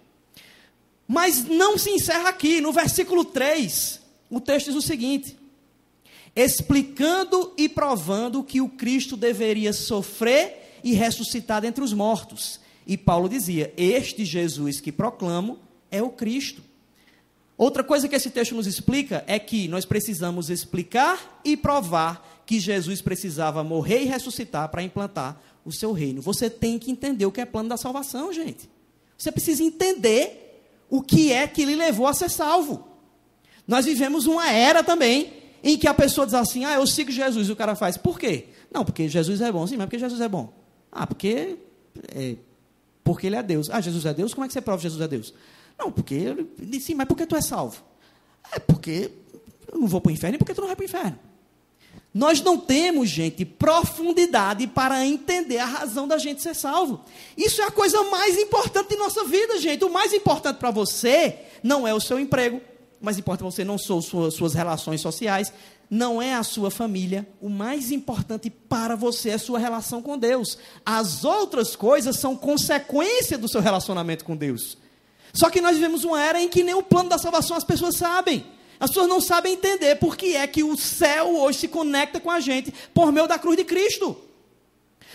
Mas 1.06 1.44
não 1.44 1.78
se 1.78 1.88
encerra 1.88 2.30
aqui. 2.30 2.60
No 2.60 2.72
versículo 2.72 3.24
3, 3.24 4.00
o 4.28 4.40
texto 4.40 4.66
diz 4.66 4.74
o 4.74 4.82
seguinte: 4.82 5.36
explicando 6.34 7.52
e 7.56 7.68
provando 7.68 8.42
que 8.42 8.60
o 8.60 8.68
Cristo 8.68 9.16
deveria 9.16 9.72
sofrer 9.72 10.78
e 10.82 10.94
ressuscitado 10.94 11.66
entre 11.66 11.84
os 11.84 11.92
mortos. 11.92 12.60
E 12.86 12.96
Paulo 12.96 13.28
dizia: 13.28 13.72
Este 13.76 14.24
Jesus 14.24 14.80
que 14.80 14.90
proclamo 14.90 15.58
é 15.90 16.02
o 16.02 16.10
Cristo. 16.10 16.62
Outra 17.56 17.84
coisa 17.84 18.08
que 18.08 18.16
esse 18.16 18.30
texto 18.30 18.54
nos 18.54 18.66
explica 18.66 19.22
é 19.26 19.38
que 19.38 19.68
nós 19.68 19.84
precisamos 19.84 20.50
explicar 20.50 21.40
e 21.44 21.56
provar 21.56 22.42
que 22.44 22.58
Jesus 22.58 23.00
precisava 23.00 23.62
morrer 23.62 24.02
e 24.02 24.06
ressuscitar 24.06 24.68
para 24.68 24.82
implantar 24.82 25.40
o 25.64 25.70
seu 25.70 25.92
reino. 25.92 26.20
Você 26.22 26.50
tem 26.50 26.78
que 26.78 26.90
entender 26.90 27.24
o 27.24 27.30
que 27.30 27.40
é 27.40 27.44
plano 27.44 27.68
da 27.68 27.76
salvação, 27.76 28.32
gente. 28.32 28.68
Você 29.16 29.30
precisa 29.30 29.62
entender 29.62 30.60
o 30.90 31.00
que 31.00 31.32
é 31.32 31.46
que 31.46 31.64
lhe 31.64 31.76
levou 31.76 32.06
a 32.06 32.14
ser 32.14 32.28
salvo. 32.28 32.88
Nós 33.66 33.84
vivemos 33.84 34.26
uma 34.26 34.50
era 34.50 34.82
também 34.82 35.41
em 35.62 35.76
que 35.76 35.86
a 35.86 35.94
pessoa 35.94 36.26
diz 36.26 36.34
assim: 36.34 36.64
Ah, 36.64 36.74
eu 36.74 36.86
sigo 36.86 37.10
Jesus. 37.10 37.48
E 37.48 37.52
o 37.52 37.56
cara 37.56 37.74
faz, 37.74 37.96
por 37.96 38.18
quê? 38.18 38.46
Não, 38.72 38.84
porque 38.84 39.08
Jesus 39.08 39.40
é 39.40 39.52
bom. 39.52 39.66
Sim, 39.66 39.76
mas 39.76 39.86
porque 39.86 39.98
Jesus 39.98 40.20
é 40.20 40.28
bom. 40.28 40.52
Ah, 40.90 41.06
porque, 41.06 41.56
é, 42.14 42.36
porque 43.04 43.26
ele 43.26 43.36
é 43.36 43.42
Deus. 43.42 43.70
Ah, 43.70 43.80
Jesus 43.80 44.04
é 44.04 44.12
Deus? 44.12 44.34
Como 44.34 44.44
é 44.44 44.48
que 44.48 44.52
você 44.52 44.60
prova 44.60 44.78
que 44.78 44.84
Jesus 44.84 45.00
é 45.00 45.08
Deus? 45.08 45.32
Não, 45.78 45.90
porque 45.90 46.14
ele 46.14 46.80
sim, 46.80 46.94
mas 46.94 47.06
por 47.06 47.16
que 47.16 47.26
tu 47.26 47.36
é 47.36 47.40
salvo? 47.40 47.82
É 48.52 48.58
porque 48.58 49.10
eu 49.72 49.80
não 49.80 49.86
vou 49.86 50.00
para 50.00 50.10
o 50.10 50.12
inferno 50.12 50.36
e 50.36 50.38
porque 50.38 50.54
tu 50.54 50.60
não 50.60 50.68
vai 50.68 50.76
para 50.76 50.82
o 50.82 50.86
inferno. 50.86 51.18
Nós 52.14 52.42
não 52.42 52.58
temos, 52.58 53.08
gente, 53.08 53.42
profundidade 53.44 54.66
para 54.66 55.06
entender 55.06 55.58
a 55.58 55.64
razão 55.64 56.06
da 56.06 56.18
gente 56.18 56.42
ser 56.42 56.54
salvo. 56.54 57.00
Isso 57.36 57.62
é 57.62 57.64
a 57.64 57.70
coisa 57.70 58.02
mais 58.04 58.36
importante 58.38 58.90
de 58.90 58.96
nossa 58.96 59.24
vida, 59.24 59.58
gente. 59.58 59.82
O 59.84 59.90
mais 59.90 60.12
importante 60.12 60.58
para 60.58 60.70
você 60.70 61.38
não 61.62 61.88
é 61.88 61.94
o 61.94 62.00
seu 62.00 62.18
emprego, 62.18 62.60
mais 63.04 63.18
importante 63.18 63.40
para 63.40 63.50
você 63.50 63.64
não 63.64 63.78
são 63.78 64.00
suas, 64.00 64.34
suas 64.34 64.54
relações 64.54 65.00
sociais, 65.00 65.52
não 65.90 66.22
é 66.22 66.34
a 66.34 66.42
sua 66.42 66.70
família. 66.70 67.28
O 67.40 67.48
mais 67.48 67.90
importante 67.90 68.48
para 68.48 68.96
você 68.96 69.30
é 69.30 69.34
a 69.34 69.38
sua 69.38 69.58
relação 69.58 70.00
com 70.00 70.16
Deus. 70.16 70.56
As 70.86 71.24
outras 71.24 71.76
coisas 71.76 72.16
são 72.16 72.36
consequência 72.36 73.36
do 73.36 73.48
seu 73.48 73.60
relacionamento 73.60 74.24
com 74.24 74.36
Deus. 74.36 74.78
Só 75.34 75.50
que 75.50 75.60
nós 75.60 75.74
vivemos 75.74 76.04
uma 76.04 76.22
era 76.22 76.40
em 76.40 76.48
que 76.48 76.62
nem 76.62 76.74
o 76.74 76.82
plano 76.82 77.08
da 77.08 77.18
salvação 77.18 77.56
as 77.56 77.64
pessoas 77.64 77.96
sabem. 77.96 78.44
As 78.78 78.90
pessoas 78.90 79.08
não 79.08 79.20
sabem 79.20 79.54
entender 79.54 79.96
por 79.96 80.16
que 80.16 80.34
é 80.34 80.46
que 80.46 80.62
o 80.62 80.76
céu 80.76 81.36
hoje 81.36 81.60
se 81.60 81.68
conecta 81.68 82.18
com 82.18 82.30
a 82.30 82.40
gente 82.40 82.72
por 82.92 83.12
meio 83.12 83.28
da 83.28 83.38
cruz 83.38 83.56
de 83.56 83.64
Cristo. 83.64 84.16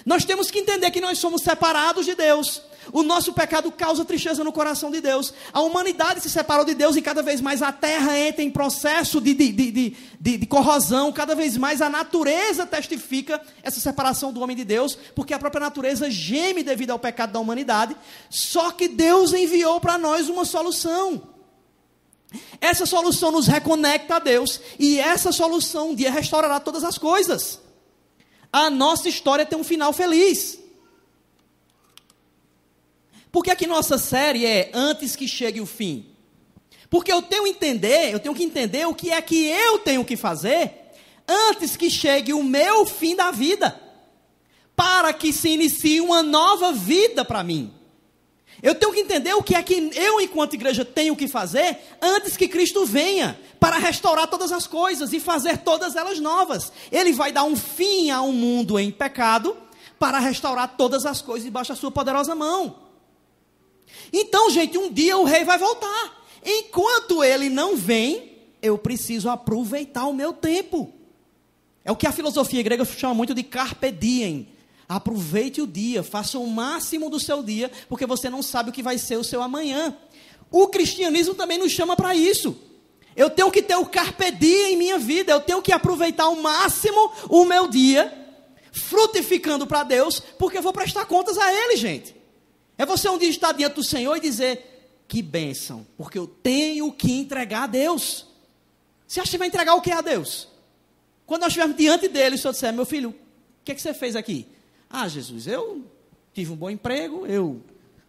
Nós 0.07 0.23
temos 0.23 0.49
que 0.49 0.59
entender 0.59 0.89
que 0.89 1.01
nós 1.01 1.19
somos 1.19 1.41
separados 1.41 2.05
de 2.05 2.15
Deus. 2.15 2.61
O 2.93 3.03
nosso 3.03 3.33
pecado 3.33 3.69
causa 3.69 4.05
tristeza 4.05 4.41
no 4.41 4.53
coração 4.53 4.89
de 4.89 5.01
Deus. 5.01 5.33
A 5.51 5.59
humanidade 5.59 6.21
se 6.21 6.29
separou 6.29 6.63
de 6.63 6.73
Deus 6.73 6.95
e 6.95 7.01
cada 7.01 7.21
vez 7.21 7.41
mais 7.41 7.61
a 7.61 7.73
terra 7.73 8.17
entra 8.17 8.41
em 8.41 8.49
processo 8.49 9.19
de, 9.19 9.33
de, 9.33 9.51
de, 9.51 9.97
de, 10.17 10.37
de 10.37 10.45
corrosão. 10.45 11.11
Cada 11.11 11.35
vez 11.35 11.57
mais 11.57 11.81
a 11.81 11.89
natureza 11.89 12.65
testifica 12.65 13.41
essa 13.61 13.81
separação 13.81 14.31
do 14.31 14.39
homem 14.39 14.55
de 14.55 14.63
Deus, 14.63 14.97
porque 15.13 15.33
a 15.33 15.39
própria 15.39 15.59
natureza 15.59 16.09
geme 16.09 16.63
devido 16.63 16.91
ao 16.91 16.99
pecado 16.99 17.33
da 17.33 17.39
humanidade. 17.41 17.93
Só 18.29 18.71
que 18.71 18.87
Deus 18.87 19.33
enviou 19.33 19.81
para 19.81 19.97
nós 19.97 20.29
uma 20.29 20.45
solução. 20.45 21.21
Essa 22.61 22.85
solução 22.85 23.29
nos 23.29 23.45
reconecta 23.45 24.15
a 24.15 24.19
Deus 24.19 24.61
e 24.79 25.01
essa 25.01 25.33
solução 25.33 25.89
um 25.89 25.95
dia 25.95 26.09
restaurará 26.09 26.61
todas 26.61 26.85
as 26.85 26.97
coisas. 26.97 27.66
A 28.51 28.69
nossa 28.69 29.10
história 29.10 29.45
tem 29.45 29.57
um 29.57 29.63
final 29.63 29.93
feliz. 29.93 30.60
Por 33.31 33.43
que, 33.43 33.51
é 33.51 33.67
nossa 33.67 33.97
série 33.97 34.45
é 34.45 34.71
antes 34.73 35.15
que 35.15 35.27
chegue 35.27 35.62
o 35.62 35.65
fim? 35.65 36.05
Porque 36.89 37.12
eu 37.12 37.21
tenho 37.21 37.43
que 37.43 37.49
entender, 37.49 38.13
eu 38.13 38.19
tenho 38.19 38.33
que 38.33 38.43
entender 38.43 38.88
o 38.88 38.95
que 38.95 39.12
é 39.12 39.21
que 39.21 39.45
eu 39.45 39.79
tenho 39.79 40.05
que 40.05 40.15
fazer 40.15 40.88
antes 41.27 41.75
que 41.75 41.89
chegue 41.89 42.33
o 42.33 42.43
meu 42.43 42.86
fim 42.86 43.15
da 43.15 43.31
vida, 43.31 43.79
para 44.75 45.12
que 45.12 45.33
se 45.33 45.49
inicie 45.49 45.99
uma 45.99 46.23
nova 46.23 46.71
vida 46.71 47.25
para 47.25 47.43
mim. 47.43 47.76
Eu 48.61 48.73
tenho 48.73 48.91
que 48.91 49.01
entender 49.01 49.33
o 49.33 49.43
que 49.43 49.53
é 49.53 49.61
que 49.61 49.91
eu, 49.95 50.19
enquanto 50.19 50.55
igreja, 50.55 50.83
tenho 50.83 51.15
que 51.15 51.27
fazer 51.27 51.77
antes 52.01 52.35
que 52.35 52.47
Cristo 52.47 52.85
venha 52.85 53.39
para 53.59 53.77
restaurar 53.77 54.27
todas 54.27 54.51
as 54.51 54.65
coisas 54.65 55.13
e 55.13 55.19
fazer 55.19 55.59
todas 55.59 55.95
elas 55.95 56.19
novas. 56.19 56.71
Ele 56.91 57.13
vai 57.13 57.31
dar 57.31 57.43
um 57.43 57.55
fim 57.55 58.09
a 58.09 58.21
um 58.21 58.31
mundo 58.31 58.79
em 58.79 58.91
pecado 58.91 59.55
para 59.99 60.19
restaurar 60.19 60.75
todas 60.75 61.05
as 61.05 61.21
coisas 61.21 61.45
debaixo 61.45 61.71
da 61.71 61.75
sua 61.75 61.91
poderosa 61.91 62.33
mão. 62.33 62.87
Então, 64.11 64.49
gente, 64.49 64.77
um 64.77 64.91
dia 64.91 65.17
o 65.17 65.23
rei 65.23 65.43
vai 65.43 65.57
voltar. 65.57 66.25
Enquanto 66.43 67.23
ele 67.23 67.49
não 67.49 67.75
vem, 67.75 68.37
eu 68.61 68.77
preciso 68.77 69.29
aproveitar 69.29 70.05
o 70.07 70.13
meu 70.13 70.33
tempo. 70.33 70.93
É 71.83 71.91
o 71.91 71.95
que 71.95 72.07
a 72.07 72.11
filosofia 72.11 72.63
grega 72.63 72.83
chama 72.85 73.13
muito 73.13 73.33
de 73.33 73.43
carpe 73.43 73.91
diem. 73.91 74.49
Aproveite 74.88 75.62
o 75.62 75.67
dia, 75.67 76.02
faça 76.02 76.39
o 76.39 76.47
máximo 76.47 77.10
do 77.10 77.19
seu 77.19 77.43
dia, 77.43 77.69
porque 77.89 78.06
você 78.06 78.30
não 78.30 78.41
sabe 78.41 78.69
o 78.69 78.73
que 78.73 78.82
vai 78.82 78.97
ser 78.97 79.17
o 79.17 79.23
seu 79.23 79.41
amanhã. 79.41 79.95
O 80.50 80.67
cristianismo 80.67 81.36
também 81.36 81.58
nos 81.58 81.73
chama 81.73 81.95
para 81.95 82.15
isso. 82.15 82.58
Eu 83.15 83.30
tenho 83.30 83.52
que 83.52 83.62
ter 83.62 83.76
o 83.76 83.86
carpe 83.86 84.32
diem 84.32 84.73
em 84.73 84.78
minha 84.78 84.97
vida, 84.97 85.32
eu 85.32 85.41
tenho 85.41 85.62
que 85.62 85.73
aproveitar 85.73 86.26
ao 86.26 86.36
máximo 86.36 87.12
o 87.30 87.43
meu 87.43 87.67
dia, 87.67 88.13
frutificando 88.71 89.67
para 89.67 89.84
Deus, 89.84 90.19
porque 90.19 90.60
eu 90.60 90.62
vou 90.62 90.71
prestar 90.71 91.06
contas 91.06 91.38
a 91.38 91.52
Ele, 91.52 91.76
gente. 91.76 92.15
É 92.78 92.86
você 92.86 93.10
um 93.10 93.17
dia 93.17 93.28
estar 93.28 93.52
diante 93.52 93.73
do 93.73 93.84
Senhor 93.84 94.15
e 94.15 94.21
dizer: 94.21 95.02
Que 95.08 95.21
bênção, 95.21 95.86
porque 95.97 96.17
eu 96.17 96.28
tenho 96.28 96.91
que 96.93 97.12
entregar 97.12 97.63
a 97.63 97.67
Deus. 97.67 98.26
Você 99.06 99.19
acha 99.19 99.32
que 99.32 99.38
vai 99.38 99.47
entregar 99.47 99.73
o 99.73 99.82
que 99.82 99.91
a 99.91 100.00
Deus? 100.00 100.47
Quando 101.26 101.41
nós 101.41 101.50
estivermos 101.50 101.76
diante 101.76 102.08
dele, 102.08 102.36
o 102.36 102.38
Senhor 102.38 102.54
disser: 102.54 102.71
Meu 102.71 102.86
filho, 102.86 103.10
o 103.10 103.15
que, 103.65 103.71
é 103.73 103.76
que 103.76 103.82
você 103.82 103.93
fez 103.93 104.15
aqui? 104.15 104.47
Ah, 104.89 105.08
Jesus, 105.08 105.47
eu 105.47 105.84
tive 106.34 106.52
um 106.52 106.56
bom 106.56 106.69
emprego, 106.69 107.26
eu 107.26 107.62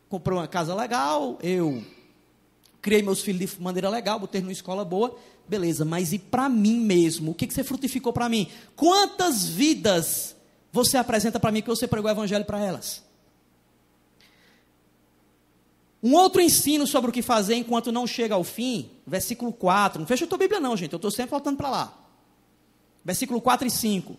comprei 0.08 0.36
uma 0.36 0.46
casa 0.46 0.74
legal, 0.74 1.38
eu 1.42 1.82
criei 2.80 3.02
meus 3.02 3.20
filhos 3.20 3.50
de 3.50 3.60
maneira 3.60 3.88
legal, 3.88 4.18
botei 4.18 4.40
numa 4.40 4.52
escola 4.52 4.84
boa, 4.84 5.16
beleza, 5.46 5.84
mas 5.84 6.12
e 6.12 6.18
para 6.18 6.48
mim 6.48 6.78
mesmo? 6.80 7.32
O 7.32 7.34
que, 7.34 7.46
que 7.46 7.54
você 7.54 7.64
frutificou 7.64 8.12
para 8.12 8.28
mim? 8.28 8.48
Quantas 8.76 9.48
vidas 9.48 10.36
você 10.72 10.96
apresenta 10.96 11.40
para 11.40 11.50
mim 11.50 11.62
que 11.62 11.68
você 11.68 11.88
pregou 11.88 12.08
o 12.08 12.14
evangelho 12.14 12.44
para 12.44 12.64
elas? 12.64 13.02
Um 16.02 16.14
outro 16.14 16.40
ensino 16.40 16.86
sobre 16.86 17.10
o 17.10 17.12
que 17.12 17.22
fazer 17.22 17.56
enquanto 17.56 17.90
não 17.90 18.06
chega 18.06 18.34
ao 18.34 18.44
fim, 18.44 18.88
versículo 19.06 19.52
4. 19.52 19.98
Não 19.98 20.06
fecha 20.06 20.24
a 20.24 20.28
tua 20.28 20.38
Bíblia, 20.38 20.60
não, 20.60 20.76
gente. 20.76 20.92
Eu 20.92 20.98
estou 20.98 21.10
sempre 21.10 21.30
voltando 21.30 21.56
para 21.56 21.70
lá. 21.70 21.98
Versículo 23.04 23.40
4 23.40 23.66
e 23.66 23.70
5. 23.70 24.16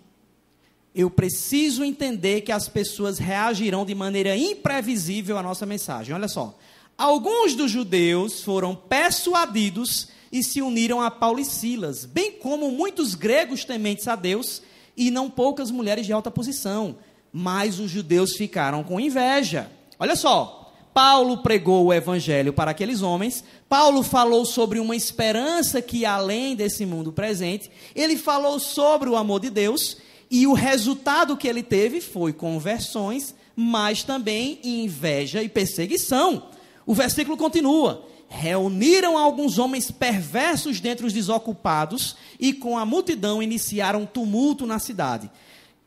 Eu 0.93 1.09
preciso 1.09 1.83
entender 1.83 2.41
que 2.41 2.51
as 2.51 2.67
pessoas 2.67 3.19
reagirão 3.19 3.85
de 3.85 3.93
maneira 3.93 4.35
imprevisível 4.35 5.37
à 5.37 5.43
nossa 5.43 5.65
mensagem. 5.65 6.13
Olha 6.13 6.27
só. 6.27 6.57
alguns 6.97 7.55
dos 7.55 7.71
judeus 7.71 8.43
foram 8.43 8.75
persuadidos 8.75 10.09
e 10.31 10.43
se 10.43 10.61
uniram 10.61 11.01
a 11.01 11.09
Paulo 11.09 11.39
e 11.39 11.45
Silas, 11.45 12.05
bem 12.05 12.31
como 12.33 12.71
muitos 12.71 13.15
gregos 13.15 13.63
tementes 13.63 14.07
a 14.07 14.15
Deus 14.15 14.61
e 14.95 15.09
não 15.09 15.29
poucas 15.29 15.71
mulheres 15.71 16.05
de 16.05 16.13
alta 16.13 16.29
posição. 16.29 16.97
Mas 17.31 17.79
os 17.79 17.89
judeus 17.89 18.35
ficaram 18.35 18.83
com 18.83 18.99
inveja. 18.99 19.71
Olha 19.97 20.15
só, 20.15 20.73
Paulo 20.93 21.37
pregou 21.37 21.85
o 21.85 21.93
evangelho 21.93 22.51
para 22.51 22.71
aqueles 22.71 23.01
homens, 23.01 23.43
Paulo 23.69 24.03
falou 24.03 24.45
sobre 24.45 24.79
uma 24.79 24.95
esperança 24.95 25.81
que 25.81 26.05
além 26.05 26.55
desse 26.55 26.85
mundo 26.85 27.13
presente, 27.13 27.69
ele 27.95 28.17
falou 28.17 28.59
sobre 28.59 29.07
o 29.07 29.15
amor 29.15 29.39
de 29.39 29.49
Deus, 29.49 29.97
e 30.30 30.45
o 30.45 30.53
resultado 30.53 31.36
que 31.36 31.47
ele 31.47 31.63
teve 31.63 32.01
foi 32.01 32.32
conversões, 32.32 33.34
mas 33.55 34.03
também 34.03 34.59
inveja 34.63 35.41
e 35.41 35.49
perseguição. 35.49 36.49
O 36.86 36.93
versículo 36.93 37.36
continua: 37.36 38.05
reuniram 38.27 39.17
alguns 39.17 39.57
homens 39.57 39.89
perversos 39.89 40.80
dentre 40.80 41.05
os 41.05 41.13
desocupados 41.13 42.15
e 42.39 42.53
com 42.53 42.77
a 42.77 42.86
multidão 42.86 43.41
iniciaram 43.41 44.05
tumulto 44.05 44.67
na 44.67 44.77
cidade. 44.77 45.30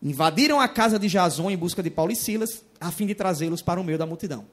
Invadiram 0.03 0.61
a 0.61 0.67
casa 0.67 0.99
de 0.99 1.07
Jason 1.07 1.49
em 1.49 1.57
busca 1.57 1.81
de 1.81 1.89
Paulo 1.89 2.11
e 2.11 2.17
Silas, 2.17 2.65
a 2.81 2.91
fim 2.91 3.07
de 3.07 3.15
trazê-los 3.15 3.63
para 3.63 3.81
o 3.81 3.85
meio 3.85 3.97
da 3.97 4.05
multidão. 4.05 4.45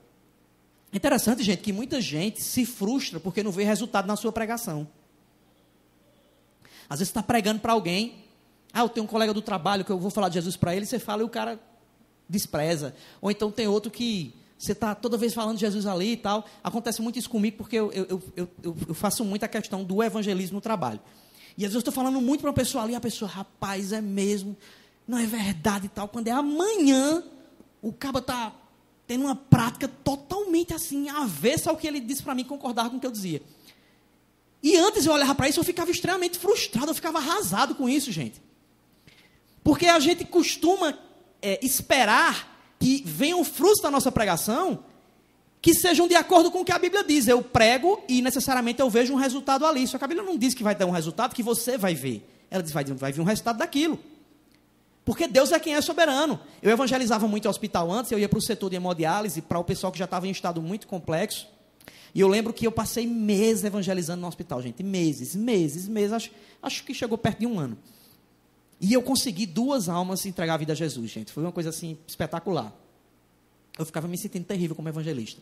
Interessante, 0.93 1.43
gente, 1.43 1.61
que 1.63 1.73
muita 1.73 1.99
gente 1.99 2.43
se 2.43 2.65
frustra 2.65 3.19
porque 3.19 3.41
não 3.41 3.51
vê 3.51 3.63
resultado 3.63 4.07
na 4.07 4.15
sua 4.15 4.31
pregação. 4.31 4.87
Às 6.87 6.99
vezes 6.99 7.09
está 7.09 7.21
pregando 7.21 7.59
para 7.59 7.73
alguém, 7.73 8.28
ah, 8.74 8.82
eu 8.82 8.89
tenho 8.89 9.03
um 9.05 9.07
colega 9.07 9.34
do 9.34 9.41
trabalho 9.41 9.84
que 9.84 9.91
eu 9.91 9.99
vou 9.99 10.11
falar 10.11 10.30
de 10.30 10.36
Jesus 10.36 10.55
para 10.55 10.76
ele, 10.76 10.86
você 10.86 10.99
fala 10.99 11.22
e 11.22 11.26
o 11.26 11.30
cara 11.30 11.59
despreza. 12.28 12.95
Ou 13.22 13.32
então 13.32 13.51
tem 13.51 13.67
outro 13.67 13.89
que 13.89 14.34
você 14.57 14.74
está 14.74 14.93
toda 14.93 15.17
vez 15.17 15.34
falando 15.34 15.55
de 15.55 15.61
Jesus 15.61 15.86
ali 15.86 16.11
e 16.11 16.17
tal. 16.17 16.45
Acontece 16.63 17.01
muito 17.01 17.17
isso 17.17 17.30
comigo 17.30 17.57
porque 17.57 17.78
eu, 17.78 17.91
eu, 17.91 18.22
eu, 18.36 18.49
eu 18.63 18.93
faço 18.93 19.24
muito 19.26 19.43
a 19.43 19.47
questão 19.47 19.84
do 19.84 20.03
evangelismo 20.03 20.55
no 20.55 20.61
trabalho. 20.61 20.99
E 21.57 21.65
às 21.65 21.72
vezes 21.72 21.76
eu 21.76 21.80
estou 21.80 21.93
falando 21.93 22.22
muito 22.22 22.41
para 22.41 22.49
uma 22.49 22.55
pessoa 22.55 22.84
ali, 22.84 22.93
a 22.93 22.99
pessoa, 22.99 23.30
rapaz, 23.30 23.91
é 23.91 24.01
mesmo, 24.01 24.55
não 25.07 25.17
é 25.17 25.26
verdade 25.26 25.88
e 25.88 25.89
tal. 25.89 26.07
Quando 26.07 26.28
é 26.28 26.32
amanhã, 26.32 27.24
o 27.82 27.91
cabo 27.91 28.20
está 28.20 28.53
tendo 29.07 29.26
uma 29.26 29.36
prática 29.36 29.88
totalmente 29.88 30.74
assim, 30.74 31.09
avessa 31.09 31.72
ao 31.72 31.78
que 31.78 31.88
ele 31.88 31.99
disse 31.99 32.22
para 32.22 32.36
mim, 32.36 32.43
concordar 32.43 32.89
com 32.89 32.97
o 32.97 32.99
que 32.99 33.07
eu 33.07 33.11
dizia. 33.11 33.41
E 34.61 34.76
antes 34.76 35.05
eu 35.05 35.13
olhava 35.13 35.34
para 35.34 35.49
isso, 35.49 35.59
eu 35.59 35.63
ficava 35.63 35.89
extremamente 35.89 36.38
frustrado, 36.38 36.91
eu 36.91 36.95
ficava 36.95 37.17
arrasado 37.17 37.74
com 37.76 37.89
isso, 37.89 38.11
gente. 38.11 38.41
Porque 39.70 39.86
a 39.86 39.99
gente 39.99 40.26
costuma 40.26 40.97
é, 41.43 41.63
esperar 41.63 42.74
que 42.80 43.03
venham 43.05 43.43
frutos 43.43 43.84
da 43.84 43.91
nossa 43.91 44.11
pregação 44.11 44.84
que 45.61 45.76
sejam 45.76 46.07
de 46.07 46.15
acordo 46.15 46.49
com 46.49 46.61
o 46.61 46.65
que 46.65 46.72
a 46.72 46.80
Bíblia 46.80 47.03
diz. 47.03 47.28
Eu 47.28 47.43
prego 47.43 48.01
e 48.09 48.20
necessariamente 48.20 48.82
eu 48.82 48.89
vejo 48.89 49.13
um 49.13 49.15
resultado 49.15 49.67
ali. 49.67 49.86
Só 49.86 49.99
que 49.99 50.03
a 50.03 50.07
Bíblia 50.07 50.26
não 50.26 50.39
diz 50.39 50.55
que 50.55 50.63
vai 50.63 50.74
dar 50.74 50.88
um 50.88 50.89
resultado 50.89 51.36
que 51.36 51.43
você 51.43 51.78
vai 51.78 51.93
ver. 51.93 52.28
Ela 52.49 52.63
diz 52.63 52.72
vai, 52.72 52.84
vai 52.84 53.11
vir 53.11 53.22
um 53.22 53.26
resultado 53.26 53.59
daquilo. 53.59 53.99
Porque 55.05 55.28
Deus 55.28 55.51
é 55.51 55.59
quem 55.59 55.76
é 55.76 55.82
soberano. 55.82 56.39
Eu 56.63 56.72
evangelizava 56.72 57.28
muito 57.28 57.45
ao 57.45 57.51
hospital 57.51 57.91
antes, 57.91 58.11
eu 58.11 58.17
ia 58.17 58.28
para 58.28 58.39
o 58.39 58.41
setor 58.41 58.72
de 58.72 58.76
hemodiálise, 58.76 59.39
para 59.39 59.59
o 59.59 59.63
pessoal 59.63 59.93
que 59.93 59.99
já 59.99 60.05
estava 60.05 60.28
em 60.28 60.32
estado 60.32 60.59
muito 60.63 60.88
complexo. 60.88 61.47
E 62.15 62.22
eu 62.22 62.28
lembro 62.28 62.53
que 62.53 62.65
eu 62.65 62.72
passei 62.72 63.05
meses 63.05 63.63
evangelizando 63.63 64.20
no 64.20 64.28
hospital, 64.28 64.63
gente. 64.63 64.82
Meses, 64.82 65.36
meses, 65.36 65.88
meses. 65.88 66.11
Acho, 66.11 66.32
acho 66.59 66.84
que 66.84 66.91
chegou 66.91 67.20
perto 67.20 67.41
de 67.41 67.45
um 67.45 67.59
ano. 67.59 67.78
E 68.80 68.93
eu 68.93 69.01
consegui 69.01 69.45
duas 69.45 69.89
almas 69.89 70.25
entregar 70.25 70.53
a 70.53 70.57
vida 70.57 70.73
a 70.73 70.75
Jesus, 70.75 71.11
gente. 71.11 71.32
Foi 71.32 71.43
uma 71.43 71.51
coisa 71.51 71.69
assim 71.69 71.97
espetacular. 72.07 72.73
Eu 73.77 73.86
ficava 73.86 74.07
me 74.07 74.17
sentindo 74.17 74.45
terrível 74.45 74.75
como 74.75 74.88
evangelista. 74.88 75.41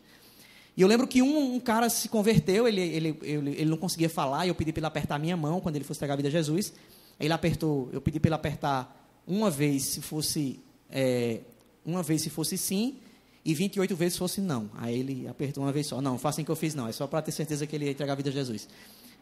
E 0.76 0.82
eu 0.82 0.88
lembro 0.88 1.08
que 1.08 1.22
um, 1.22 1.56
um 1.56 1.60
cara 1.60 1.90
se 1.90 2.08
converteu, 2.08 2.68
ele, 2.68 2.82
ele, 2.82 3.18
ele, 3.22 3.50
ele, 3.52 3.66
não 3.66 3.78
conseguia 3.78 4.10
falar, 4.10 4.46
e 4.46 4.50
eu 4.50 4.56
pedi 4.56 4.72
para 4.72 4.82
ele 4.82 4.88
apertar 4.88 5.16
a 5.16 5.20
minha 5.20 5.36
mão 5.36 5.60
quando 5.60 5.76
ele 5.76 5.84
fosse 5.84 5.98
entregar 5.98 6.14
a 6.14 6.18
vida 6.18 6.30
a 6.30 6.32
Jesus. 6.32 6.74
Ele 7.20 7.34
apertou, 7.34 7.90
eu 7.92 8.00
pedi 8.00 8.20
para 8.20 8.30
ele 8.30 8.36
apertar 8.36 9.10
uma 9.26 9.50
vez 9.50 9.84
se 9.84 10.02
fosse 10.02 10.60
é, 10.90 11.42
uma 11.86 12.04
vez 12.04 12.22
se 12.22 12.30
fosse 12.30 12.58
sim, 12.58 12.98
e 13.44 13.54
28 13.54 13.96
vezes 13.96 14.14
se 14.14 14.20
fosse 14.20 14.42
não. 14.42 14.70
Aí 14.76 15.00
ele 15.00 15.28
apertou 15.28 15.64
uma 15.64 15.72
vez 15.72 15.88
só. 15.88 16.02
Não, 16.02 16.18
faça 16.18 16.42
em 16.42 16.44
que 16.44 16.52
eu 16.52 16.56
fiz 16.56 16.76
não, 16.76 16.88
é 16.88 16.92
só 16.92 17.08
para 17.08 17.22
ter 17.22 17.32
certeza 17.32 17.66
que 17.66 17.76
ele 17.76 17.86
ia 17.86 17.92
entregar 17.92 18.14
a 18.14 18.16
vida 18.16 18.30
a 18.30 18.34
Jesus. 18.34 18.68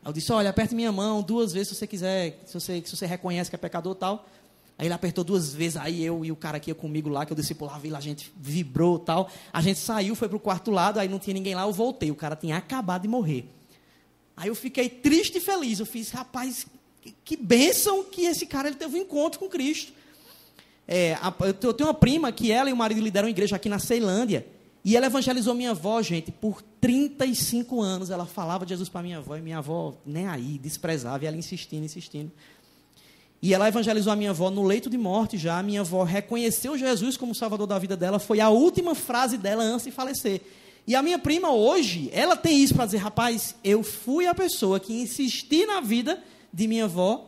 Aí 0.06 0.10
eu 0.10 0.14
disse, 0.14 0.32
olha, 0.32 0.52
aperte 0.52 0.76
minha 0.76 0.92
mão 0.92 1.24
duas 1.24 1.52
vezes 1.52 1.70
se 1.70 1.76
você 1.76 1.88
quiser, 1.88 2.40
se 2.46 2.54
você, 2.54 2.84
se 2.86 2.96
você 2.96 3.08
reconhece 3.08 3.50
que 3.50 3.56
é 3.56 3.58
pecador 3.58 3.96
tal. 3.96 4.30
Aí 4.78 4.86
ele 4.86 4.94
apertou 4.94 5.24
duas 5.24 5.52
vezes, 5.52 5.78
aí 5.78 6.04
eu 6.04 6.24
e 6.24 6.32
o 6.32 6.36
cara 6.36 6.60
que 6.60 6.70
ia 6.70 6.76
comigo 6.76 7.10
lá, 7.10 7.26
que 7.26 7.34
eu 7.34 7.36
discipulava, 7.36 7.82
lá, 7.90 7.98
a 7.98 8.02
gente 8.02 8.32
vibrou 8.38 9.00
tal. 9.00 9.32
A 9.52 9.62
gente 9.62 9.80
saiu, 9.80 10.16
foi 10.16 10.28
para 10.30 10.38
o 10.38 10.40
quarto 10.40 10.70
lado, 10.70 11.00
aí 11.00 11.08
não 11.08 11.18
tinha 11.18 11.34
ninguém 11.34 11.56
lá, 11.56 11.64
eu 11.64 11.74
voltei. 11.74 12.12
O 12.12 12.16
cara 12.16 12.36
tinha 12.36 12.56
acabado 12.56 13.02
de 13.02 13.08
morrer. 13.08 13.50
Aí 14.38 14.48
eu 14.48 14.54
fiquei 14.54 14.90
triste 14.90 15.40
e 15.40 15.42
feliz. 15.42 15.80
Eu 15.80 15.88
fiz, 15.88 16.12
rapaz, 16.12 16.68
que, 17.24 17.36
bênção 17.36 18.04
que 18.04 18.26
esse 18.26 18.46
cara 18.46 18.68
ele 18.68 18.76
teve 18.78 19.00
um 19.00 19.02
encontro 19.02 19.40
com 19.40 19.50
Cristo. 19.50 19.92
É, 20.88 21.18
eu 21.64 21.74
tenho 21.74 21.90
uma 21.90 21.96
prima 21.96 22.32
que 22.32 22.52
ela 22.52 22.70
e 22.70 22.74
o 22.74 22.78
marido 22.78 23.02
lideram 23.02 23.26
uma 23.26 23.32
igreja 23.32 23.56
aqui 23.56 23.70
na 23.70 23.80
Ceilândia. 23.80 24.46
E 24.86 24.96
ela 24.96 25.08
evangelizou 25.08 25.56
minha 25.56 25.72
avó, 25.72 26.00
gente, 26.04 26.32
por 26.32 26.62
35 26.62 27.82
anos. 27.82 28.12
Ela 28.12 28.28
falava 28.28 28.68
de 28.68 28.70
Jesus 28.70 28.88
para 28.88 29.02
minha 29.02 29.18
avó, 29.18 29.36
e 29.36 29.42
minha 29.42 29.58
avó 29.58 29.96
nem 30.06 30.28
aí, 30.28 30.60
desprezava, 30.60 31.24
e 31.24 31.28
ela 31.28 31.36
insistindo, 31.36 31.84
insistindo. 31.84 32.32
E 33.42 33.52
ela 33.52 33.68
evangelizou 33.68 34.14
a 34.14 34.16
minha 34.16 34.30
avó 34.30 34.52
no 34.52 34.62
leito 34.62 34.88
de 34.88 34.98
morte 34.98 35.40
já. 35.40 35.58
A 35.58 35.64
minha 35.64 35.82
avó 35.82 36.04
reconheceu 36.04 36.78
Jesus 36.78 37.18
como 37.18 37.34
salvador 37.34 37.66
da 37.66 37.80
vida 37.80 37.98
dela. 37.98 38.20
Foi 38.20 38.40
a 38.40 38.50
última 38.50 38.94
frase 38.94 39.40
dela 39.40 39.64
antes 39.64 39.88
de 39.88 39.92
falecer. 39.92 40.42
E 40.86 40.96
a 40.96 41.02
minha 41.02 41.18
prima 41.18 41.52
hoje, 41.52 42.12
ela 42.14 42.38
tem 42.38 42.62
isso 42.62 42.76
para 42.76 42.86
dizer, 42.86 42.98
rapaz, 42.98 43.56
eu 43.64 43.82
fui 43.82 44.28
a 44.28 44.36
pessoa 44.36 44.80
que 44.80 44.94
insisti 44.94 45.66
na 45.66 45.82
vida 45.82 46.24
de 46.54 46.68
minha 46.68 46.84
avó 46.86 47.28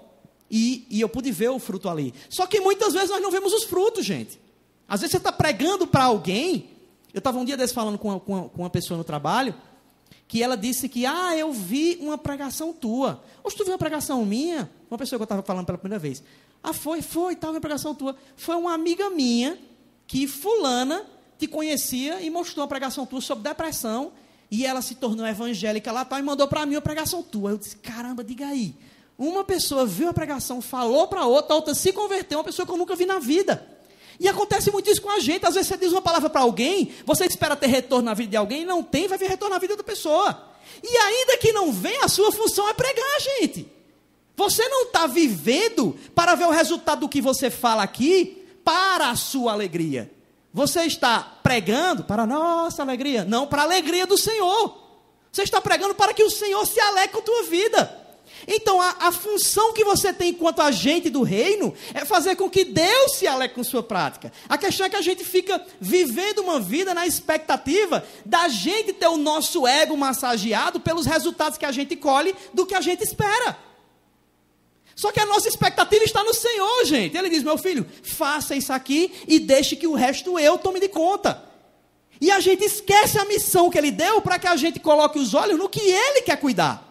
e, 0.50 0.86
e 0.92 1.02
eu 1.02 1.10
pude 1.10 1.32
ver 1.32 1.50
o 1.50 1.58
fruto 1.58 1.90
ali. 1.90 2.14
Só 2.30 2.46
que 2.46 2.60
muitas 2.60 2.94
vezes 2.94 3.10
nós 3.10 3.22
não 3.22 3.32
vemos 3.32 3.52
os 3.52 3.64
frutos, 3.64 4.06
gente. 4.06 4.40
Às 4.88 5.02
vezes 5.02 5.12
você 5.12 5.18
está 5.18 5.32
pregando 5.32 5.88
para 5.88 6.04
alguém 6.04 6.77
eu 7.18 7.20
estava 7.20 7.40
um 7.40 7.44
dia 7.44 7.58
desse 7.58 7.74
falando 7.74 7.98
com 7.98 8.10
uma, 8.10 8.20
com, 8.20 8.48
com 8.48 8.62
uma, 8.62 8.70
pessoa 8.70 8.96
no 8.96 9.04
trabalho, 9.04 9.56
que 10.28 10.44
ela 10.44 10.56
disse 10.56 10.88
que, 10.88 11.04
ah, 11.04 11.36
eu 11.36 11.52
vi 11.52 11.98
uma 12.00 12.16
pregação 12.16 12.72
tua. 12.72 13.24
Ou 13.44 13.50
tu 13.50 13.64
viu 13.64 13.74
uma 13.74 13.80
pregação 13.80 14.24
minha? 14.24 14.70
Uma 14.88 15.00
pessoa 15.00 15.18
que 15.18 15.24
eu 15.24 15.26
estava 15.26 15.42
falando 15.42 15.66
pela 15.66 15.80
primeira 15.80 16.00
vez. 16.00 16.24
Ah, 16.62 16.74
foi, 16.74 17.02
foi, 17.02 17.34
estava 17.34 17.54
uma 17.54 17.60
pregação 17.60 17.96
tua. 17.96 18.16
Foi 18.36 18.56
uma 18.56 18.72
amiga 18.72 19.10
minha 19.10 19.58
que 20.06 20.28
fulana 20.28 21.04
te 21.40 21.48
conhecia 21.48 22.22
e 22.22 22.30
mostrou 22.30 22.62
uma 22.62 22.68
pregação 22.68 23.04
tua 23.04 23.20
sobre 23.20 23.50
depressão 23.50 24.12
e 24.52 24.64
ela 24.64 24.84
se 24.84 24.94
tornou 24.94 25.26
evangélica 25.26 25.92
lá 25.92 26.06
tal, 26.06 26.20
e 26.20 26.22
mandou 26.22 26.48
para 26.48 26.68
mim 26.68 26.76
uma 26.76 26.82
pregação 26.82 27.24
tua. 27.24 27.50
Eu 27.50 27.58
disse, 27.58 27.78
caramba, 27.78 28.24
diga 28.24 28.46
aí. 28.46 28.76
Uma 29.18 29.44
pessoa 29.44 29.88
viu 29.88 30.08
a 30.08 30.14
pregação, 30.14 30.62
falou 30.62 31.08
para 31.08 31.26
outra, 31.26 31.54
a 31.54 31.56
outra 31.56 31.74
se 31.74 31.92
converteu, 31.92 32.38
uma 32.38 32.44
pessoa 32.44 32.64
que 32.64 32.72
eu 32.72 32.78
nunca 32.78 32.96
vi 32.96 33.08
na 33.08 33.18
vida. 33.18 33.77
E 34.20 34.28
acontece 34.28 34.72
muito 34.72 34.90
isso 34.90 35.02
com 35.02 35.10
a 35.10 35.20
gente. 35.20 35.46
Às 35.46 35.56
vezes 35.56 35.68
você 35.68 35.78
diz 35.78 35.92
uma 35.92 36.02
palavra 36.02 36.30
para 36.30 36.42
alguém, 36.42 36.92
você 37.06 37.26
espera 37.26 37.56
ter 37.56 37.68
retorno 37.68 38.06
na 38.06 38.14
vida 38.14 38.32
de 38.32 38.38
alguém, 38.38 38.66
não 38.66 38.82
tem, 38.82 39.08
vai 39.08 39.18
vir 39.18 39.30
retorno 39.30 39.54
na 39.54 39.60
vida 39.60 39.76
da 39.76 39.84
pessoa. 39.84 40.52
E 40.84 40.98
ainda 40.98 41.38
que 41.38 41.52
não 41.52 41.72
venha, 41.72 42.06
a 42.06 42.08
sua 42.08 42.32
função 42.32 42.68
é 42.70 42.74
pregar, 42.74 43.20
gente. 43.20 43.68
Você 44.36 44.68
não 44.70 44.84
está 44.84 45.08
vivendo 45.08 45.98
para 46.14 46.36
ver 46.36 46.46
o 46.46 46.52
resultado 46.52 47.02
do 47.02 47.10
que 47.10 47.22
você 47.22 47.50
fala 47.50 47.84
aqui 47.84 48.46
para 48.64 49.10
a 49.10 49.16
sua 49.16 49.52
alegria. 49.52 50.12
Você 50.54 50.82
está 50.82 51.20
pregando 51.42 52.04
para 52.04 52.24
a 52.24 52.28
nossa 52.28 52.82
alegria, 52.82 53.24
não 53.26 53.48
para 53.48 53.62
a 53.62 53.66
alegria 53.66 54.06
do 54.06 54.18
Senhor. 54.18 54.86
Você 55.32 55.44
está 55.44 55.62
pregando 55.62 55.96
para 55.96 56.14
que 56.14 56.24
o 56.24 56.30
Senhor 56.30 56.66
se 56.66 56.80
alegre 56.80 57.14
com 57.14 57.20
a 57.20 57.24
tua 57.24 57.44
vida. 57.44 58.07
Então, 58.46 58.82
a, 58.82 58.96
a, 59.00 59.12
função 59.12 59.74
que 59.74 59.84
você 59.84 60.12
tem 60.12 60.30
enquanto 60.30 60.62
agente 60.62 61.10
do 61.10 61.24
reino 61.24 61.74
é 61.94 62.04
fazer 62.04 62.36
com 62.36 62.50
que 62.50 62.66
Deus 62.66 63.14
se 63.14 63.26
alegre 63.26 63.56
com 63.56 63.64
sua 63.64 63.82
prática. 63.82 64.32
A 64.48 64.58
questão 64.58 64.86
é 64.86 64.90
que 64.90 64.96
a 64.96 65.02
gente 65.02 65.24
fica 65.24 65.66
vivendo 65.80 66.40
uma 66.40 66.60
vida 66.60 66.94
na 66.94 67.08
expectativa 67.08 68.06
da 68.26 68.48
gente 68.48 68.94
ter 68.94 69.08
o 69.08 69.18
nosso 69.18 69.66
ego 69.66 69.96
massageado 69.96 70.80
pelos 70.80 71.06
resultados 71.06 71.58
que 71.58 71.66
a 71.66 71.72
gente 71.72 71.96
colhe 71.96 72.36
do 72.54 72.66
que 72.66 72.76
a 72.76 72.82
gente 72.82 73.04
espera. 73.04 73.58
Só 74.96 75.12
que 75.12 75.20
a 75.20 75.26
nossa 75.26 75.48
expectativa 75.48 76.04
está 76.04 76.24
no 76.24 76.34
Senhor, 76.34 76.86
gente. 76.86 77.16
Ele 77.16 77.30
diz: 77.30 77.44
meu 77.44 77.58
filho, 77.58 77.86
faça 78.02 78.56
isso 78.56 78.74
aqui 78.74 79.14
e 79.28 79.40
deixe 79.40 79.76
que 79.76 79.88
o 79.88 79.94
resto 79.94 80.40
eu 80.40 80.58
tome 80.58 80.80
de 80.80 80.90
conta. 80.90 81.44
E 82.20 82.32
a 82.32 82.40
gente 82.40 82.64
esquece 82.64 83.20
a 83.20 83.26
missão 83.26 83.70
que 83.70 83.78
ele 83.78 83.92
deu 83.92 84.22
para 84.22 84.40
que 84.40 84.48
a 84.48 84.56
gente 84.56 84.80
coloque 84.80 85.20
os 85.20 85.36
olhos 85.36 85.60
no 85.60 85.70
que 85.70 85.80
ele 85.80 86.24
quer 86.24 86.38
cuidar. 86.38 86.87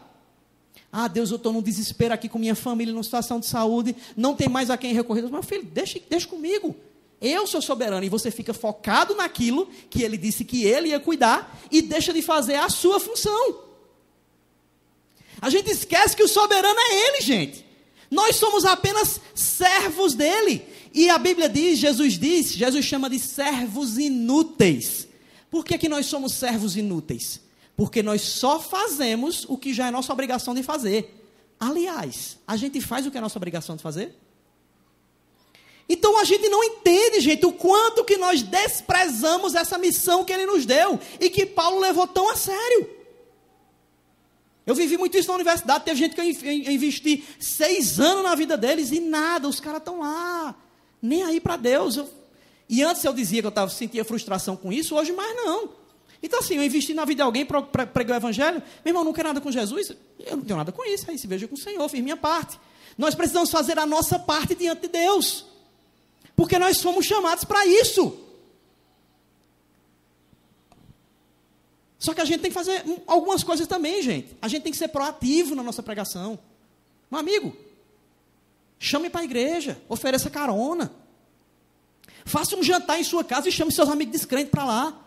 Ah, 0.98 1.08
Deus, 1.08 1.30
eu 1.30 1.36
estou 1.36 1.52
num 1.52 1.60
desespero 1.60 2.14
aqui 2.14 2.26
com 2.26 2.38
minha 2.38 2.54
família, 2.54 2.90
numa 2.90 3.02
situação 3.04 3.38
de 3.38 3.44
saúde, 3.44 3.94
não 4.16 4.34
tem 4.34 4.48
mais 4.48 4.70
a 4.70 4.78
quem 4.78 4.94
recorrer. 4.94 5.30
Meu 5.30 5.42
filho, 5.42 5.62
deixa, 5.62 6.00
deixa 6.08 6.26
comigo. 6.26 6.74
Eu 7.20 7.46
sou 7.46 7.60
soberano 7.60 8.02
e 8.02 8.08
você 8.08 8.30
fica 8.30 8.54
focado 8.54 9.14
naquilo 9.14 9.68
que 9.90 10.02
ele 10.02 10.16
disse 10.16 10.42
que 10.42 10.64
ele 10.64 10.88
ia 10.88 10.98
cuidar 10.98 11.54
e 11.70 11.82
deixa 11.82 12.14
de 12.14 12.22
fazer 12.22 12.54
a 12.54 12.70
sua 12.70 12.98
função. 12.98 13.60
A 15.38 15.50
gente 15.50 15.70
esquece 15.70 16.16
que 16.16 16.22
o 16.22 16.28
soberano 16.28 16.80
é 16.80 17.08
ele, 17.08 17.20
gente. 17.20 17.62
Nós 18.10 18.36
somos 18.36 18.64
apenas 18.64 19.20
servos 19.34 20.14
dele. 20.14 20.66
E 20.94 21.10
a 21.10 21.18
Bíblia 21.18 21.50
diz, 21.50 21.78
Jesus 21.78 22.18
diz, 22.18 22.54
Jesus 22.54 22.86
chama 22.86 23.10
de 23.10 23.18
servos 23.18 23.98
inúteis. 23.98 25.06
Por 25.50 25.62
que, 25.62 25.76
que 25.76 25.90
nós 25.90 26.06
somos 26.06 26.32
servos 26.32 26.74
inúteis? 26.74 27.44
Porque 27.76 28.02
nós 28.02 28.22
só 28.22 28.58
fazemos 28.58 29.44
o 29.48 29.58
que 29.58 29.74
já 29.74 29.88
é 29.88 29.90
nossa 29.90 30.12
obrigação 30.12 30.54
de 30.54 30.62
fazer. 30.62 31.22
Aliás, 31.60 32.38
a 32.46 32.56
gente 32.56 32.80
faz 32.80 33.06
o 33.06 33.10
que 33.10 33.18
é 33.18 33.20
nossa 33.20 33.38
obrigação 33.38 33.76
de 33.76 33.82
fazer? 33.82 34.14
Então 35.88 36.18
a 36.18 36.24
gente 36.24 36.48
não 36.48 36.64
entende, 36.64 37.20
gente, 37.20 37.46
o 37.46 37.52
quanto 37.52 38.04
que 38.04 38.16
nós 38.16 38.42
desprezamos 38.42 39.54
essa 39.54 39.78
missão 39.78 40.24
que 40.24 40.32
ele 40.32 40.46
nos 40.46 40.66
deu 40.66 40.98
e 41.20 41.30
que 41.30 41.46
Paulo 41.46 41.78
levou 41.78 42.06
tão 42.06 42.28
a 42.30 42.36
sério. 42.36 42.90
Eu 44.66 44.74
vivi 44.74 44.98
muito 44.98 45.16
isso 45.16 45.28
na 45.28 45.34
universidade, 45.34 45.84
teve 45.84 45.96
gente 45.96 46.14
que 46.16 46.20
eu 46.20 46.72
investi 46.72 47.24
seis 47.38 48.00
anos 48.00 48.24
na 48.24 48.34
vida 48.34 48.56
deles 48.56 48.90
e 48.90 48.98
nada, 48.98 49.46
os 49.46 49.60
caras 49.60 49.78
estão 49.78 50.00
lá, 50.00 50.56
nem 51.00 51.22
aí 51.22 51.40
para 51.40 51.56
Deus. 51.56 51.96
Eu, 51.96 52.08
e 52.68 52.82
antes 52.82 53.04
eu 53.04 53.12
dizia 53.12 53.40
que 53.40 53.46
eu 53.46 53.52
tava, 53.52 53.70
sentia 53.70 54.04
frustração 54.04 54.56
com 54.56 54.72
isso, 54.72 54.96
hoje 54.96 55.12
mais 55.12 55.36
não. 55.36 55.70
Então, 56.22 56.40
assim, 56.40 56.56
eu 56.56 56.64
investi 56.64 56.94
na 56.94 57.04
vida 57.04 57.16
de 57.18 57.22
alguém 57.22 57.44
para 57.44 57.86
pregar 57.86 58.16
o 58.16 58.20
evangelho. 58.20 58.62
Meu 58.84 58.92
irmão, 58.92 59.04
não 59.04 59.12
quer 59.12 59.24
nada 59.24 59.40
com 59.40 59.50
Jesus? 59.50 59.90
Eu 60.18 60.36
não 60.36 60.44
tenho 60.44 60.56
nada 60.56 60.72
com 60.72 60.84
isso. 60.84 61.10
Aí 61.10 61.18
se 61.18 61.26
veja 61.26 61.46
com 61.46 61.54
o 61.54 61.58
Senhor, 61.58 61.88
fiz 61.88 62.00
minha 62.00 62.16
parte. 62.16 62.58
Nós 62.96 63.14
precisamos 63.14 63.50
fazer 63.50 63.78
a 63.78 63.86
nossa 63.86 64.18
parte 64.18 64.54
diante 64.54 64.82
de 64.82 64.88
Deus. 64.88 65.44
Porque 66.34 66.58
nós 66.58 66.78
somos 66.78 67.04
chamados 67.06 67.44
para 67.44 67.66
isso. 67.66 68.18
Só 71.98 72.14
que 72.14 72.20
a 72.20 72.24
gente 72.24 72.40
tem 72.40 72.50
que 72.50 72.54
fazer 72.54 72.84
algumas 73.06 73.42
coisas 73.42 73.66
também, 73.66 74.02
gente. 74.02 74.36
A 74.40 74.48
gente 74.48 74.62
tem 74.62 74.72
que 74.72 74.78
ser 74.78 74.88
proativo 74.88 75.54
na 75.54 75.62
nossa 75.62 75.82
pregação. 75.82 76.38
Meu 77.10 77.20
amigo, 77.20 77.56
chame 78.78 79.08
para 79.08 79.22
a 79.22 79.24
igreja, 79.24 79.80
ofereça 79.88 80.30
carona. 80.30 80.92
Faça 82.24 82.56
um 82.56 82.62
jantar 82.62 83.00
em 83.00 83.04
sua 83.04 83.24
casa 83.24 83.48
e 83.48 83.52
chame 83.52 83.72
seus 83.72 83.88
amigos 83.88 84.12
descrentes 84.12 84.50
para 84.50 84.64
lá. 84.64 85.05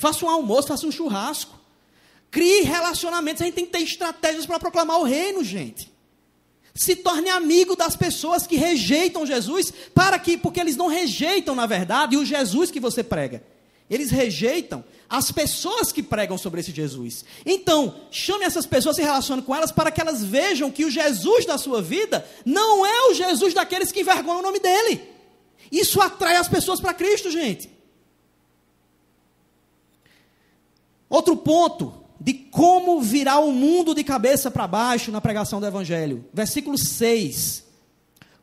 Faça 0.00 0.24
um 0.24 0.30
almoço, 0.30 0.68
faça 0.68 0.86
um 0.86 0.90
churrasco. 0.90 1.60
Crie 2.30 2.62
relacionamentos. 2.62 3.42
A 3.42 3.44
gente 3.44 3.54
tem 3.54 3.66
que 3.66 3.72
ter 3.72 3.82
estratégias 3.82 4.46
para 4.46 4.58
proclamar 4.58 4.98
o 4.98 5.02
reino, 5.04 5.44
gente. 5.44 5.92
Se 6.74 6.96
torne 6.96 7.28
amigo 7.28 7.76
das 7.76 7.96
pessoas 7.96 8.46
que 8.46 8.56
rejeitam 8.56 9.26
Jesus, 9.26 9.70
para 9.94 10.18
que, 10.18 10.38
porque 10.38 10.58
eles 10.58 10.74
não 10.74 10.86
rejeitam, 10.86 11.54
na 11.54 11.66
verdade, 11.66 12.16
o 12.16 12.24
Jesus 12.24 12.70
que 12.70 12.80
você 12.80 13.04
prega. 13.04 13.44
Eles 13.90 14.10
rejeitam 14.10 14.82
as 15.06 15.30
pessoas 15.30 15.92
que 15.92 16.02
pregam 16.02 16.38
sobre 16.38 16.60
esse 16.60 16.72
Jesus. 16.72 17.22
Então, 17.44 17.94
chame 18.10 18.46
essas 18.46 18.64
pessoas, 18.64 18.96
se 18.96 19.02
relacione 19.02 19.42
com 19.42 19.54
elas, 19.54 19.70
para 19.70 19.90
que 19.90 20.00
elas 20.00 20.24
vejam 20.24 20.70
que 20.70 20.86
o 20.86 20.90
Jesus 20.90 21.44
da 21.44 21.58
sua 21.58 21.82
vida 21.82 22.26
não 22.46 22.86
é 22.86 23.10
o 23.10 23.14
Jesus 23.14 23.52
daqueles 23.52 23.92
que 23.92 24.00
envergonham 24.00 24.38
o 24.38 24.42
nome 24.42 24.60
dele. 24.60 25.02
Isso 25.70 26.00
atrai 26.00 26.36
as 26.36 26.48
pessoas 26.48 26.80
para 26.80 26.94
Cristo, 26.94 27.30
gente. 27.30 27.79
Outro 31.10 31.36
ponto 31.36 31.92
de 32.20 32.32
como 32.32 33.00
virar 33.00 33.40
o 33.40 33.50
mundo 33.50 33.94
de 33.94 34.04
cabeça 34.04 34.50
para 34.50 34.68
baixo 34.68 35.10
na 35.10 35.20
pregação 35.20 35.58
do 35.58 35.66
Evangelho. 35.66 36.24
Versículo 36.32 36.78
6. 36.78 37.64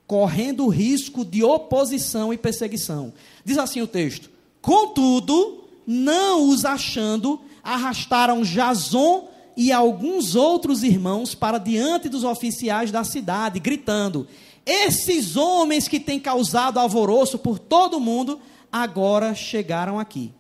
Correndo 0.06 0.66
o 0.66 0.70
risco 0.70 1.24
de 1.24 1.44
oposição 1.44 2.34
e 2.34 2.38
perseguição. 2.38 3.14
Diz 3.46 3.58
assim 3.58 3.82
o 3.82 3.88
texto: 3.88 4.30
Contudo, 4.62 5.64
não 5.86 6.50
os 6.50 6.66
achando, 6.66 7.40
arrastaram 7.64 8.42
Jason 8.42 9.30
e 9.56 9.72
alguns 9.72 10.36
outros 10.36 10.84
irmãos 10.84 11.34
para 11.34 11.58
diante 11.58 12.10
dos 12.10 12.24
oficiais 12.24 12.92
da 12.92 13.04
cidade, 13.04 13.60
gritando: 13.60 14.28
Esses 14.66 15.38
homens 15.38 15.88
que 15.88 16.00
têm 16.00 16.20
causado 16.20 16.80
alvoroço 16.80 17.38
por 17.38 17.58
todo 17.58 17.98
o 17.98 18.02
mundo, 18.02 18.40
agora 18.72 19.34
chegaram 19.34 20.00
aqui. 20.00 20.34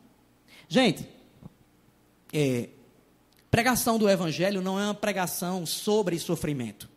Gente, 0.67 1.07
é, 2.37 2.69
pregação 3.49 3.97
do 3.97 4.07
evangelho 4.07 4.61
não 4.61 4.79
é 4.79 4.83
uma 4.83 4.93
pregação 4.93 5.65
sobre 5.65 6.19
sofrimento. 6.19 6.87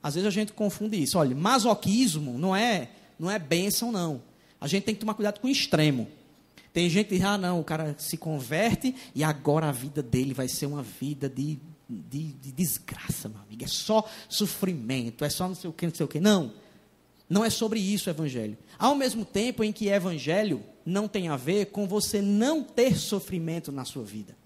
Às 0.00 0.14
vezes 0.14 0.28
a 0.28 0.30
gente 0.30 0.52
confunde 0.52 1.02
isso. 1.02 1.18
Olha, 1.18 1.34
masoquismo 1.34 2.38
não 2.38 2.54
é, 2.54 2.90
não 3.18 3.28
é 3.28 3.40
bênção, 3.40 3.90
não. 3.90 4.22
A 4.60 4.68
gente 4.68 4.84
tem 4.84 4.94
que 4.94 5.00
tomar 5.00 5.14
cuidado 5.14 5.40
com 5.40 5.48
o 5.48 5.50
extremo. 5.50 6.06
Tem 6.72 6.88
gente 6.88 7.08
que 7.08 7.16
diz, 7.16 7.24
ah, 7.24 7.36
não, 7.36 7.58
o 7.58 7.64
cara 7.64 7.96
se 7.98 8.16
converte 8.16 8.94
e 9.14 9.24
agora 9.24 9.68
a 9.68 9.72
vida 9.72 10.00
dele 10.00 10.32
vai 10.32 10.46
ser 10.46 10.66
uma 10.66 10.82
vida 10.82 11.28
de, 11.28 11.58
de, 11.88 12.32
de 12.34 12.52
desgraça, 12.52 13.28
meu 13.28 13.40
amigo. 13.40 13.64
É 13.64 13.66
só 13.66 14.08
sofrimento, 14.28 15.24
é 15.24 15.28
só 15.28 15.48
não 15.48 15.56
sei 15.56 15.68
o 15.68 15.72
que, 15.72 15.86
não 15.86 15.94
sei 15.94 16.04
o 16.04 16.08
que. 16.08 16.20
Não. 16.20 16.52
Não 17.28 17.44
é 17.44 17.50
sobre 17.50 17.80
isso 17.80 18.08
o 18.08 18.12
evangelho. 18.12 18.56
Ao 18.78 18.94
mesmo 18.94 19.24
tempo 19.24 19.64
em 19.64 19.72
que 19.72 19.88
evangelho 19.88 20.62
não 20.86 21.08
tem 21.08 21.26
a 21.28 21.36
ver 21.36 21.66
com 21.66 21.88
você 21.88 22.22
não 22.22 22.62
ter 22.62 22.96
sofrimento 22.96 23.72
na 23.72 23.84
sua 23.84 24.04
vida. 24.04 24.36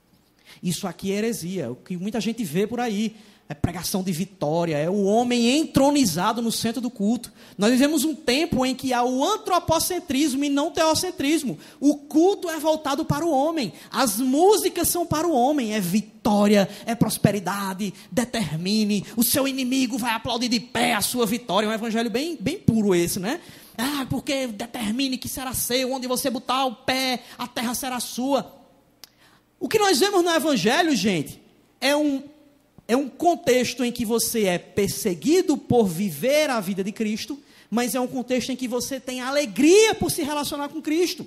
Isso 0.63 0.87
aqui 0.87 1.13
é 1.13 1.17
heresia, 1.17 1.71
o 1.71 1.77
que 1.77 1.97
muita 1.97 2.21
gente 2.21 2.43
vê 2.43 2.67
por 2.67 2.81
aí. 2.81 3.15
É 3.49 3.55
pregação 3.55 4.03
de 4.03 4.13
vitória, 4.13 4.79
é 4.79 4.89
o 4.89 5.03
homem 5.03 5.59
entronizado 5.59 6.41
no 6.41 6.51
centro 6.51 6.81
do 6.81 6.89
culto. 6.89 7.31
Nós 7.59 7.71
vivemos 7.71 8.03
um 8.03 8.15
tempo 8.15 8.65
em 8.65 8.75
que 8.75 8.95
há 8.95 9.05
o 9.05 9.23
antropocentrismo 9.23 10.43
e 10.43 10.49
não 10.49 10.71
teocentrismo. 10.71 11.59
O 11.79 11.97
culto 11.97 12.49
é 12.49 12.59
voltado 12.59 13.05
para 13.05 13.27
o 13.27 13.31
homem, 13.31 13.75
as 13.91 14.19
músicas 14.19 14.89
são 14.89 15.05
para 15.05 15.29
o 15.29 15.35
homem, 15.35 15.75
é 15.75 15.81
vitória, 15.81 16.67
é 16.87 16.95
prosperidade, 16.95 17.93
determine, 18.11 19.05
o 19.17 19.23
seu 19.23 19.47
inimigo 19.47 19.99
vai 19.99 20.13
aplaudir 20.13 20.49
de 20.49 20.61
pé 20.61 20.95
a 20.95 21.03
sua 21.03 21.27
vitória. 21.27 21.67
É 21.67 21.69
um 21.69 21.75
evangelho 21.75 22.09
bem, 22.09 22.39
bem 22.41 22.59
puro 22.59 22.95
esse, 22.95 23.21
né? 23.21 23.39
Ah, 23.77 24.07
porque 24.09 24.47
determine 24.47 25.19
que 25.19 25.29
será 25.29 25.53
seu, 25.53 25.93
onde 25.93 26.07
você 26.07 26.31
botar 26.31 26.65
o 26.65 26.75
pé, 26.75 27.23
a 27.37 27.47
terra 27.47 27.75
será 27.75 28.01
sua. 28.01 28.62
O 29.63 29.69
que 29.69 29.79
nós 29.79 30.01
vemos 30.01 30.25
no 30.25 30.31
Evangelho, 30.35 30.93
gente, 30.97 31.41
é 31.81 31.95
um, 31.95 32.25
é 32.89 32.97
um 32.97 33.09
contexto 33.09 33.85
em 33.85 33.93
que 33.93 34.05
você 34.05 34.47
é 34.47 34.59
perseguido 34.59 35.57
por 35.57 35.87
viver 35.87 36.51
a 36.51 36.59
vida 36.59 36.83
de 36.83 36.91
Cristo, 36.91 37.39
mas 37.71 37.95
é 37.95 38.01
um 38.01 38.09
contexto 38.09 38.51
em 38.51 38.57
que 38.57 38.67
você 38.67 38.99
tem 38.99 39.21
alegria 39.21 39.95
por 39.95 40.11
se 40.11 40.25
relacionar 40.25 40.69
com 40.69 40.83
Cristo. 40.83 41.25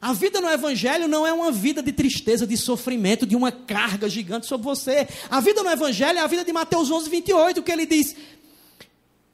A 0.00 0.12
vida 0.12 0.40
no 0.40 0.50
Evangelho 0.50 1.06
não 1.06 1.24
é 1.24 1.32
uma 1.32 1.52
vida 1.52 1.80
de 1.80 1.92
tristeza, 1.92 2.44
de 2.44 2.56
sofrimento, 2.56 3.24
de 3.24 3.36
uma 3.36 3.52
carga 3.52 4.08
gigante 4.08 4.46
sobre 4.46 4.64
você. 4.64 5.06
A 5.30 5.38
vida 5.38 5.62
no 5.62 5.70
Evangelho 5.70 6.18
é 6.18 6.22
a 6.22 6.26
vida 6.26 6.44
de 6.44 6.52
Mateus 6.52 6.90
11, 6.90 7.08
28, 7.08 7.62
que 7.62 7.70
ele 7.70 7.86
diz: 7.86 8.16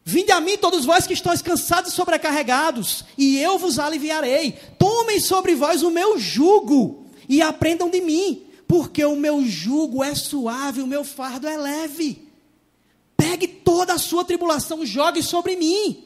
Vinde 0.04 0.30
a 0.30 0.42
mim, 0.42 0.58
todos 0.58 0.84
vós 0.84 1.06
que 1.06 1.14
estão 1.14 1.34
cansados 1.38 1.90
e 1.90 1.96
sobrecarregados, 1.96 3.02
e 3.16 3.38
eu 3.38 3.56
vos 3.56 3.78
aliviarei. 3.78 4.58
Tomem 4.78 5.20
sobre 5.20 5.54
vós 5.54 5.82
o 5.82 5.90
meu 5.90 6.18
jugo 6.18 7.07
e 7.28 7.42
aprendam 7.42 7.90
de 7.90 8.00
mim, 8.00 8.46
porque 8.66 9.04
o 9.04 9.16
meu 9.16 9.44
jugo 9.44 10.02
é 10.02 10.14
suave, 10.14 10.80
o 10.80 10.86
meu 10.86 11.04
fardo 11.04 11.46
é 11.46 11.56
leve. 11.56 12.28
Pegue 13.16 13.48
toda 13.48 13.94
a 13.94 13.98
sua 13.98 14.24
tribulação, 14.24 14.86
jogue 14.86 15.22
sobre 15.22 15.56
mim. 15.56 16.04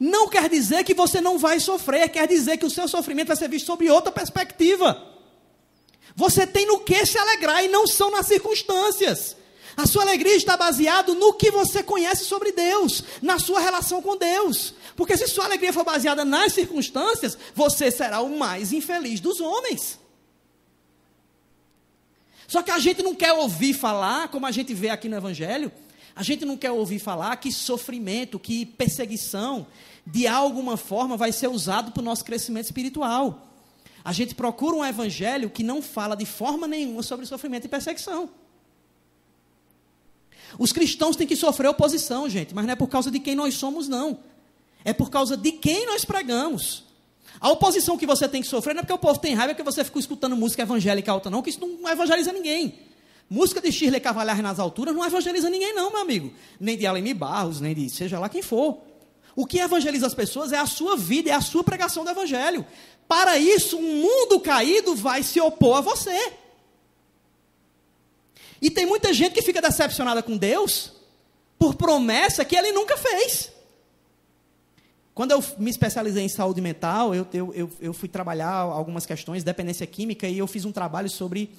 Não 0.00 0.28
quer 0.28 0.48
dizer 0.48 0.82
que 0.84 0.94
você 0.94 1.20
não 1.20 1.38
vai 1.38 1.60
sofrer, 1.60 2.08
quer 2.08 2.26
dizer 2.26 2.56
que 2.56 2.66
o 2.66 2.70
seu 2.70 2.88
sofrimento 2.88 3.28
vai 3.28 3.36
ser 3.36 3.48
visto 3.48 3.66
sob 3.66 3.88
outra 3.90 4.10
perspectiva. 4.10 5.00
Você 6.16 6.46
tem 6.46 6.66
no 6.66 6.80
que 6.80 7.04
se 7.06 7.18
alegrar 7.18 7.64
e 7.64 7.68
não 7.68 7.86
são 7.86 8.10
nas 8.10 8.26
circunstâncias. 8.26 9.36
A 9.76 9.86
sua 9.86 10.02
alegria 10.02 10.36
está 10.36 10.56
baseada 10.56 11.12
no 11.14 11.32
que 11.34 11.50
você 11.50 11.82
conhece 11.82 12.24
sobre 12.24 12.52
Deus, 12.52 13.02
na 13.20 13.40
sua 13.40 13.58
relação 13.58 14.00
com 14.00 14.16
Deus. 14.16 14.72
Porque 14.94 15.16
se 15.16 15.26
sua 15.26 15.46
alegria 15.46 15.72
for 15.72 15.84
baseada 15.84 16.24
nas 16.24 16.52
circunstâncias, 16.52 17.36
você 17.54 17.90
será 17.90 18.20
o 18.20 18.38
mais 18.38 18.72
infeliz 18.72 19.18
dos 19.18 19.40
homens. 19.40 19.98
Só 22.46 22.62
que 22.62 22.70
a 22.70 22.78
gente 22.78 23.02
não 23.02 23.14
quer 23.14 23.32
ouvir 23.32 23.74
falar, 23.74 24.28
como 24.28 24.46
a 24.46 24.50
gente 24.50 24.74
vê 24.74 24.90
aqui 24.90 25.08
no 25.08 25.16
Evangelho, 25.16 25.72
a 26.16 26.22
gente 26.22 26.44
não 26.44 26.56
quer 26.56 26.70
ouvir 26.70 26.98
falar 26.98 27.34
que 27.36 27.50
sofrimento, 27.50 28.38
que 28.38 28.64
perseguição, 28.64 29.66
de 30.06 30.26
alguma 30.26 30.76
forma 30.76 31.16
vai 31.16 31.32
ser 31.32 31.48
usado 31.48 31.90
para 31.90 32.00
o 32.00 32.04
nosso 32.04 32.24
crescimento 32.24 32.66
espiritual. 32.66 33.48
A 34.04 34.12
gente 34.12 34.34
procura 34.34 34.76
um 34.76 34.84
evangelho 34.84 35.50
que 35.50 35.62
não 35.62 35.80
fala 35.80 36.14
de 36.14 36.26
forma 36.26 36.68
nenhuma 36.68 37.02
sobre 37.02 37.26
sofrimento 37.26 37.64
e 37.64 37.68
perseguição. 37.68 38.28
Os 40.58 40.72
cristãos 40.72 41.16
têm 41.16 41.26
que 41.26 41.34
sofrer 41.34 41.68
oposição, 41.68 42.28
gente, 42.28 42.54
mas 42.54 42.64
não 42.64 42.72
é 42.74 42.76
por 42.76 42.88
causa 42.88 43.10
de 43.10 43.18
quem 43.18 43.34
nós 43.34 43.54
somos, 43.54 43.88
não. 43.88 44.18
É 44.84 44.92
por 44.92 45.10
causa 45.10 45.36
de 45.36 45.50
quem 45.50 45.86
nós 45.86 46.04
pregamos. 46.04 46.84
A 47.40 47.50
oposição 47.50 47.98
que 47.98 48.06
você 48.06 48.28
tem 48.28 48.40
que 48.40 48.48
sofrer 48.48 48.74
não 48.74 48.80
é 48.80 48.82
porque 48.82 48.92
o 48.92 48.98
povo 48.98 49.18
tem 49.18 49.34
raiva, 49.34 49.52
é 49.52 49.54
porque 49.54 49.70
você 49.70 49.84
ficou 49.84 50.00
escutando 50.00 50.36
música 50.36 50.62
evangélica 50.62 51.10
alta, 51.10 51.30
não, 51.30 51.42
que 51.42 51.50
isso 51.50 51.60
não 51.60 51.90
evangeliza 51.90 52.32
ninguém. 52.32 52.78
Música 53.28 53.60
de 53.60 53.72
Shirley 53.72 54.00
Cavalhar 54.00 54.40
nas 54.42 54.58
alturas 54.58 54.94
não 54.94 55.04
evangeliza 55.04 55.48
ninguém, 55.50 55.74
não, 55.74 55.90
meu 55.90 56.00
amigo. 56.00 56.32
Nem 56.60 56.76
de 56.76 56.86
Aline 56.86 57.14
Barros, 57.14 57.60
nem 57.60 57.74
de 57.74 57.88
seja 57.90 58.18
lá 58.18 58.28
quem 58.28 58.42
for. 58.42 58.78
O 59.34 59.46
que 59.46 59.58
evangeliza 59.58 60.06
as 60.06 60.14
pessoas 60.14 60.52
é 60.52 60.58
a 60.58 60.66
sua 60.66 60.96
vida, 60.96 61.30
é 61.30 61.32
a 61.32 61.40
sua 61.40 61.64
pregação 61.64 62.04
do 62.04 62.10
evangelho. 62.10 62.64
Para 63.08 63.36
isso, 63.38 63.76
um 63.76 64.02
mundo 64.02 64.38
caído 64.40 64.94
vai 64.94 65.22
se 65.22 65.40
opor 65.40 65.78
a 65.78 65.80
você. 65.80 66.32
E 68.60 68.70
tem 68.70 68.86
muita 68.86 69.12
gente 69.12 69.32
que 69.32 69.42
fica 69.42 69.60
decepcionada 69.60 70.22
com 70.22 70.36
Deus 70.36 70.92
por 71.58 71.74
promessa 71.74 72.44
que 72.44 72.56
ele 72.56 72.72
nunca 72.72 72.96
fez. 72.96 73.50
Quando 75.14 75.30
eu 75.30 75.42
me 75.58 75.70
especializei 75.70 76.24
em 76.24 76.28
saúde 76.28 76.60
mental, 76.60 77.14
eu, 77.14 77.24
eu, 77.32 77.72
eu, 77.80 77.92
fui 77.92 78.08
trabalhar 78.08 78.50
algumas 78.50 79.06
questões, 79.06 79.44
dependência 79.44 79.86
química, 79.86 80.26
e 80.26 80.38
eu 80.38 80.46
fiz 80.48 80.64
um 80.64 80.72
trabalho 80.72 81.08
sobre 81.08 81.50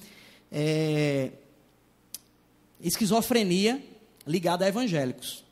é, 0.52 1.30
esquizofrenia 2.78 3.82
ligada 4.26 4.66
a 4.66 4.68
evangélicos. 4.68 5.42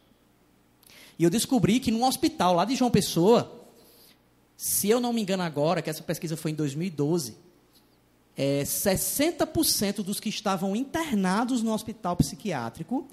E 1.19 1.25
eu 1.25 1.31
descobri 1.31 1.81
que 1.81 1.91
num 1.91 2.05
hospital 2.05 2.55
lá 2.55 2.67
de 2.67 2.77
João 2.77 2.91
Pessoa, 2.91 3.67
se 4.55 4.91
eu 4.91 5.01
não 5.01 5.13
me 5.13 5.23
engano 5.23 5.43
agora, 5.43 5.81
que 5.81 5.89
essa 5.89 6.03
pesquisa 6.03 6.37
foi 6.37 6.51
em 6.51 6.55
2012, 6.55 7.39
é, 8.37 8.65
60% 8.65 10.03
dos 10.03 10.21
que 10.21 10.29
estavam 10.29 10.77
internados 10.77 11.63
no 11.63 11.73
hospital 11.73 12.17
psiquiátrico 12.17 13.09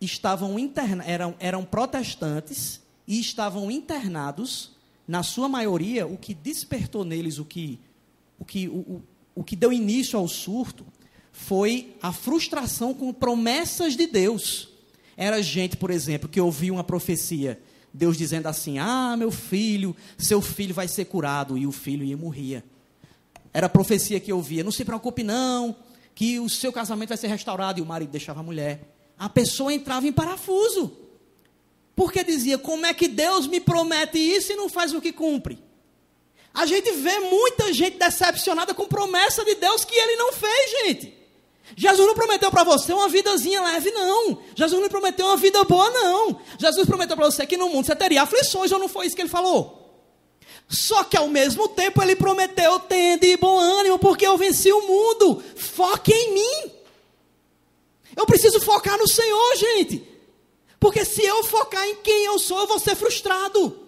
estavam 0.00 0.58
interna 0.58 1.04
eram, 1.06 1.36
eram 1.38 1.64
protestantes 1.64 2.81
e 3.06 3.20
estavam 3.20 3.70
internados, 3.70 4.72
na 5.06 5.22
sua 5.22 5.48
maioria, 5.48 6.06
o 6.06 6.16
que 6.16 6.34
despertou 6.34 7.04
neles, 7.04 7.38
o 7.38 7.44
que, 7.44 7.78
o 8.38 8.44
que, 8.44 8.68
o, 8.68 8.72
o, 8.72 9.02
o 9.34 9.44
que 9.44 9.56
deu 9.56 9.72
início 9.72 10.18
ao 10.18 10.28
surto, 10.28 10.86
foi 11.32 11.96
a 12.00 12.12
frustração 12.12 12.94
com 12.94 13.12
promessas 13.12 13.96
de 13.96 14.06
Deus. 14.06 14.68
Era 15.16 15.42
gente, 15.42 15.76
por 15.76 15.90
exemplo, 15.90 16.28
que 16.28 16.40
ouvia 16.40 16.72
uma 16.72 16.84
profecia, 16.84 17.60
Deus 17.92 18.16
dizendo 18.16 18.46
assim: 18.46 18.78
Ah, 18.78 19.16
meu 19.16 19.30
filho, 19.30 19.94
seu 20.16 20.40
filho 20.40 20.74
vai 20.74 20.88
ser 20.88 21.06
curado, 21.06 21.58
e 21.58 21.66
o 21.66 21.72
filho 21.72 22.04
ia 22.04 22.16
morrer. 22.16 22.64
Era 23.52 23.66
a 23.66 23.70
profecia 23.70 24.20
que 24.20 24.32
ouvia: 24.32 24.64
Não 24.64 24.72
se 24.72 24.84
preocupe, 24.84 25.22
não, 25.22 25.76
que 26.14 26.38
o 26.38 26.48
seu 26.48 26.72
casamento 26.72 27.10
vai 27.10 27.18
ser 27.18 27.28
restaurado, 27.28 27.78
e 27.78 27.82
o 27.82 27.86
marido 27.86 28.10
deixava 28.10 28.40
a 28.40 28.42
mulher. 28.42 28.94
A 29.18 29.28
pessoa 29.28 29.72
entrava 29.72 30.06
em 30.06 30.12
parafuso. 30.12 31.01
Porque 32.02 32.24
dizia: 32.24 32.58
Como 32.58 32.84
é 32.84 32.92
que 32.92 33.06
Deus 33.06 33.46
me 33.46 33.60
promete 33.60 34.18
isso 34.18 34.52
e 34.52 34.56
não 34.56 34.68
faz 34.68 34.92
o 34.92 35.00
que 35.00 35.12
cumpre? 35.12 35.62
A 36.52 36.66
gente 36.66 36.90
vê 36.90 37.20
muita 37.20 37.72
gente 37.72 37.96
decepcionada 37.96 38.74
com 38.74 38.88
promessa 38.88 39.44
de 39.44 39.54
Deus 39.54 39.84
que 39.84 39.94
ele 39.94 40.16
não 40.16 40.32
fez, 40.32 40.70
gente. 40.84 41.16
Jesus 41.76 42.04
não 42.04 42.14
prometeu 42.14 42.50
para 42.50 42.64
você 42.64 42.92
uma 42.92 43.08
vidazinha 43.08 43.62
leve, 43.62 43.92
não. 43.92 44.42
Jesus 44.56 44.82
não 44.82 44.88
prometeu 44.88 45.26
uma 45.26 45.36
vida 45.36 45.62
boa, 45.62 45.88
não. 45.90 46.40
Jesus 46.58 46.88
prometeu 46.88 47.16
para 47.16 47.26
você 47.26 47.46
que 47.46 47.56
no 47.56 47.68
mundo 47.68 47.86
você 47.86 47.94
teria 47.94 48.22
aflições, 48.22 48.72
ou 48.72 48.80
não 48.80 48.88
foi 48.88 49.06
isso 49.06 49.14
que 49.14 49.22
ele 49.22 49.28
falou? 49.28 50.02
Só 50.68 51.04
que 51.04 51.16
ao 51.16 51.28
mesmo 51.28 51.68
tempo 51.68 52.02
ele 52.02 52.16
prometeu: 52.16 52.80
tende 52.80 53.36
bom 53.36 53.60
ânimo, 53.60 53.96
porque 54.00 54.26
eu 54.26 54.36
venci 54.36 54.72
o 54.72 54.88
mundo. 54.88 55.40
Foque 55.54 56.12
em 56.12 56.34
mim. 56.34 56.72
Eu 58.16 58.26
preciso 58.26 58.60
focar 58.60 58.98
no 58.98 59.08
Senhor, 59.08 59.56
gente. 59.56 60.11
Porque 60.82 61.04
se 61.04 61.22
eu 61.22 61.44
focar 61.44 61.86
em 61.86 61.94
quem 62.02 62.24
eu 62.24 62.40
sou, 62.40 62.58
eu 62.58 62.66
vou 62.66 62.80
ser 62.80 62.96
frustrado. 62.96 63.78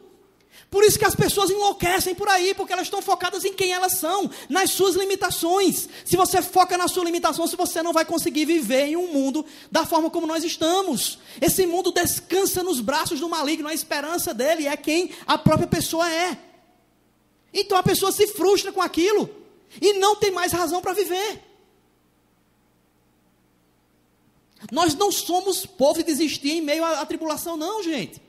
Por 0.70 0.84
isso 0.84 0.96
que 0.96 1.04
as 1.04 1.16
pessoas 1.16 1.50
enlouquecem 1.50 2.14
por 2.14 2.28
aí, 2.28 2.54
porque 2.54 2.72
elas 2.72 2.86
estão 2.86 3.02
focadas 3.02 3.44
em 3.44 3.52
quem 3.52 3.72
elas 3.72 3.94
são, 3.94 4.30
nas 4.48 4.70
suas 4.70 4.94
limitações. 4.94 5.88
Se 6.04 6.16
você 6.16 6.40
foca 6.40 6.78
na 6.78 6.86
sua 6.86 7.02
limitação, 7.02 7.48
você 7.48 7.82
não 7.82 7.92
vai 7.92 8.04
conseguir 8.04 8.44
viver 8.44 8.84
em 8.86 8.96
um 8.96 9.12
mundo 9.12 9.44
da 9.72 9.84
forma 9.84 10.08
como 10.08 10.24
nós 10.24 10.44
estamos. 10.44 11.18
Esse 11.40 11.66
mundo 11.66 11.90
descansa 11.90 12.62
nos 12.62 12.78
braços 12.80 13.18
do 13.18 13.28
maligno, 13.28 13.66
a 13.66 13.74
esperança 13.74 14.32
dele 14.32 14.68
é 14.68 14.76
quem 14.76 15.10
a 15.26 15.36
própria 15.36 15.66
pessoa 15.66 16.08
é. 16.08 16.38
Então 17.52 17.76
a 17.76 17.82
pessoa 17.82 18.12
se 18.12 18.28
frustra 18.28 18.70
com 18.70 18.80
aquilo 18.80 19.28
e 19.82 19.94
não 19.94 20.14
tem 20.14 20.30
mais 20.30 20.52
razão 20.52 20.80
para 20.80 20.92
viver. 20.92 21.42
Nós 24.70 24.94
não 24.94 25.12
somos 25.12 25.66
povo 25.66 25.98
de 25.98 26.04
desistir 26.04 26.52
em 26.52 26.60
meio 26.60 26.84
à 26.84 27.04
tribulação, 27.04 27.56
não, 27.56 27.82
gente. 27.82 28.22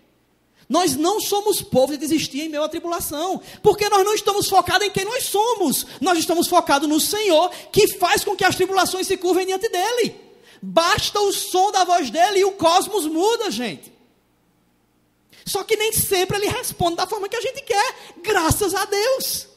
Nós 0.68 0.96
não 0.96 1.22
somos 1.22 1.62
povo 1.62 1.94
de 1.94 1.98
desistir 2.00 2.42
em 2.42 2.50
meio 2.50 2.64
à 2.64 2.70
tribulação, 2.70 3.42
porque 3.62 3.88
nós 3.88 4.04
não 4.04 4.16
estamos 4.16 4.50
focados 4.50 4.88
em 4.88 4.92
quem 4.92 5.06
nós 5.06 5.26
somos, 5.26 5.86
nós 6.02 6.18
estamos 6.18 6.48
focados 6.48 6.90
no 6.90 7.00
Senhor, 7.00 7.50
que 7.72 7.88
faz 8.00 8.24
com 8.24 8.36
que 8.36 8.44
as 8.44 8.56
tribulações 8.56 9.06
se 9.06 9.16
curvem 9.16 9.46
diante 9.46 9.70
dele. 9.70 10.16
Basta 10.62 11.20
o 11.20 11.32
som 11.32 11.72
da 11.72 11.84
voz 11.84 12.10
dele 12.10 12.40
e 12.40 12.46
o 12.46 12.54
cosmos 12.54 13.06
muda, 13.06 13.52
gente. 13.52 13.94
Só 15.46 15.64
que 15.64 15.78
nem 15.78 15.94
sempre 15.94 16.38
ele 16.38 16.48
responde 16.48 16.96
da 16.96 17.06
forma 17.06 17.30
que 17.30 17.36
a 17.36 17.42
gente 17.42 17.62
quer, 17.62 17.96
graças 18.24 18.74
a 18.74 18.86
Deus. 18.86 19.48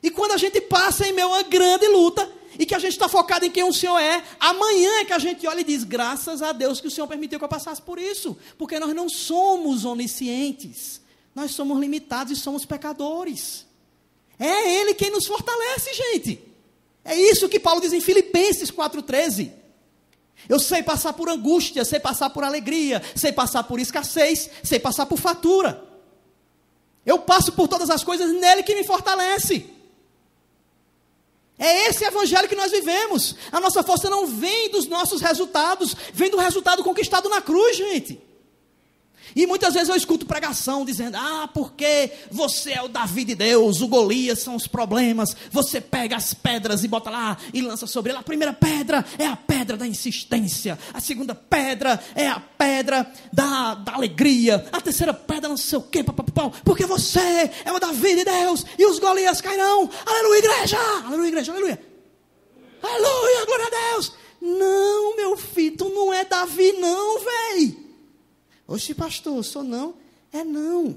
E 0.00 0.10
quando 0.10 0.32
a 0.32 0.36
gente 0.36 0.60
passa 0.60 1.06
em 1.06 1.12
meio 1.12 1.26
a 1.26 1.30
uma 1.30 1.42
grande 1.42 1.88
luta, 1.88 2.30
e 2.58 2.66
que 2.66 2.74
a 2.74 2.78
gente 2.78 2.92
está 2.92 3.08
focado 3.08 3.44
em 3.44 3.50
quem 3.50 3.64
o 3.64 3.72
Senhor 3.72 3.98
é, 3.98 4.22
amanhã 4.38 5.00
é 5.00 5.04
que 5.04 5.12
a 5.12 5.18
gente 5.18 5.46
olha 5.46 5.60
e 5.60 5.64
diz: 5.64 5.84
graças 5.84 6.42
a 6.42 6.52
Deus 6.52 6.80
que 6.80 6.88
o 6.88 6.90
Senhor 6.90 7.06
permitiu 7.06 7.38
que 7.38 7.44
eu 7.44 7.48
passasse 7.48 7.80
por 7.80 7.98
isso, 7.98 8.36
porque 8.58 8.78
nós 8.78 8.94
não 8.94 9.08
somos 9.08 9.84
oniscientes, 9.84 11.00
nós 11.34 11.52
somos 11.52 11.78
limitados 11.78 12.36
e 12.36 12.40
somos 12.40 12.64
pecadores. 12.64 13.66
É 14.38 14.80
Ele 14.80 14.94
quem 14.94 15.10
nos 15.10 15.26
fortalece, 15.26 15.92
gente. 15.94 16.40
É 17.04 17.16
isso 17.16 17.48
que 17.48 17.58
Paulo 17.60 17.80
diz 17.80 17.92
em 17.92 18.00
Filipenses 18.00 18.70
4,13. 18.70 19.52
Eu 20.48 20.58
sei 20.58 20.82
passar 20.82 21.12
por 21.12 21.28
angústia, 21.28 21.84
sei 21.84 22.00
passar 22.00 22.30
por 22.30 22.42
alegria, 22.44 23.02
sei 23.14 23.32
passar 23.32 23.64
por 23.64 23.78
escassez, 23.78 24.50
sei 24.62 24.78
passar 24.78 25.06
por 25.06 25.18
fatura. 25.18 25.84
Eu 27.04 27.18
passo 27.20 27.52
por 27.52 27.68
todas 27.68 27.90
as 27.90 28.04
coisas 28.04 28.32
nele 28.32 28.62
que 28.62 28.74
me 28.74 28.84
fortalece. 28.84 29.66
É 31.62 31.86
esse 31.88 32.04
evangelho 32.04 32.48
que 32.48 32.56
nós 32.56 32.72
vivemos. 32.72 33.36
A 33.52 33.60
nossa 33.60 33.84
força 33.84 34.10
não 34.10 34.26
vem 34.26 34.68
dos 34.70 34.88
nossos 34.88 35.20
resultados, 35.20 35.94
vem 36.12 36.28
do 36.28 36.36
resultado 36.36 36.82
conquistado 36.82 37.28
na 37.28 37.40
cruz, 37.40 37.76
gente. 37.76 38.20
E 39.34 39.46
muitas 39.46 39.74
vezes 39.74 39.88
eu 39.88 39.96
escuto 39.96 40.26
pregação 40.26 40.84
dizendo: 40.84 41.16
Ah, 41.16 41.48
porque 41.52 42.10
você 42.30 42.72
é 42.72 42.82
o 42.82 42.88
Davi 42.88 43.24
de 43.24 43.34
Deus, 43.34 43.80
o 43.80 43.88
Golias 43.88 44.40
são 44.40 44.54
os 44.54 44.66
problemas. 44.66 45.36
Você 45.50 45.80
pega 45.80 46.16
as 46.16 46.34
pedras 46.34 46.84
e 46.84 46.88
bota 46.88 47.10
lá 47.10 47.36
e 47.52 47.60
lança 47.60 47.86
sobre 47.86 48.10
ela. 48.10 48.20
A 48.20 48.24
primeira 48.24 48.52
pedra 48.52 49.04
é 49.18 49.26
a 49.26 49.36
pedra 49.36 49.76
da 49.76 49.86
insistência. 49.86 50.78
A 50.92 51.00
segunda 51.00 51.34
pedra 51.34 52.00
é 52.14 52.28
a 52.28 52.40
pedra 52.40 53.10
da, 53.32 53.74
da 53.74 53.94
alegria. 53.94 54.66
A 54.72 54.80
terceira 54.80 55.14
pedra 55.14 55.48
não 55.48 55.56
sei 55.56 55.78
o 55.78 55.82
quê, 55.82 56.02
papapau. 56.02 56.52
Porque 56.64 56.86
você 56.86 57.50
é 57.64 57.72
o 57.72 57.78
Davi 57.78 58.16
de 58.16 58.24
Deus 58.24 58.64
e 58.78 58.86
os 58.86 58.98
Golias 58.98 59.40
cairão. 59.40 59.88
Aleluia, 60.06 60.38
igreja! 60.38 60.78
Aleluia, 61.06 61.28
igreja, 61.28 61.52
aleluia. 61.52 61.92
Aleluia, 62.82 63.46
glória 63.46 63.66
a 63.66 63.92
Deus. 63.92 64.12
Não, 64.40 65.16
meu 65.16 65.36
filho, 65.36 65.76
tu 65.76 65.88
não 65.88 66.12
é 66.12 66.24
Davi, 66.24 66.72
não, 66.72 67.20
velho. 67.20 67.81
Oxe, 68.72 68.94
pastor, 68.94 69.44
sou 69.44 69.62
não. 69.62 69.94
É 70.32 70.42
não. 70.42 70.96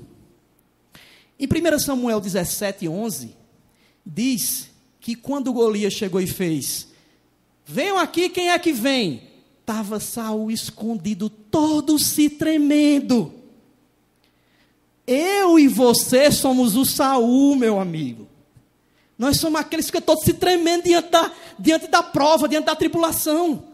Em 1.37 1.45
1 1.45 1.79
Samuel 1.79 2.21
17, 2.21 2.87
11, 2.87 3.35
diz 4.05 4.69
que 5.01 5.13
quando 5.13 5.51
Golias 5.51 5.91
chegou 5.91 6.21
e 6.21 6.27
fez, 6.27 6.87
venham 7.65 7.99
aqui, 7.99 8.29
quem 8.29 8.49
é 8.49 8.57
que 8.57 8.71
vem? 8.71 9.23
Estava 9.59 9.99
Saul 9.99 10.49
escondido, 10.51 11.29
todo 11.29 11.99
se 11.99 12.29
tremendo. 12.29 13.33
Eu 15.05 15.59
e 15.59 15.67
você 15.67 16.31
somos 16.31 16.77
o 16.77 16.85
Saul, 16.85 17.57
meu 17.57 17.77
amigo. 17.77 18.25
Nós 19.17 19.37
somos 19.37 19.59
aqueles 19.59 19.91
que 19.91 19.99
todos 19.99 20.23
se 20.23 20.33
tremendo 20.33 20.83
diante 20.83 21.09
da, 21.09 21.29
diante 21.59 21.87
da 21.87 22.01
prova, 22.01 22.47
diante 22.47 22.65
da 22.67 22.75
tribulação. 22.75 23.65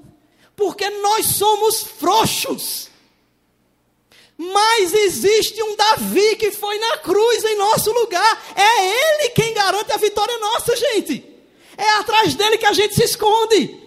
Porque 0.55 0.89
nós 0.89 1.27
somos 1.27 1.83
frouxos. 1.83 2.90
Mas 4.41 4.91
existe 4.91 5.61
um 5.61 5.75
Davi 5.75 6.35
que 6.35 6.49
foi 6.49 6.75
na 6.79 6.97
cruz 6.97 7.45
em 7.45 7.55
nosso 7.59 7.91
lugar. 7.91 8.43
É 8.55 8.85
ele 8.87 9.29
quem 9.29 9.53
garante 9.53 9.91
a 9.91 9.97
vitória 9.97 10.35
nossa, 10.39 10.75
gente. 10.75 11.23
É 11.77 11.87
atrás 11.99 12.33
dele 12.33 12.57
que 12.57 12.65
a 12.65 12.73
gente 12.73 12.95
se 12.95 13.03
esconde. 13.03 13.79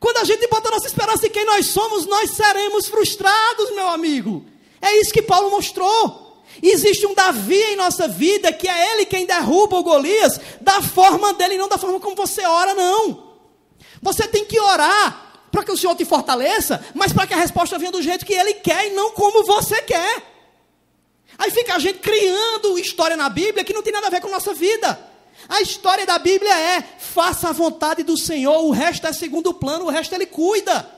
Quando 0.00 0.16
a 0.16 0.24
gente 0.24 0.46
bota 0.46 0.70
nossa 0.70 0.86
esperança 0.86 1.26
em 1.26 1.30
quem 1.30 1.44
nós 1.44 1.66
somos, 1.66 2.06
nós 2.06 2.30
seremos 2.30 2.86
frustrados, 2.86 3.70
meu 3.72 3.86
amigo. 3.88 4.46
É 4.80 4.98
isso 4.98 5.12
que 5.12 5.20
Paulo 5.20 5.50
mostrou. 5.50 6.42
Existe 6.62 7.06
um 7.06 7.12
Davi 7.12 7.62
em 7.62 7.76
nossa 7.76 8.08
vida 8.08 8.50
que 8.50 8.66
é 8.66 8.94
ele 8.94 9.04
quem 9.04 9.26
derruba 9.26 9.76
o 9.76 9.82
Golias 9.82 10.40
da 10.58 10.80
forma 10.80 11.34
dele, 11.34 11.58
não 11.58 11.68
da 11.68 11.76
forma 11.76 12.00
como 12.00 12.16
você 12.16 12.46
ora, 12.46 12.72
não. 12.72 13.34
Você 14.00 14.26
tem 14.26 14.46
que 14.46 14.58
orar 14.58 15.31
para 15.52 15.64
que 15.64 15.70
o 15.70 15.76
Senhor 15.76 15.94
te 15.94 16.06
fortaleça, 16.06 16.82
mas 16.94 17.12
para 17.12 17.26
que 17.26 17.34
a 17.34 17.36
resposta 17.36 17.78
venha 17.78 17.92
do 17.92 18.00
jeito 18.00 18.24
que 18.24 18.32
Ele 18.32 18.54
quer 18.54 18.86
e 18.86 18.94
não 18.94 19.12
como 19.12 19.44
você 19.44 19.82
quer. 19.82 20.32
Aí 21.38 21.50
fica 21.50 21.74
a 21.74 21.78
gente 21.78 21.98
criando 21.98 22.78
história 22.78 23.16
na 23.16 23.28
Bíblia 23.28 23.62
que 23.62 23.74
não 23.74 23.82
tem 23.82 23.92
nada 23.92 24.06
a 24.06 24.10
ver 24.10 24.22
com 24.22 24.28
a 24.28 24.32
nossa 24.32 24.54
vida. 24.54 24.98
A 25.46 25.60
história 25.60 26.06
da 26.06 26.18
Bíblia 26.18 26.58
é: 26.58 26.82
faça 26.98 27.50
a 27.50 27.52
vontade 27.52 28.02
do 28.02 28.16
Senhor, 28.16 28.64
o 28.64 28.70
resto 28.70 29.06
é 29.06 29.12
segundo 29.12 29.52
plano, 29.52 29.84
o 29.84 29.90
resto 29.90 30.14
Ele 30.14 30.24
cuida. 30.24 30.90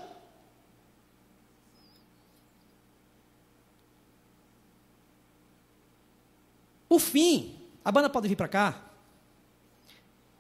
O 6.88 7.00
fim, 7.00 7.59
a 7.84 7.90
banda 7.90 8.09
pode 8.09 8.28
vir 8.28 8.36
para 8.36 8.46
cá. 8.46 8.80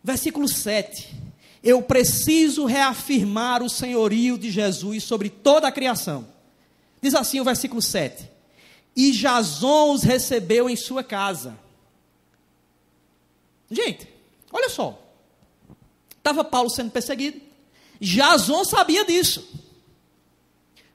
Versículo 0.04 0.46
7 0.46 1.33
eu 1.64 1.80
preciso 1.80 2.66
reafirmar 2.66 3.62
o 3.62 3.70
senhorio 3.70 4.36
de 4.36 4.50
Jesus 4.50 5.02
sobre 5.02 5.30
toda 5.30 5.66
a 5.66 5.72
criação. 5.72 6.28
Diz 7.00 7.14
assim 7.14 7.40
o 7.40 7.44
versículo 7.44 7.80
7: 7.80 8.30
E 8.94 9.10
Jason 9.12 9.92
os 9.92 10.02
recebeu 10.02 10.68
em 10.68 10.76
sua 10.76 11.02
casa. 11.02 11.58
Gente, 13.70 14.06
olha 14.52 14.68
só. 14.68 15.00
Estava 16.18 16.44
Paulo 16.44 16.68
sendo 16.68 16.90
perseguido. 16.90 17.40
Jason 17.98 18.62
sabia 18.64 19.04
disso. 19.04 19.48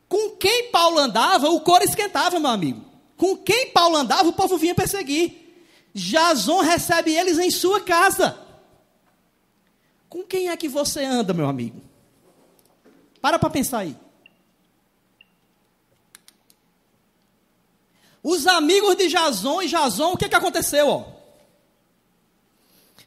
Com 0.07 0.31
quem 0.31 0.71
Paulo 0.71 0.99
andava, 0.99 1.49
o 1.49 1.61
coro 1.61 1.83
esquentava, 1.83 2.39
meu 2.39 2.49
amigo. 2.49 2.85
Com 3.17 3.35
quem 3.35 3.71
Paulo 3.71 3.95
andava, 3.95 4.29
o 4.29 4.33
povo 4.33 4.57
vinha 4.57 4.75
perseguir. 4.75 5.35
Jason 5.93 6.61
recebe 6.61 7.11
eles 7.11 7.39
em 7.39 7.49
sua 7.49 7.81
casa. 7.81 8.48
Com 10.09 10.23
quem 10.23 10.49
é 10.49 10.57
que 10.57 10.67
você 10.67 11.05
anda, 11.05 11.33
meu 11.33 11.47
amigo? 11.47 11.79
Para 13.21 13.37
para 13.37 13.49
pensar 13.49 13.79
aí. 13.79 13.95
Os 18.23 18.47
amigos 18.47 18.95
de 18.95 19.07
Jason 19.07 19.61
e 19.61 19.67
Jason, 19.67 20.11
o 20.13 20.17
que, 20.17 20.27
que 20.27 20.35
aconteceu? 20.35 20.89
Ó? 20.89 21.05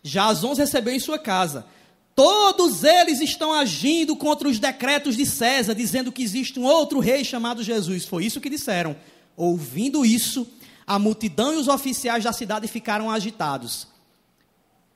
Jason 0.03 0.55
recebeu 0.55 0.95
em 0.95 1.01
sua 1.01 1.19
casa. 1.19 1.67
Todos 2.15 2.85
eles 2.85 3.21
estão 3.21 3.53
agindo 3.53 4.15
contra 4.17 4.49
os 4.49 4.59
decretos 4.59 5.17
de 5.17 5.25
César, 5.27 5.75
dizendo 5.75 6.13
que 6.13 6.23
existe 6.23 6.59
um 6.59 6.65
outro 6.65 6.99
rei 6.99 7.25
chamado 7.25 7.63
Jesus. 7.63 8.05
Foi 8.05 8.25
isso 8.25 8.41
que 8.41 8.51
disseram. 8.51 8.97
Ouvindo 9.37 10.05
isso, 10.05 10.47
a 10.87 10.99
multidão 10.99 11.55
e 11.55 11.57
os 11.57 11.69
oficiais 11.69 12.25
da 12.25 12.33
cidade 12.33 12.69
ficaram 12.69 13.11
agitados. 13.11 13.92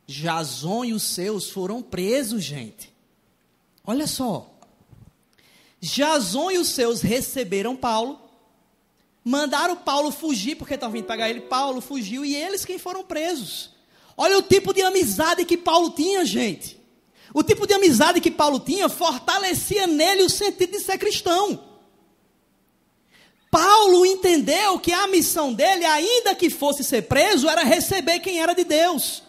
Jason 0.07 0.85
e 0.85 0.93
os 0.93 1.03
seus 1.03 1.51
foram 1.51 1.83
presos, 1.83 2.45
gente. 2.45 2.93
Olha 3.85 4.07
só. 4.07 4.53
Jason 5.81 6.51
e 6.51 6.59
os 6.59 6.69
seus 6.69 7.01
receberam 7.01 7.77
Paulo, 7.77 8.21
mandaram 9.25 9.77
Paulo 9.77 10.11
fugir, 10.11 10.57
porque 10.57 10.75
estavam 10.75 10.95
vindo 10.95 11.07
pegar 11.07 11.29
ele. 11.29 11.43
Paulo 11.43 11.81
fugiu 11.81 12.25
e 12.25 12.35
eles 12.35 12.65
quem 12.65 12.79
foram 12.79 13.05
presos. 13.05 13.71
Olha 14.17 14.39
o 14.39 14.43
tipo 14.43 14.73
de 14.73 14.83
amizade 14.83 15.45
que 15.45 15.57
Paulo 15.57 15.91
tinha, 15.91 16.25
gente. 16.25 16.81
O 17.35 17.43
tipo 17.43 17.67
de 17.67 17.75
amizade 17.75 18.21
que 18.21 18.31
Paulo 18.31 18.59
tinha 18.61 18.89
fortalecia 18.89 19.87
nele 19.87 20.23
o 20.23 20.31
sentido 20.31 20.73
de 20.73 20.81
ser 20.81 20.97
cristão. 20.97 21.63
Paulo 23.51 24.07
entendeu 24.07 24.79
que 24.79 24.93
a 24.93 25.07
missão 25.07 25.53
dele, 25.53 25.85
ainda 25.85 26.35
que 26.35 26.49
fosse 26.49 26.83
ser 26.83 27.03
preso, 27.03 27.49
era 27.49 27.63
receber 27.63 28.21
quem 28.21 28.41
era 28.41 28.55
de 28.55 28.65
Deus. 28.65 29.23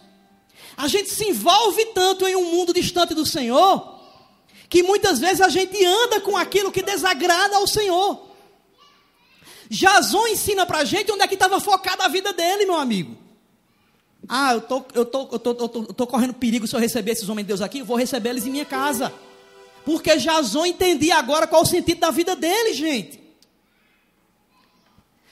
A 0.78 0.86
gente 0.86 1.10
se 1.10 1.24
envolve 1.24 1.86
tanto 1.86 2.24
em 2.28 2.36
um 2.36 2.52
mundo 2.52 2.72
distante 2.72 3.12
do 3.12 3.26
Senhor, 3.26 3.98
que 4.68 4.80
muitas 4.80 5.18
vezes 5.18 5.40
a 5.40 5.48
gente 5.48 5.84
anda 5.84 6.20
com 6.20 6.36
aquilo 6.36 6.70
que 6.70 6.80
desagrada 6.80 7.56
ao 7.56 7.66
Senhor. 7.66 8.28
Jason 9.68 10.28
ensina 10.28 10.64
para 10.64 10.78
a 10.78 10.84
gente 10.84 11.10
onde 11.10 11.22
é 11.22 11.26
que 11.26 11.34
estava 11.34 11.58
focada 11.58 12.04
a 12.04 12.08
vida 12.08 12.32
dele, 12.32 12.64
meu 12.64 12.76
amigo. 12.76 13.18
Ah, 14.28 14.54
eu 14.54 14.60
tô, 14.60 14.84
eu 14.94 15.04
tô, 15.04 15.28
eu 15.32 15.38
tô, 15.40 15.50
eu 15.50 15.68
tô, 15.68 15.78
eu 15.80 15.94
tô 15.94 16.06
correndo 16.06 16.34
perigo 16.34 16.64
se 16.64 16.76
eu 16.76 16.80
receber 16.80 17.10
esses 17.10 17.28
homens 17.28 17.44
de 17.44 17.48
Deus 17.48 17.60
aqui, 17.60 17.80
eu 17.80 17.84
vou 17.84 17.96
receber 17.96 18.28
eles 18.30 18.46
em 18.46 18.50
minha 18.50 18.64
casa. 18.64 19.12
Porque 19.84 20.16
Jason 20.16 20.64
entendia 20.64 21.16
agora 21.16 21.48
qual 21.48 21.62
o 21.62 21.66
sentido 21.66 21.98
da 21.98 22.12
vida 22.12 22.36
dele, 22.36 22.72
gente. 22.72 23.20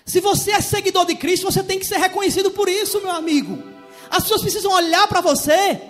Se 0.05 0.19
você 0.19 0.51
é 0.51 0.61
seguidor 0.61 1.07
de 1.07 1.15
Cristo, 1.15 1.45
você 1.45 1.63
tem 1.63 1.79
que 1.79 1.87
ser 1.87 1.99
reconhecido 1.99 2.51
por 2.51 2.69
isso, 2.69 3.01
meu 3.01 3.13
amigo. 3.13 3.76
As 4.11 4.23
pessoas 4.23 4.43
precisam 4.43 4.73
olhar 4.73 5.07
para 5.09 5.21
você 5.21 5.81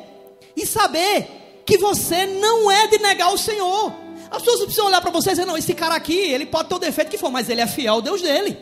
e 0.57 0.67
saber 0.67 1.63
que 1.67 1.77
você 1.79 2.27
não 2.27 2.71
é 2.71 2.87
de 2.87 2.99
negar 2.99 3.33
o 3.33 3.39
Senhor. 3.39 3.93
As 4.31 4.43
pessoas 4.43 4.61
precisam 4.61 4.87
olhar 4.87 5.01
para 5.01 5.11
você 5.11 5.31
e 5.31 5.33
dizer: 5.33 5.45
não, 5.45 5.57
esse 5.57 5.75
cara 5.75 5.95
aqui, 5.95 6.17
ele 6.17 6.47
pode 6.47 6.69
ter 6.69 6.75
o 6.75 6.79
defeito 6.79 7.11
que 7.11 7.19
for, 7.19 7.31
mas 7.31 7.49
ele 7.49 7.61
é 7.61 7.67
fiel 7.67 7.95
ao 7.95 8.03
Deus 8.03 8.23
dele. 8.23 8.57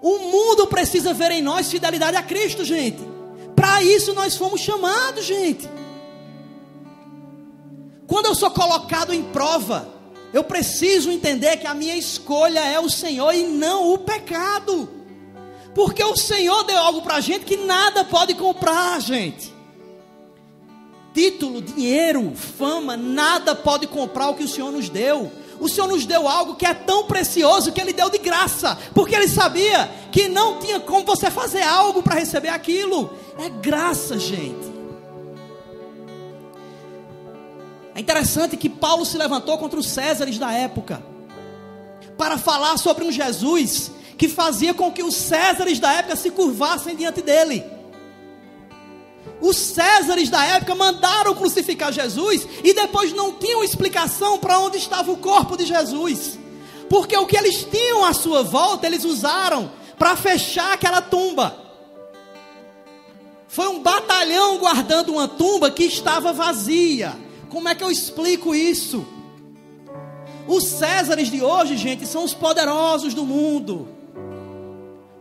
O 0.00 0.18
mundo 0.18 0.66
precisa 0.66 1.12
ver 1.12 1.30
em 1.32 1.42
nós 1.42 1.70
fidelidade 1.70 2.16
a 2.16 2.22
Cristo, 2.22 2.64
gente. 2.64 3.02
Para 3.54 3.82
isso 3.82 4.12
nós 4.12 4.36
fomos 4.36 4.60
chamados, 4.60 5.24
gente. 5.24 5.68
Quando 8.06 8.26
eu 8.26 8.34
sou 8.34 8.50
colocado 8.50 9.12
em 9.12 9.22
prova, 9.22 9.88
eu 10.32 10.44
preciso 10.44 11.10
entender 11.10 11.56
que 11.56 11.66
a 11.66 11.74
minha 11.74 11.96
escolha 11.96 12.60
é 12.60 12.78
o 12.78 12.90
Senhor 12.90 13.32
e 13.32 13.44
não 13.44 13.92
o 13.92 13.98
pecado. 13.98 14.88
Porque 15.76 16.02
o 16.02 16.16
Senhor 16.16 16.64
deu 16.64 16.78
algo 16.78 17.02
para 17.02 17.16
a 17.16 17.20
gente 17.20 17.44
que 17.44 17.58
nada 17.58 18.02
pode 18.02 18.32
comprar, 18.32 18.98
gente. 18.98 19.54
Título, 21.12 21.60
dinheiro, 21.60 22.32
fama, 22.34 22.96
nada 22.96 23.54
pode 23.54 23.86
comprar 23.86 24.30
o 24.30 24.34
que 24.34 24.44
o 24.44 24.48
Senhor 24.48 24.72
nos 24.72 24.88
deu 24.88 25.30
o 25.58 25.68
Senhor 25.68 25.86
nos 25.86 26.04
deu 26.04 26.28
algo 26.28 26.54
que 26.54 26.66
é 26.66 26.74
tão 26.74 27.04
precioso 27.04 27.72
que 27.72 27.80
Ele 27.80 27.92
deu 27.92 28.10
de 28.10 28.18
graça, 28.18 28.78
porque 28.94 29.14
Ele 29.14 29.26
sabia 29.26 29.90
que 30.12 30.28
não 30.28 30.58
tinha 30.58 30.78
como 30.78 31.06
você 31.06 31.30
fazer 31.30 31.62
algo 31.62 32.02
para 32.02 32.16
receber 32.16 32.50
aquilo. 32.50 33.10
É 33.38 33.48
graça, 33.48 34.18
gente. 34.18 34.76
É 37.94 38.00
interessante 38.00 38.56
que 38.58 38.68
Paulo 38.68 39.06
se 39.06 39.16
levantou 39.16 39.56
contra 39.56 39.80
os 39.80 39.86
Césares 39.86 40.38
da 40.38 40.52
época 40.52 41.02
para 42.18 42.36
falar 42.36 42.76
sobre 42.76 43.04
um 43.04 43.10
Jesus 43.10 43.95
que 44.16 44.28
fazia 44.28 44.72
com 44.72 44.90
que 44.90 45.02
os 45.02 45.14
Césares 45.14 45.78
da 45.78 45.92
época 45.92 46.16
se 46.16 46.30
curvassem 46.30 46.96
diante 46.96 47.20
dele. 47.20 47.64
Os 49.40 49.56
Césares 49.56 50.30
da 50.30 50.44
época 50.44 50.74
mandaram 50.74 51.34
crucificar 51.34 51.92
Jesus 51.92 52.46
e 52.64 52.72
depois 52.72 53.12
não 53.12 53.32
tinham 53.32 53.62
explicação 53.62 54.38
para 54.38 54.58
onde 54.58 54.78
estava 54.78 55.12
o 55.12 55.18
corpo 55.18 55.56
de 55.56 55.66
Jesus. 55.66 56.38
Porque 56.88 57.16
o 57.16 57.26
que 57.26 57.36
eles 57.36 57.64
tinham 57.64 58.04
à 58.04 58.14
sua 58.14 58.42
volta, 58.42 58.86
eles 58.86 59.04
usaram 59.04 59.70
para 59.98 60.16
fechar 60.16 60.72
aquela 60.72 61.02
tumba. 61.02 61.64
Foi 63.48 63.68
um 63.68 63.82
batalhão 63.82 64.58
guardando 64.58 65.12
uma 65.12 65.28
tumba 65.28 65.70
que 65.70 65.84
estava 65.84 66.32
vazia. 66.32 67.14
Como 67.50 67.68
é 67.68 67.74
que 67.74 67.84
eu 67.84 67.90
explico 67.90 68.54
isso? 68.54 69.06
Os 70.46 70.64
Césares 70.64 71.30
de 71.30 71.42
hoje, 71.42 71.76
gente, 71.76 72.06
são 72.06 72.24
os 72.24 72.32
poderosos 72.32 73.12
do 73.12 73.24
mundo. 73.24 73.95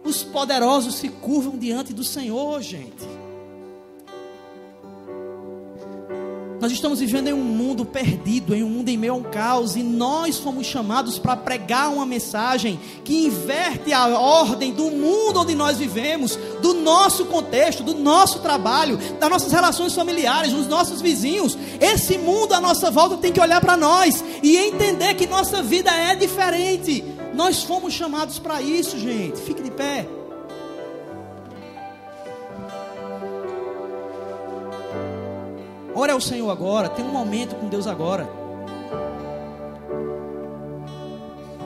Os 0.06 0.24
poderosos 0.24 0.96
se 0.96 1.10
curvam 1.10 1.58
diante 1.58 1.92
do 1.92 2.04
Senhor, 2.04 2.62
gente. 2.62 3.26
Nós 6.62 6.72
estamos 6.72 7.00
vivendo 7.00 7.28
em 7.28 7.34
um 7.34 7.44
mundo 7.44 7.86
perdido, 7.86 8.56
em 8.56 8.64
um 8.64 8.70
mundo 8.70 8.90
em 8.90 8.98
meio 8.98 9.14
a 9.14 9.16
um 9.18 9.24
caos, 9.24 9.76
e 9.76 9.84
nós 9.84 10.40
fomos 10.40 10.66
chamados 10.66 11.20
para 11.20 11.36
pregar 11.36 11.92
uma 11.92 12.06
mensagem 12.06 12.80
que 13.04 13.26
inverte 13.26 13.94
a 13.94 14.08
ordem 14.08 14.74
do 14.74 14.90
mundo 14.90 15.42
onde 15.42 15.54
nós 15.54 15.78
vivemos, 15.78 16.36
do 16.62 16.74
nosso 16.74 17.26
contexto, 17.26 17.84
do 17.84 17.94
nosso 17.94 18.40
trabalho, 18.40 18.98
das 19.20 19.30
nossas 19.30 19.52
relações 19.52 19.94
familiares, 19.94 20.54
dos 20.54 20.68
nossos 20.68 21.02
vizinhos. 21.02 21.58
Esse 21.80 22.18
mundo 22.18 22.54
à 22.54 22.62
nossa 22.62 22.90
volta 22.90 23.18
tem 23.18 23.32
que 23.32 23.42
olhar 23.42 23.62
para 23.62 23.76
nós 23.76 24.24
e 24.42 24.56
entender 24.56 25.14
que 25.16 25.28
nossa 25.28 25.62
vida 25.62 25.92
é 25.92 26.16
diferente. 26.16 27.15
Nós 27.36 27.64
fomos 27.64 27.94
chamados 27.94 28.40
para 28.40 28.62
isso, 28.62 28.98
gente. 28.98 29.42
Fique 29.42 29.62
de 29.62 29.70
pé. 29.70 30.08
Ore 35.94 36.12
ao 36.12 36.22
Senhor 36.22 36.50
agora. 36.50 36.88
Tem 36.88 37.04
um 37.04 37.12
momento 37.12 37.56
com 37.56 37.68
Deus 37.68 37.88
agora. 37.88 38.28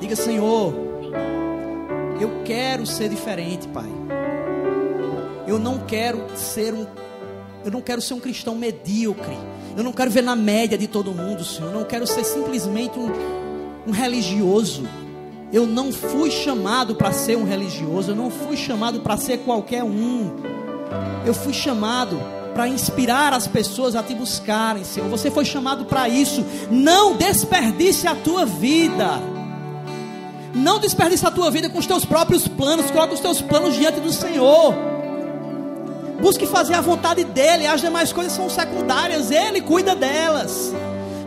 Diga, 0.02 0.16
Senhor, 0.16 0.74
eu 2.20 2.44
quero 2.44 2.88
ser 2.88 3.10
diferente, 3.10 3.68
Pai. 3.68 3.90
Eu 5.46 5.60
não 5.60 5.80
quero 5.86 6.36
ser 6.36 6.74
um 6.74 6.88
eu 7.64 7.72
não 7.72 7.82
quero 7.82 8.02
ser 8.02 8.14
um 8.14 8.20
cristão 8.20 8.56
medíocre. 8.56 9.38
Eu 9.76 9.84
não 9.84 9.92
quero 9.92 10.10
ver 10.10 10.24
na 10.24 10.36
média 10.36 10.78
de 10.78 10.88
todo 10.88 11.12
mundo, 11.12 11.44
Senhor. 11.44 11.68
Eu 11.74 11.80
não 11.80 11.86
quero 11.86 12.08
ser 12.08 12.24
simplesmente 12.24 12.98
um, 12.98 13.12
um 13.86 13.92
religioso. 13.92 14.84
Eu 15.52 15.66
não 15.66 15.92
fui 15.92 16.30
chamado 16.30 16.96
para 16.96 17.12
ser 17.12 17.36
um 17.36 17.44
religioso. 17.44 18.12
Eu 18.12 18.16
não 18.16 18.30
fui 18.30 18.56
chamado 18.56 19.00
para 19.00 19.18
ser 19.18 19.40
qualquer 19.40 19.84
um. 19.84 20.36
Eu 21.26 21.34
fui 21.34 21.54
chamado 21.54 22.20
para 22.54 22.68
inspirar 22.68 23.34
as 23.34 23.48
pessoas 23.48 23.96
a 23.96 24.04
te 24.04 24.14
buscarem, 24.14 24.84
Senhor. 24.84 25.10
Você 25.10 25.32
foi 25.32 25.46
chamado 25.46 25.86
para 25.86 26.08
isso. 26.08 26.46
Não 26.70 27.16
desperdice 27.16 28.08
a 28.08 28.16
tua 28.16 28.46
vida. 28.46 29.20
Não 30.54 30.80
desperdice 30.80 31.26
a 31.26 31.32
tua 31.32 31.50
vida 31.50 31.70
com 31.70 31.80
os 31.80 31.88
teus 31.88 32.06
próprios 32.06 32.48
planos. 32.48 32.92
Coloque 32.92 33.16
os 33.16 33.20
teus 33.20 33.42
planos 33.42 33.76
diante 33.76 34.00
do 34.00 34.12
Senhor. 34.12 34.76
Busque 36.22 36.46
fazer 36.46 36.76
a 36.76 36.82
vontade 36.82 37.24
dEle. 37.24 37.66
As 37.66 37.82
demais 37.82 38.14
coisas 38.14 38.34
são 38.34 38.50
secundárias. 38.50 39.32
Ele 39.32 39.62
cuida 39.62 39.96
delas. 39.96 40.74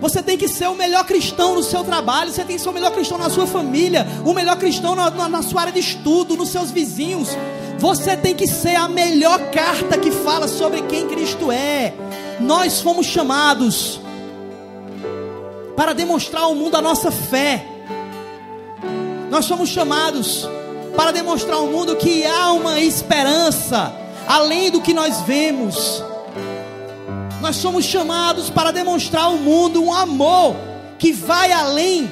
Você 0.02 0.20
tem 0.20 0.36
que 0.36 0.48
ser 0.48 0.68
o 0.68 0.74
melhor 0.74 1.04
cristão 1.04 1.54
no 1.54 1.62
seu 1.62 1.84
trabalho, 1.84 2.32
você 2.32 2.44
tem 2.44 2.56
que 2.56 2.62
ser 2.62 2.68
o 2.68 2.72
melhor 2.72 2.90
cristão 2.90 3.16
na 3.16 3.30
sua 3.30 3.46
família, 3.46 4.04
o 4.24 4.34
melhor 4.34 4.56
cristão 4.56 4.96
na, 4.96 5.08
na, 5.08 5.28
na, 5.28 5.42
sua 5.42 5.60
área 5.60 5.72
de 5.72 5.78
estudo, 5.78 6.36
nos 6.36 6.48
seus 6.48 6.72
vizinhos. 6.72 7.28
Você 7.78 8.16
tem 8.16 8.34
que 8.34 8.48
ser 8.48 8.74
a 8.74 8.88
melhor 8.88 9.38
carta 9.52 9.96
que 9.96 10.10
fala 10.10 10.48
sobre 10.48 10.82
quem 10.82 11.06
Cristo 11.06 11.52
é. 11.52 11.94
Nós 12.40 12.80
fomos 12.80 13.06
chamados 13.06 14.00
para 15.76 15.92
demonstrar 15.92 16.42
ao 16.42 16.54
mundo 16.56 16.76
a 16.76 16.82
nossa 16.82 17.12
fé. 17.12 17.64
Nós 19.30 19.44
somos 19.44 19.68
chamados 19.68 20.48
para 20.96 21.12
demonstrar 21.12 21.58
ao 21.58 21.68
mundo 21.68 21.94
que 21.94 22.26
há 22.26 22.50
uma 22.50 22.80
esperança 22.80 23.94
além 24.26 24.68
do 24.68 24.80
que 24.80 24.92
nós 24.92 25.20
vemos. 25.20 26.02
Nós 27.42 27.56
somos 27.56 27.84
chamados 27.84 28.48
para 28.48 28.70
demonstrar 28.70 29.24
ao 29.24 29.36
mundo 29.36 29.82
um 29.82 29.92
amor 29.92 30.54
que 30.96 31.12
vai 31.12 31.50
além 31.50 32.08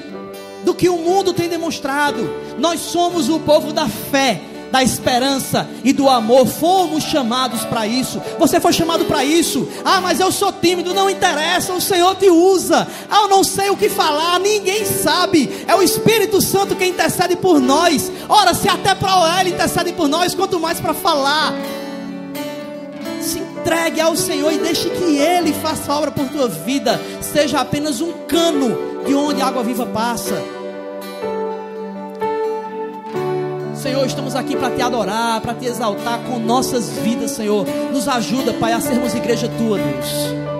do 0.64 0.74
que 0.74 0.88
o 0.88 0.96
mundo 0.96 1.32
tem 1.32 1.48
demonstrado. 1.48 2.28
Nós 2.58 2.80
somos 2.80 3.28
o 3.28 3.38
povo 3.38 3.72
da 3.72 3.88
fé, 3.88 4.42
da 4.72 4.82
esperança 4.82 5.70
e 5.84 5.92
do 5.92 6.08
amor. 6.08 6.48
Fomos 6.48 7.04
chamados 7.04 7.64
para 7.64 7.86
isso. 7.86 8.20
Você 8.40 8.58
foi 8.58 8.72
chamado 8.72 9.04
para 9.04 9.24
isso. 9.24 9.68
Ah, 9.84 10.00
mas 10.00 10.18
eu 10.18 10.32
sou 10.32 10.52
tímido, 10.52 10.92
não 10.92 11.08
interessa. 11.08 11.72
O 11.74 11.80
Senhor 11.80 12.16
te 12.16 12.28
usa. 12.28 12.88
Ah, 13.08 13.20
eu 13.22 13.28
não 13.28 13.44
sei 13.44 13.70
o 13.70 13.76
que 13.76 13.88
falar, 13.88 14.40
ninguém 14.40 14.84
sabe. 14.84 15.64
É 15.68 15.76
o 15.76 15.82
Espírito 15.82 16.42
Santo 16.42 16.74
quem 16.74 16.90
intercede 16.90 17.36
por 17.36 17.60
nós. 17.60 18.10
Ora, 18.28 18.52
se 18.52 18.68
até 18.68 18.96
para 18.96 19.16
orar 19.16 19.42
ele 19.42 19.50
intercede 19.50 19.92
por 19.92 20.08
nós, 20.08 20.34
quanto 20.34 20.58
mais 20.58 20.80
para 20.80 20.92
falar 20.92 21.54
entregue 23.60 24.00
ao 24.00 24.16
Senhor 24.16 24.52
e 24.52 24.58
deixe 24.58 24.88
que 24.88 25.18
Ele 25.18 25.52
faça 25.52 25.92
a 25.92 25.96
obra 25.98 26.10
por 26.10 26.26
tua 26.28 26.48
vida. 26.48 26.98
Seja 27.20 27.60
apenas 27.60 28.00
um 28.00 28.12
cano 28.26 28.76
de 29.06 29.14
onde 29.14 29.42
a 29.42 29.46
água 29.46 29.62
viva 29.62 29.86
passa. 29.86 30.42
Senhor, 33.74 34.04
estamos 34.04 34.34
aqui 34.34 34.56
para 34.56 34.70
te 34.70 34.82
adorar, 34.82 35.40
para 35.40 35.54
te 35.54 35.66
exaltar 35.66 36.20
com 36.24 36.38
nossas 36.38 36.88
vidas, 36.98 37.32
Senhor. 37.32 37.66
Nos 37.92 38.08
ajuda, 38.08 38.52
Pai, 38.54 38.72
a 38.72 38.80
sermos 38.80 39.14
igreja 39.14 39.48
tua, 39.58 39.78
Deus. 39.78 40.59